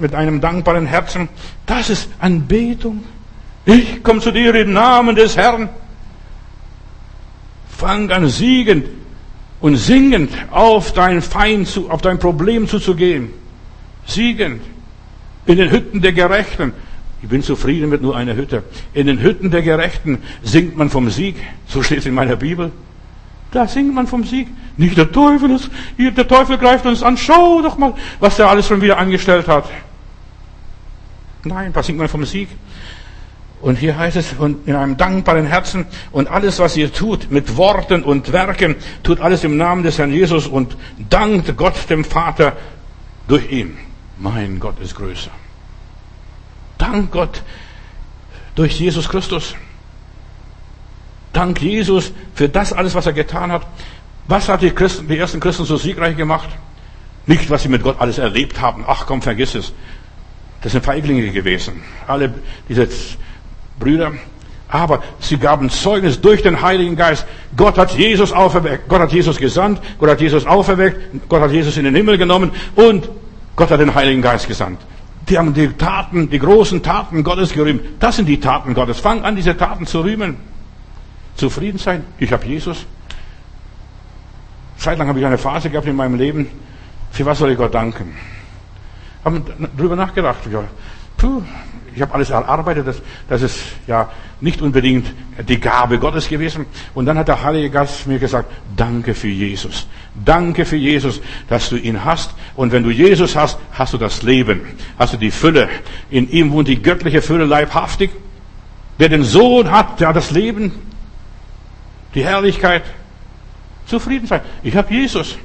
[0.00, 1.28] mit einem dankbaren Herzen.
[1.66, 3.04] Das ist Anbetung.
[3.66, 5.68] Ich komme zu dir im Namen des Herrn.
[7.68, 8.86] Fang an siegend
[9.60, 13.30] und singend auf dein Feind auf dein Problem zuzugehen.
[14.06, 14.62] Siegend.
[15.44, 16.72] In den Hütten der Gerechten.
[17.20, 18.62] Ich bin zufrieden mit nur einer Hütte.
[18.94, 21.36] In den Hütten der Gerechten singt man vom Sieg.
[21.66, 22.70] So steht es in meiner Bibel.
[23.50, 24.48] Da singt man vom Sieg.
[24.76, 27.16] Nicht der Teufel ist, der Teufel greift uns an.
[27.16, 29.68] Schau doch mal, was der alles schon wieder angestellt hat.
[31.44, 32.48] Nein, da singt man vom Sieg.
[33.60, 37.56] Und hier heißt es, und in einem dankbaren Herzen und alles, was ihr tut, mit
[37.56, 40.76] Worten und Werken, tut alles im Namen des Herrn Jesus und
[41.10, 42.56] dankt Gott dem Vater
[43.26, 43.76] durch ihn.
[44.18, 45.32] Mein Gott ist größer.
[46.78, 47.42] Dank Gott
[48.54, 49.54] durch Jesus Christus.
[51.32, 53.66] Dank Jesus für das alles, was er getan hat.
[54.26, 56.48] Was hat die, Christen, die ersten Christen so siegreich gemacht?
[57.26, 58.84] Nicht, was sie mit Gott alles erlebt haben.
[58.86, 59.72] Ach komm, vergiss es.
[60.62, 61.82] Das sind Feiglinge gewesen.
[62.06, 62.34] Alle
[62.68, 62.88] diese
[63.78, 64.12] Brüder.
[64.68, 67.26] Aber sie gaben Zeugnis durch den Heiligen Geist.
[67.56, 68.88] Gott hat Jesus auferweckt.
[68.88, 69.80] Gott hat Jesus gesandt.
[69.98, 71.28] Gott hat Jesus auferweckt.
[71.28, 72.50] Gott hat Jesus in den Himmel genommen.
[72.74, 73.08] Und
[73.56, 74.80] Gott hat den Heiligen Geist gesandt.
[75.28, 77.82] Die haben die Taten, die großen Taten Gottes gerühmt.
[78.00, 78.98] Das sind die Taten Gottes.
[79.00, 80.36] Fang an, diese Taten zu rühmen.
[81.36, 82.04] Zufrieden sein.
[82.18, 82.86] Ich habe Jesus.
[84.78, 86.48] Zeitlang habe ich eine Phase gehabt in meinem Leben.
[87.10, 88.16] Für was soll ich Gott danken?
[89.24, 89.44] Haben
[89.76, 90.38] darüber nachgedacht.
[91.16, 91.42] Puh,
[91.98, 94.08] ich habe alles erarbeitet, das, das ist ja
[94.40, 95.04] nicht unbedingt
[95.48, 96.64] die Gabe Gottes gewesen.
[96.94, 99.88] Und dann hat der Heilige Geist mir gesagt, danke für Jesus.
[100.24, 102.34] Danke für Jesus, dass du ihn hast.
[102.54, 104.60] Und wenn du Jesus hast, hast du das Leben,
[104.96, 105.68] hast du die Fülle.
[106.08, 108.10] In ihm wohnt die göttliche Fülle leibhaftig.
[108.96, 110.70] Wer den Sohn hat, der hat das Leben,
[112.14, 112.84] die Herrlichkeit,
[113.86, 114.42] zufrieden sein.
[114.62, 115.36] Ich habe Jesus.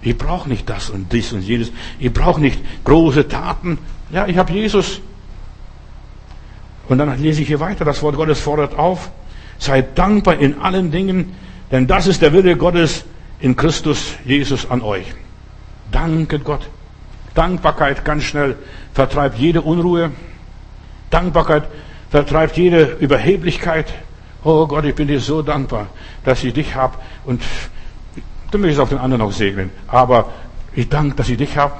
[0.00, 1.70] Ich brauche nicht das und dies und jenes.
[1.98, 3.76] Ich brauche nicht große Taten.
[4.10, 5.02] Ja, ich habe Jesus.
[6.90, 9.12] Und dann lese ich hier weiter, das Wort Gottes fordert auf,
[9.58, 11.36] seid dankbar in allen Dingen,
[11.70, 13.04] denn das ist der Wille Gottes
[13.38, 15.06] in Christus Jesus an euch.
[15.92, 16.68] Danke Gott.
[17.34, 18.56] Dankbarkeit ganz schnell
[18.92, 20.10] vertreibt jede Unruhe.
[21.10, 21.62] Dankbarkeit
[22.10, 23.86] vertreibt jede Überheblichkeit.
[24.42, 25.86] Oh Gott, ich bin dir so dankbar,
[26.24, 27.40] dass ich dich habe und
[28.50, 29.70] du möchtest auch den anderen auch segnen.
[29.86, 30.32] Aber
[30.74, 31.74] ich danke, dass ich dich habe.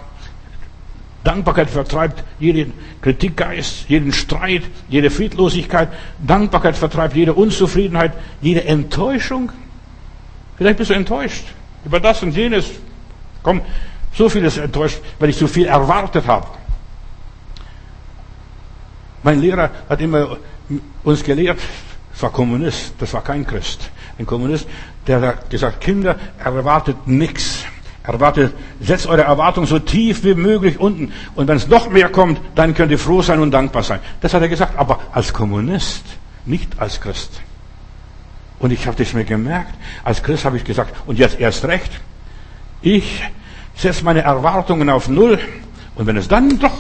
[1.25, 5.89] Dankbarkeit vertreibt jeden Kritikgeist, jeden Streit, jede Friedlosigkeit.
[6.19, 9.53] Dankbarkeit vertreibt jede Unzufriedenheit, jede Enttäuschung.
[10.57, 11.45] Vielleicht bist du enttäuscht
[11.85, 12.71] über das und jenes.
[13.43, 13.61] Komm,
[14.15, 16.47] so vieles enttäuscht, weil ich so viel erwartet habe.
[19.23, 20.39] Mein Lehrer hat immer
[21.05, 21.59] uns gelehrt,
[22.13, 23.91] das war Kommunist, das war kein Christ.
[24.19, 24.67] Ein Kommunist,
[25.07, 27.65] der hat gesagt, Kinder, erwartet nichts.
[28.15, 31.13] Erwartet, setzt eure Erwartung so tief wie möglich unten.
[31.35, 34.01] Und wenn es noch mehr kommt, dann könnt ihr froh sein und dankbar sein.
[34.21, 36.05] Das hat er gesagt, aber als Kommunist,
[36.47, 37.41] nicht als Christ.
[38.59, 39.75] Und ich habe das mir gemerkt.
[40.05, 41.93] Als Christ habe ich gesagt, und jetzt erst recht.
[42.83, 43.23] Ich
[43.75, 45.39] setze meine Erwartungen auf Null.
[45.95, 46.77] Und wenn es dann doch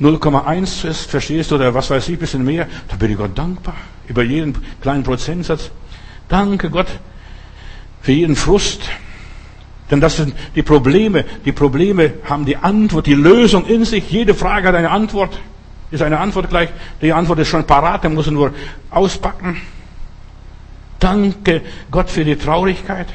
[0.00, 3.76] 0,1 ist, verstehst du, oder was weiß ich, bisschen mehr, dann bin ich Gott dankbar.
[4.06, 5.70] Über jeden kleinen Prozentsatz.
[6.28, 6.88] Danke Gott
[8.04, 8.82] für jeden Frust.
[9.90, 11.24] Denn das sind die Probleme.
[11.44, 14.10] Die Probleme haben die Antwort, die Lösung in sich.
[14.10, 15.40] Jede Frage hat eine Antwort.
[15.90, 16.68] Ist eine Antwort gleich.
[17.00, 18.52] Die Antwort ist schon parat, der muss nur
[18.90, 19.56] auspacken.
[20.98, 23.06] Danke Gott für die Traurigkeit.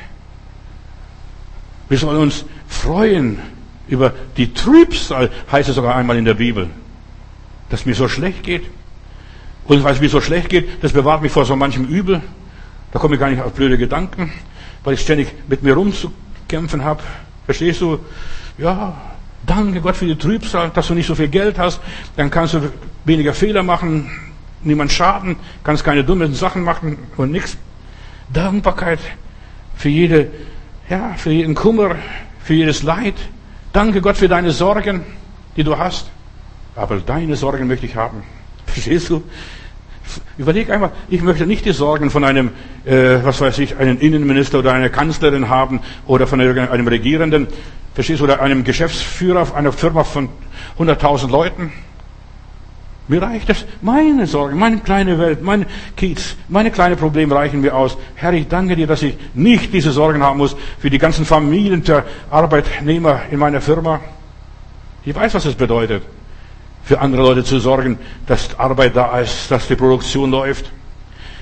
[1.87, 3.39] Wir sollen uns freuen
[3.87, 6.67] über die Trübsal, heißt es sogar einmal in der Bibel.
[7.69, 8.63] Dass mir so schlecht geht.
[9.65, 12.21] Und weil es mir so schlecht geht, das bewahrt mich vor so manchem Übel.
[12.91, 14.31] Da komme ich gar nicht auf blöde Gedanken
[14.83, 17.01] weil ich ständig mit mir rumzukämpfen habe.
[17.45, 17.99] Verstehst du?
[18.57, 18.93] Ja,
[19.45, 21.79] danke Gott für die Trübsal, dass du nicht so viel Geld hast.
[22.15, 22.71] Dann kannst du
[23.05, 24.11] weniger Fehler machen,
[24.63, 27.57] niemand schaden, kannst keine dummen Sachen machen und nichts.
[28.31, 28.99] Dankbarkeit
[29.75, 30.27] für jede,
[30.89, 31.95] ja, für jeden Kummer,
[32.43, 33.15] für jedes Leid.
[33.73, 35.03] Danke Gott für deine Sorgen,
[35.55, 36.09] die du hast.
[36.75, 38.23] Aber deine Sorgen möchte ich haben.
[38.65, 39.23] Verstehst du?
[40.37, 42.51] Überleg einmal, ich möchte nicht die Sorgen von einem,
[42.85, 47.47] äh, was weiß ich, einem Innenminister oder einer Kanzlerin haben oder von einem Regierenden,
[47.93, 50.29] verstehst du, oder einem Geschäftsführer einer Firma von
[50.77, 51.71] 100.000 Leuten.
[53.07, 53.65] Mir reicht das.
[53.81, 55.65] Meine Sorgen, meine kleine Welt, mein
[55.97, 57.97] Kiez, meine kleine Probleme reichen mir aus.
[58.15, 61.83] Herr, ich danke dir, dass ich nicht diese Sorgen haben muss für die ganzen Familien
[61.83, 63.99] der Arbeitnehmer in meiner Firma.
[65.03, 66.03] Ich weiß, was es bedeutet
[66.89, 70.71] für andere Leute zu sorgen, dass Arbeit da ist, dass die Produktion läuft.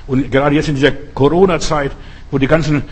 [0.05, 1.93] Und gerade jetzt in dieser Corona-Zeit,
[2.29, 2.83] wo die ganzen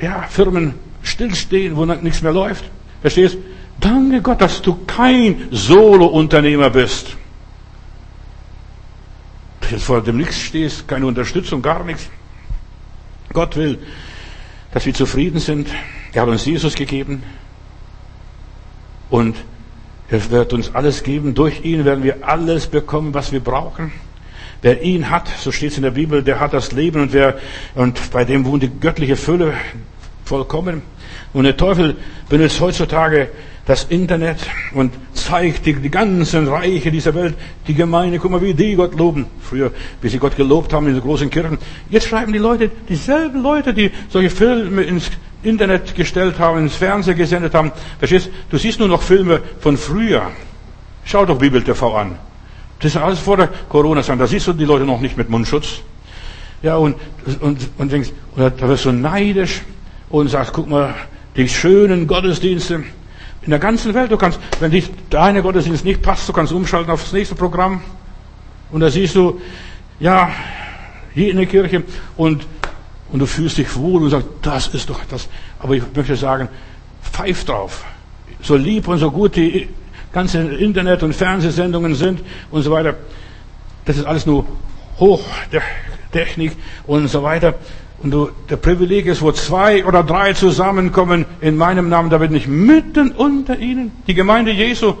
[0.00, 0.72] ja, Firmen
[1.02, 2.64] stillstehen, wo nichts mehr läuft.
[3.02, 3.36] Verstehst?
[3.78, 7.08] Danke Gott, dass du kein Solo-Unternehmer bist.
[9.70, 12.08] jetzt vor dem Nichts stehst, keine Unterstützung, gar nichts.
[13.34, 13.78] Gott will,
[14.72, 15.68] dass wir zufrieden sind.
[16.14, 17.22] Er hat uns Jesus gegeben.
[19.10, 19.36] Und
[20.08, 21.34] er wird uns alles geben.
[21.34, 23.92] Durch ihn werden wir alles bekommen, was wir brauchen.
[24.62, 27.38] Wer ihn hat, so steht es in der Bibel, der hat das Leben und wer,
[27.74, 29.52] und bei dem wohnt die göttliche Fülle
[30.24, 30.82] vollkommen.
[31.32, 31.96] Und der Teufel
[32.28, 33.28] benutzt heutzutage
[33.66, 34.38] das Internet
[34.74, 37.34] und zeigt die, die ganzen Reiche dieser Welt,
[37.66, 39.26] die Gemeinde, guck mal, wie die Gott loben.
[39.40, 41.58] Früher, wie sie Gott gelobt haben in den großen Kirchen.
[41.90, 45.10] Jetzt schreiben die Leute, dieselben Leute, die solche Filme ins
[45.46, 47.72] Internet gestellt haben, ins Fernsehen gesendet haben.
[47.98, 48.30] Verstehst?
[48.50, 50.30] Du siehst nur noch Filme von früher.
[51.04, 52.18] Schau doch Bibel TV an.
[52.80, 54.20] Das ist alles vor der Corona-Zeit.
[54.20, 55.80] Da siehst du die Leute noch nicht mit Mundschutz.
[56.62, 56.96] Ja, und,
[57.40, 59.62] und, und denkst, und da wirst du neidisch
[60.10, 60.94] und sagst, guck mal,
[61.36, 62.84] die schönen Gottesdienste
[63.42, 64.10] in der ganzen Welt.
[64.10, 67.82] Du kannst, wenn dich deine Gottesdienst nicht passt, du kannst umschalten auf das nächste Programm.
[68.70, 69.40] Und da siehst du,
[70.00, 70.30] ja,
[71.14, 71.82] hier in der Kirche
[72.16, 72.46] und,
[73.12, 75.28] und du fühlst dich wohl und sagst, das ist doch das.
[75.58, 76.48] Aber ich möchte sagen,
[77.02, 77.84] pfeif drauf.
[78.42, 79.68] So lieb und so gut die
[80.12, 82.94] ganze Internet- und Fernsehsendungen sind und so weiter.
[83.84, 84.44] Das ist alles nur
[84.98, 86.52] Hochtechnik
[86.86, 87.54] und so weiter.
[88.02, 92.34] Und du, der Privileg ist, wo zwei oder drei zusammenkommen in meinem Namen, da bin
[92.34, 93.92] ich mitten unter ihnen.
[94.06, 94.94] Die Gemeinde Jesu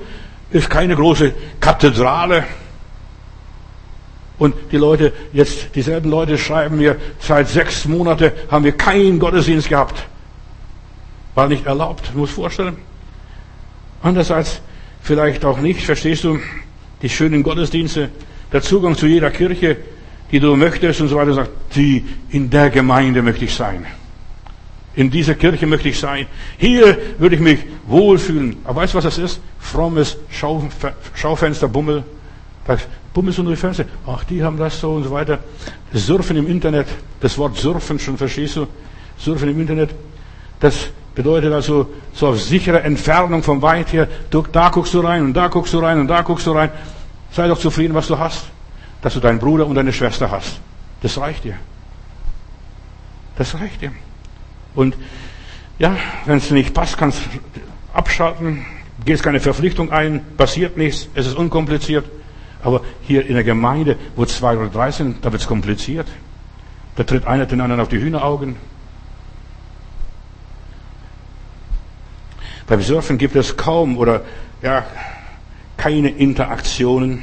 [0.50, 2.44] ist keine große Kathedrale.
[4.38, 9.68] Und die Leute, jetzt, dieselben Leute schreiben mir, seit sechs Monaten haben wir keinen Gottesdienst
[9.68, 10.06] gehabt.
[11.34, 12.76] War nicht erlaubt, du musst vorstellen.
[14.02, 14.60] Andererseits
[15.02, 16.38] vielleicht auch nicht, verstehst du,
[17.02, 18.10] die schönen Gottesdienste,
[18.52, 19.76] der Zugang zu jeder Kirche,
[20.30, 23.86] die du möchtest und so weiter, sagt, die, in der Gemeinde möchte ich sein.
[24.94, 26.26] In dieser Kirche möchte ich sein.
[26.56, 28.56] Hier würde ich mich wohlfühlen.
[28.64, 29.40] Aber weißt du, was das ist?
[29.58, 30.16] Frommes
[31.14, 32.02] Schaufensterbummel.
[33.22, 33.84] Nur die Fenster.
[34.06, 35.38] Ach, die haben das so und so weiter.
[35.92, 36.86] Surfen im Internet.
[37.20, 38.66] Das Wort surfen schon, verstehst du?
[39.18, 39.90] Surfen im Internet.
[40.60, 44.08] Das bedeutet also so auf sichere Entfernung vom Weit her.
[44.30, 46.70] Du, da guckst du rein und da guckst du rein und da guckst du rein.
[47.30, 48.44] Sei doch zufrieden, was du hast
[49.06, 50.60] dass du deinen Bruder und deine Schwester hast.
[51.00, 51.54] Das reicht dir.
[53.36, 53.92] Das reicht dir.
[54.74, 54.96] Und
[55.78, 57.60] ja, wenn es nicht passt, kannst du
[57.92, 58.66] abschalten,
[59.04, 62.04] gehst keine Verpflichtung ein, passiert nichts, es ist unkompliziert.
[62.66, 66.08] Aber hier in der Gemeinde, wo zwei oder drei sind, da wird es kompliziert.
[66.96, 68.56] Da tritt einer den anderen auf die Hühneraugen.
[72.66, 74.22] Beim Surfen gibt es kaum oder
[74.62, 74.84] ja,
[75.76, 77.22] keine Interaktionen.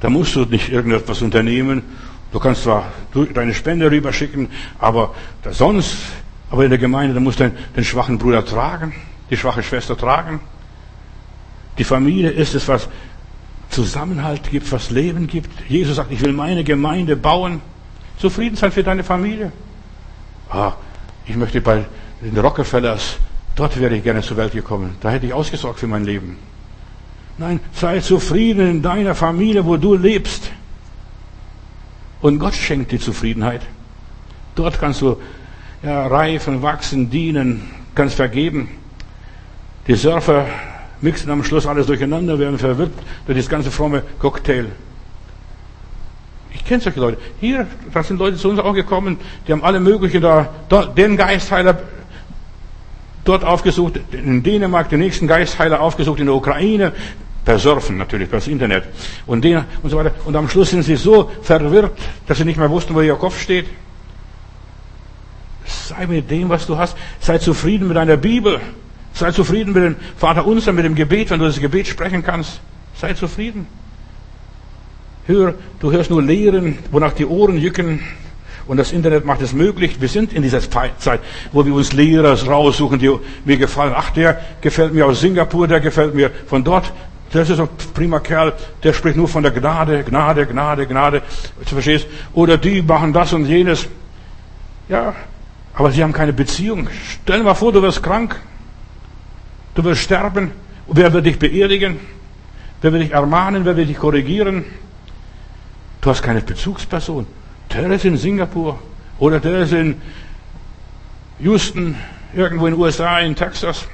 [0.00, 1.84] Da musst du nicht irgendetwas unternehmen.
[2.32, 2.86] Du kannst zwar
[3.34, 4.48] deine Spende rüberschicken,
[4.80, 5.14] aber
[5.52, 5.98] sonst,
[6.50, 8.92] aber in der Gemeinde, da musst du den, den schwachen Bruder tragen,
[9.30, 10.40] die schwache Schwester tragen.
[11.78, 12.88] Die Familie ist es, was
[13.72, 15.50] Zusammenhalt gibt, was Leben gibt.
[15.68, 17.60] Jesus sagt, ich will meine Gemeinde bauen.
[18.18, 19.50] Zufrieden sein für deine Familie.
[20.50, 20.74] Ah,
[21.26, 21.86] ich möchte bei
[22.20, 23.16] den Rockefellers,
[23.56, 24.96] dort wäre ich gerne zur Welt gekommen.
[25.00, 26.36] Da hätte ich ausgesorgt für mein Leben.
[27.38, 30.52] Nein, sei zufrieden in deiner Familie, wo du lebst.
[32.20, 33.62] Und Gott schenkt dir Zufriedenheit.
[34.54, 35.16] Dort kannst du
[35.82, 38.68] ja, reifen, wachsen, dienen, kannst vergeben.
[39.86, 40.46] Die Surfer
[41.02, 42.92] mixen am Schluss alles durcheinander, werden verwirrt
[43.26, 44.66] durch das ganze fromme Cocktail.
[46.54, 47.18] Ich kenne solche Leute.
[47.40, 50.48] Hier, da sind Leute zu uns auch gekommen, die haben alle möglichen da,
[50.96, 51.78] den Geistheiler
[53.24, 56.92] dort aufgesucht, in Dänemark den nächsten Geistheiler aufgesucht, in der Ukraine,
[57.44, 58.84] per Surfen natürlich, per Internet
[59.26, 60.12] und, den, und so weiter.
[60.24, 63.40] Und am Schluss sind sie so verwirrt, dass sie nicht mehr wussten, wo ihr Kopf
[63.40, 63.66] steht.
[65.64, 66.96] Sei mit dem, was du hast.
[67.20, 68.60] Sei zufrieden mit deiner Bibel.
[69.14, 72.60] Sei zufrieden mit dem Vater unser, mit dem Gebet, wenn du das Gebet sprechen kannst.
[72.94, 73.66] Sei zufrieden.
[75.26, 78.00] Hör, du hörst nur Lehren, wonach die Ohren jücken.
[78.66, 80.00] Und das Internet macht es möglich.
[80.00, 81.20] Wir sind in dieser Zeit,
[81.52, 83.10] wo wir uns Lehrer raussuchen, die
[83.44, 83.92] mir gefallen.
[83.96, 86.92] Ach, der gefällt mir aus Singapur, der gefällt mir von dort.
[87.32, 88.52] Das ist ein prima Kerl,
[88.82, 91.22] der spricht nur von der Gnade, Gnade, Gnade, Gnade.
[91.60, 92.06] Du verstehst?
[92.34, 93.88] Oder die machen das und jenes.
[94.88, 95.14] Ja,
[95.74, 96.88] aber sie haben keine Beziehung.
[97.22, 98.38] Stell dir mal vor, du wirst krank.
[99.74, 100.52] Du wirst sterben.
[100.86, 101.98] Wer wird dich beerdigen?
[102.80, 103.64] Wer wird dich ermahnen?
[103.64, 104.64] Wer wird dich korrigieren?
[106.00, 107.26] Du hast keine Bezugsperson.
[107.72, 108.78] Der ist in Singapur
[109.18, 110.00] oder der ist in
[111.38, 111.96] Houston,
[112.34, 113.86] irgendwo in den USA, in Texas.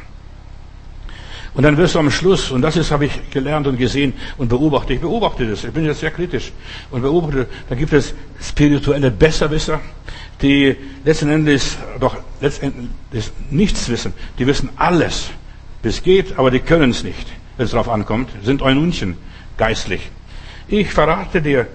[1.54, 4.48] Und dann wirst du am Schluss, und das ist, habe ich gelernt und gesehen und
[4.48, 6.52] beobachtet, ich beobachte das, ich bin jetzt sehr kritisch
[6.90, 9.80] und beobachte, da gibt es spirituelle Besserwisser,
[10.40, 14.12] die letzten Endes doch letztendlich nichts wissen.
[14.38, 15.30] Die wissen alles,
[15.82, 17.26] es geht, aber die können es nicht,
[17.56, 19.16] wenn es darauf ankommt, sind Eununchen
[19.56, 20.10] geistlich.
[20.68, 21.66] Ich verrate dir,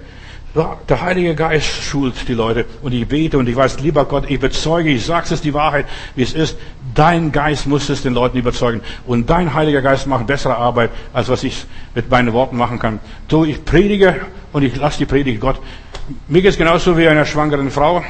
[0.88, 4.40] Der Heilige Geist schult die Leute und ich bete und ich weiß, lieber Gott, ich
[4.40, 6.58] bezeuge, ich sage es die Wahrheit, wie es ist.
[6.94, 11.28] Dein Geist muss es den Leuten überzeugen und dein Heiliger Geist macht bessere Arbeit, als
[11.28, 11.66] was ich
[11.96, 13.00] mit meinen Worten machen kann.
[13.32, 15.60] So, ich predige und ich lasse die Predigt Gott.
[16.28, 18.02] Mir geht genauso wie einer schwangeren Frau,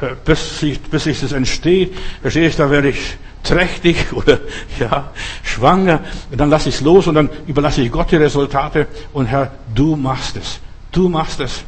[0.00, 1.92] äh, bis ich, bis ich das entsteht.
[2.22, 3.16] Verstehst du, da werde ich
[3.48, 4.38] trächtig oder
[4.78, 5.10] ja
[5.42, 6.00] schwanger.
[6.30, 9.96] Dann lasse ich es los und dann überlasse ich Gott die Resultate und Herr, du
[9.96, 10.60] machst es.
[10.92, 11.64] Du machst es.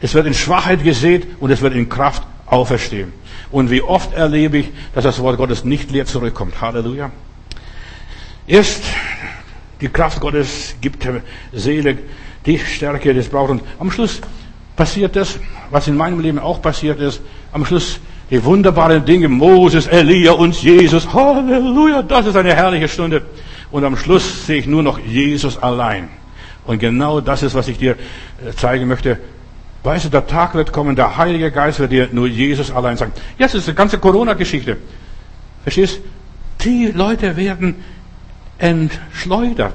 [0.00, 3.12] Es wird in Schwachheit gesät und es wird in Kraft auferstehen.
[3.50, 6.60] Und wie oft erlebe ich, dass das Wort Gottes nicht leer zurückkommt.
[6.60, 7.10] Halleluja.
[8.46, 8.82] Erst
[9.80, 11.98] die Kraft Gottes gibt der Seele
[12.44, 13.50] die Stärke, die es braucht.
[13.50, 14.20] Und am Schluss
[14.76, 15.38] passiert das,
[15.70, 17.20] was in meinem Leben auch passiert ist.
[17.52, 21.12] Am Schluss die wunderbaren Dinge, Moses, Elia und Jesus.
[21.12, 23.22] Halleluja, das ist eine herrliche Stunde.
[23.70, 26.08] Und am Schluss sehe ich nur noch Jesus allein.
[26.64, 29.18] Und genau das ist, was ich dir äh, zeigen möchte.
[29.82, 33.12] Weißt du, der Tag wird kommen, der Heilige Geist wird dir nur Jesus allein sagen.
[33.36, 34.78] Jetzt ist die ganze Corona-Geschichte.
[35.62, 36.00] Verstehst?
[36.64, 37.76] Die Leute werden
[38.58, 39.74] entschleudert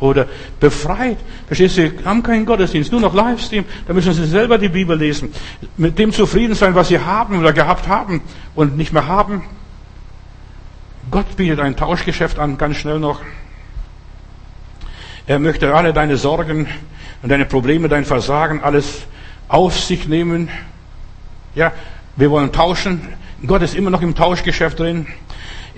[0.00, 0.26] oder
[0.60, 1.18] befreit.
[1.46, 1.88] Verstehst du?
[1.88, 3.64] Sie haben keinen Gottesdienst, nur noch Livestream.
[3.86, 5.32] Da müssen sie selber die Bibel lesen.
[5.76, 8.22] Mit dem zufrieden sein, was sie haben oder gehabt haben
[8.54, 9.44] und nicht mehr haben.
[11.10, 13.20] Gott bietet ein Tauschgeschäft an, ganz schnell noch.
[15.26, 16.66] Er möchte alle deine Sorgen
[17.22, 19.02] und deine Probleme, dein Versagen, alles
[19.48, 20.48] auf sich nehmen.
[21.54, 21.72] Ja,
[22.16, 23.08] wir wollen tauschen.
[23.46, 25.06] Gott ist immer noch im Tauschgeschäft drin.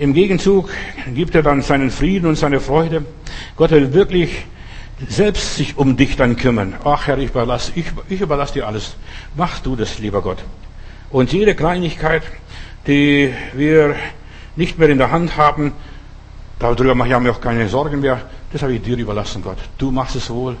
[0.01, 0.71] Im Gegenzug
[1.13, 3.05] gibt er dann seinen Frieden und seine Freude.
[3.55, 4.45] Gott will wirklich
[5.07, 6.73] selbst sich um dich dann kümmern.
[6.83, 8.95] Ach Herr, ich überlasse, ich, ich überlasse dir alles.
[9.35, 10.39] Mach du das, lieber Gott.
[11.11, 12.23] Und jede Kleinigkeit,
[12.87, 13.95] die wir
[14.55, 15.71] nicht mehr in der Hand haben,
[16.57, 18.23] darüber mache ich mir auch keine Sorgen mehr.
[18.51, 19.59] Das habe ich dir überlassen, Gott.
[19.77, 20.57] Du machst es wohl.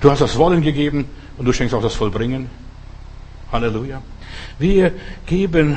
[0.00, 1.08] Du hast das Wollen gegeben
[1.38, 2.50] und du schenkst auch das Vollbringen.
[3.52, 4.02] Halleluja.
[4.58, 4.90] Wir
[5.24, 5.76] geben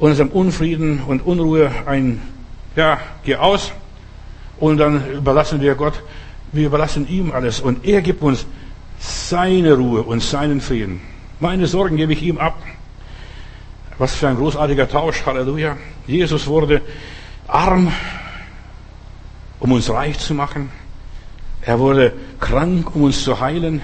[0.00, 2.20] unserem Unfrieden und Unruhe ein,
[2.74, 3.72] ja, geh aus
[4.58, 6.02] und dann überlassen wir Gott,
[6.52, 8.46] wir überlassen ihm alles und er gibt uns
[8.98, 11.00] seine Ruhe und seinen Frieden.
[11.38, 12.60] Meine Sorgen gebe ich ihm ab.
[13.98, 15.76] Was für ein großartiger Tausch, Halleluja.
[16.06, 16.80] Jesus wurde
[17.46, 17.92] arm
[19.60, 20.70] um uns reich zu machen.
[21.62, 23.82] Er wurde krank, um uns zu heilen.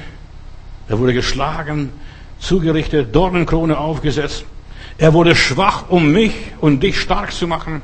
[0.89, 1.93] Er wurde geschlagen,
[2.39, 4.47] zugerichtet, Dornenkrone aufgesetzt.
[4.99, 7.83] Er wurde schwach, um mich und dich stark zu machen.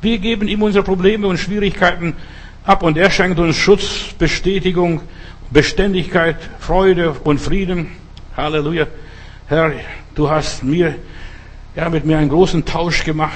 [0.00, 2.14] Wir geben ihm unsere Probleme und Schwierigkeiten
[2.64, 5.02] ab und er schenkt uns Schutz, Bestätigung,
[5.50, 7.88] Beständigkeit, Freude und Frieden.
[8.34, 8.86] Halleluja.
[9.46, 9.72] Herr,
[10.14, 10.94] du hast mir,
[11.76, 13.32] ja, mit mir einen großen Tausch gemacht.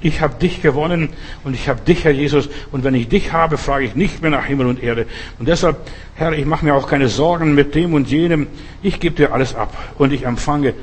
[0.00, 1.08] Ich habe dich gewonnen
[1.42, 2.48] und ich habe dich, Herr Jesus.
[2.70, 5.06] Und wenn ich dich habe, frage ich nicht mehr nach Himmel und Erde.
[5.40, 5.76] Und deshalb,
[6.14, 8.46] Herr, ich mache mir auch keine Sorgen mit dem und jenem.
[8.82, 10.74] Ich gebe dir alles ab und ich empfange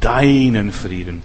[0.00, 1.22] deinen Frieden.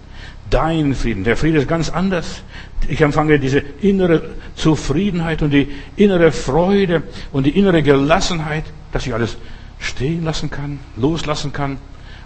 [0.50, 1.24] Deinen Frieden.
[1.24, 2.42] Der Friede ist ganz anders.
[2.88, 9.14] Ich empfange diese innere Zufriedenheit und die innere Freude und die innere Gelassenheit, dass ich
[9.14, 9.36] alles
[9.78, 11.78] stehen lassen kann, loslassen kann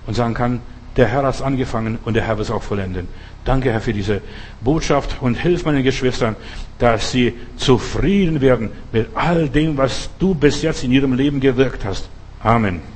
[0.06, 0.60] und sagen kann,
[0.96, 3.06] der Herr hat es angefangen und der Herr wird es auch vollenden.
[3.44, 4.22] Danke, Herr, für diese
[4.60, 6.36] Botschaft und hilf meinen Geschwistern,
[6.78, 11.84] dass sie zufrieden werden mit all dem, was du bis jetzt in ihrem Leben gewirkt
[11.84, 12.08] hast.
[12.42, 12.95] Amen.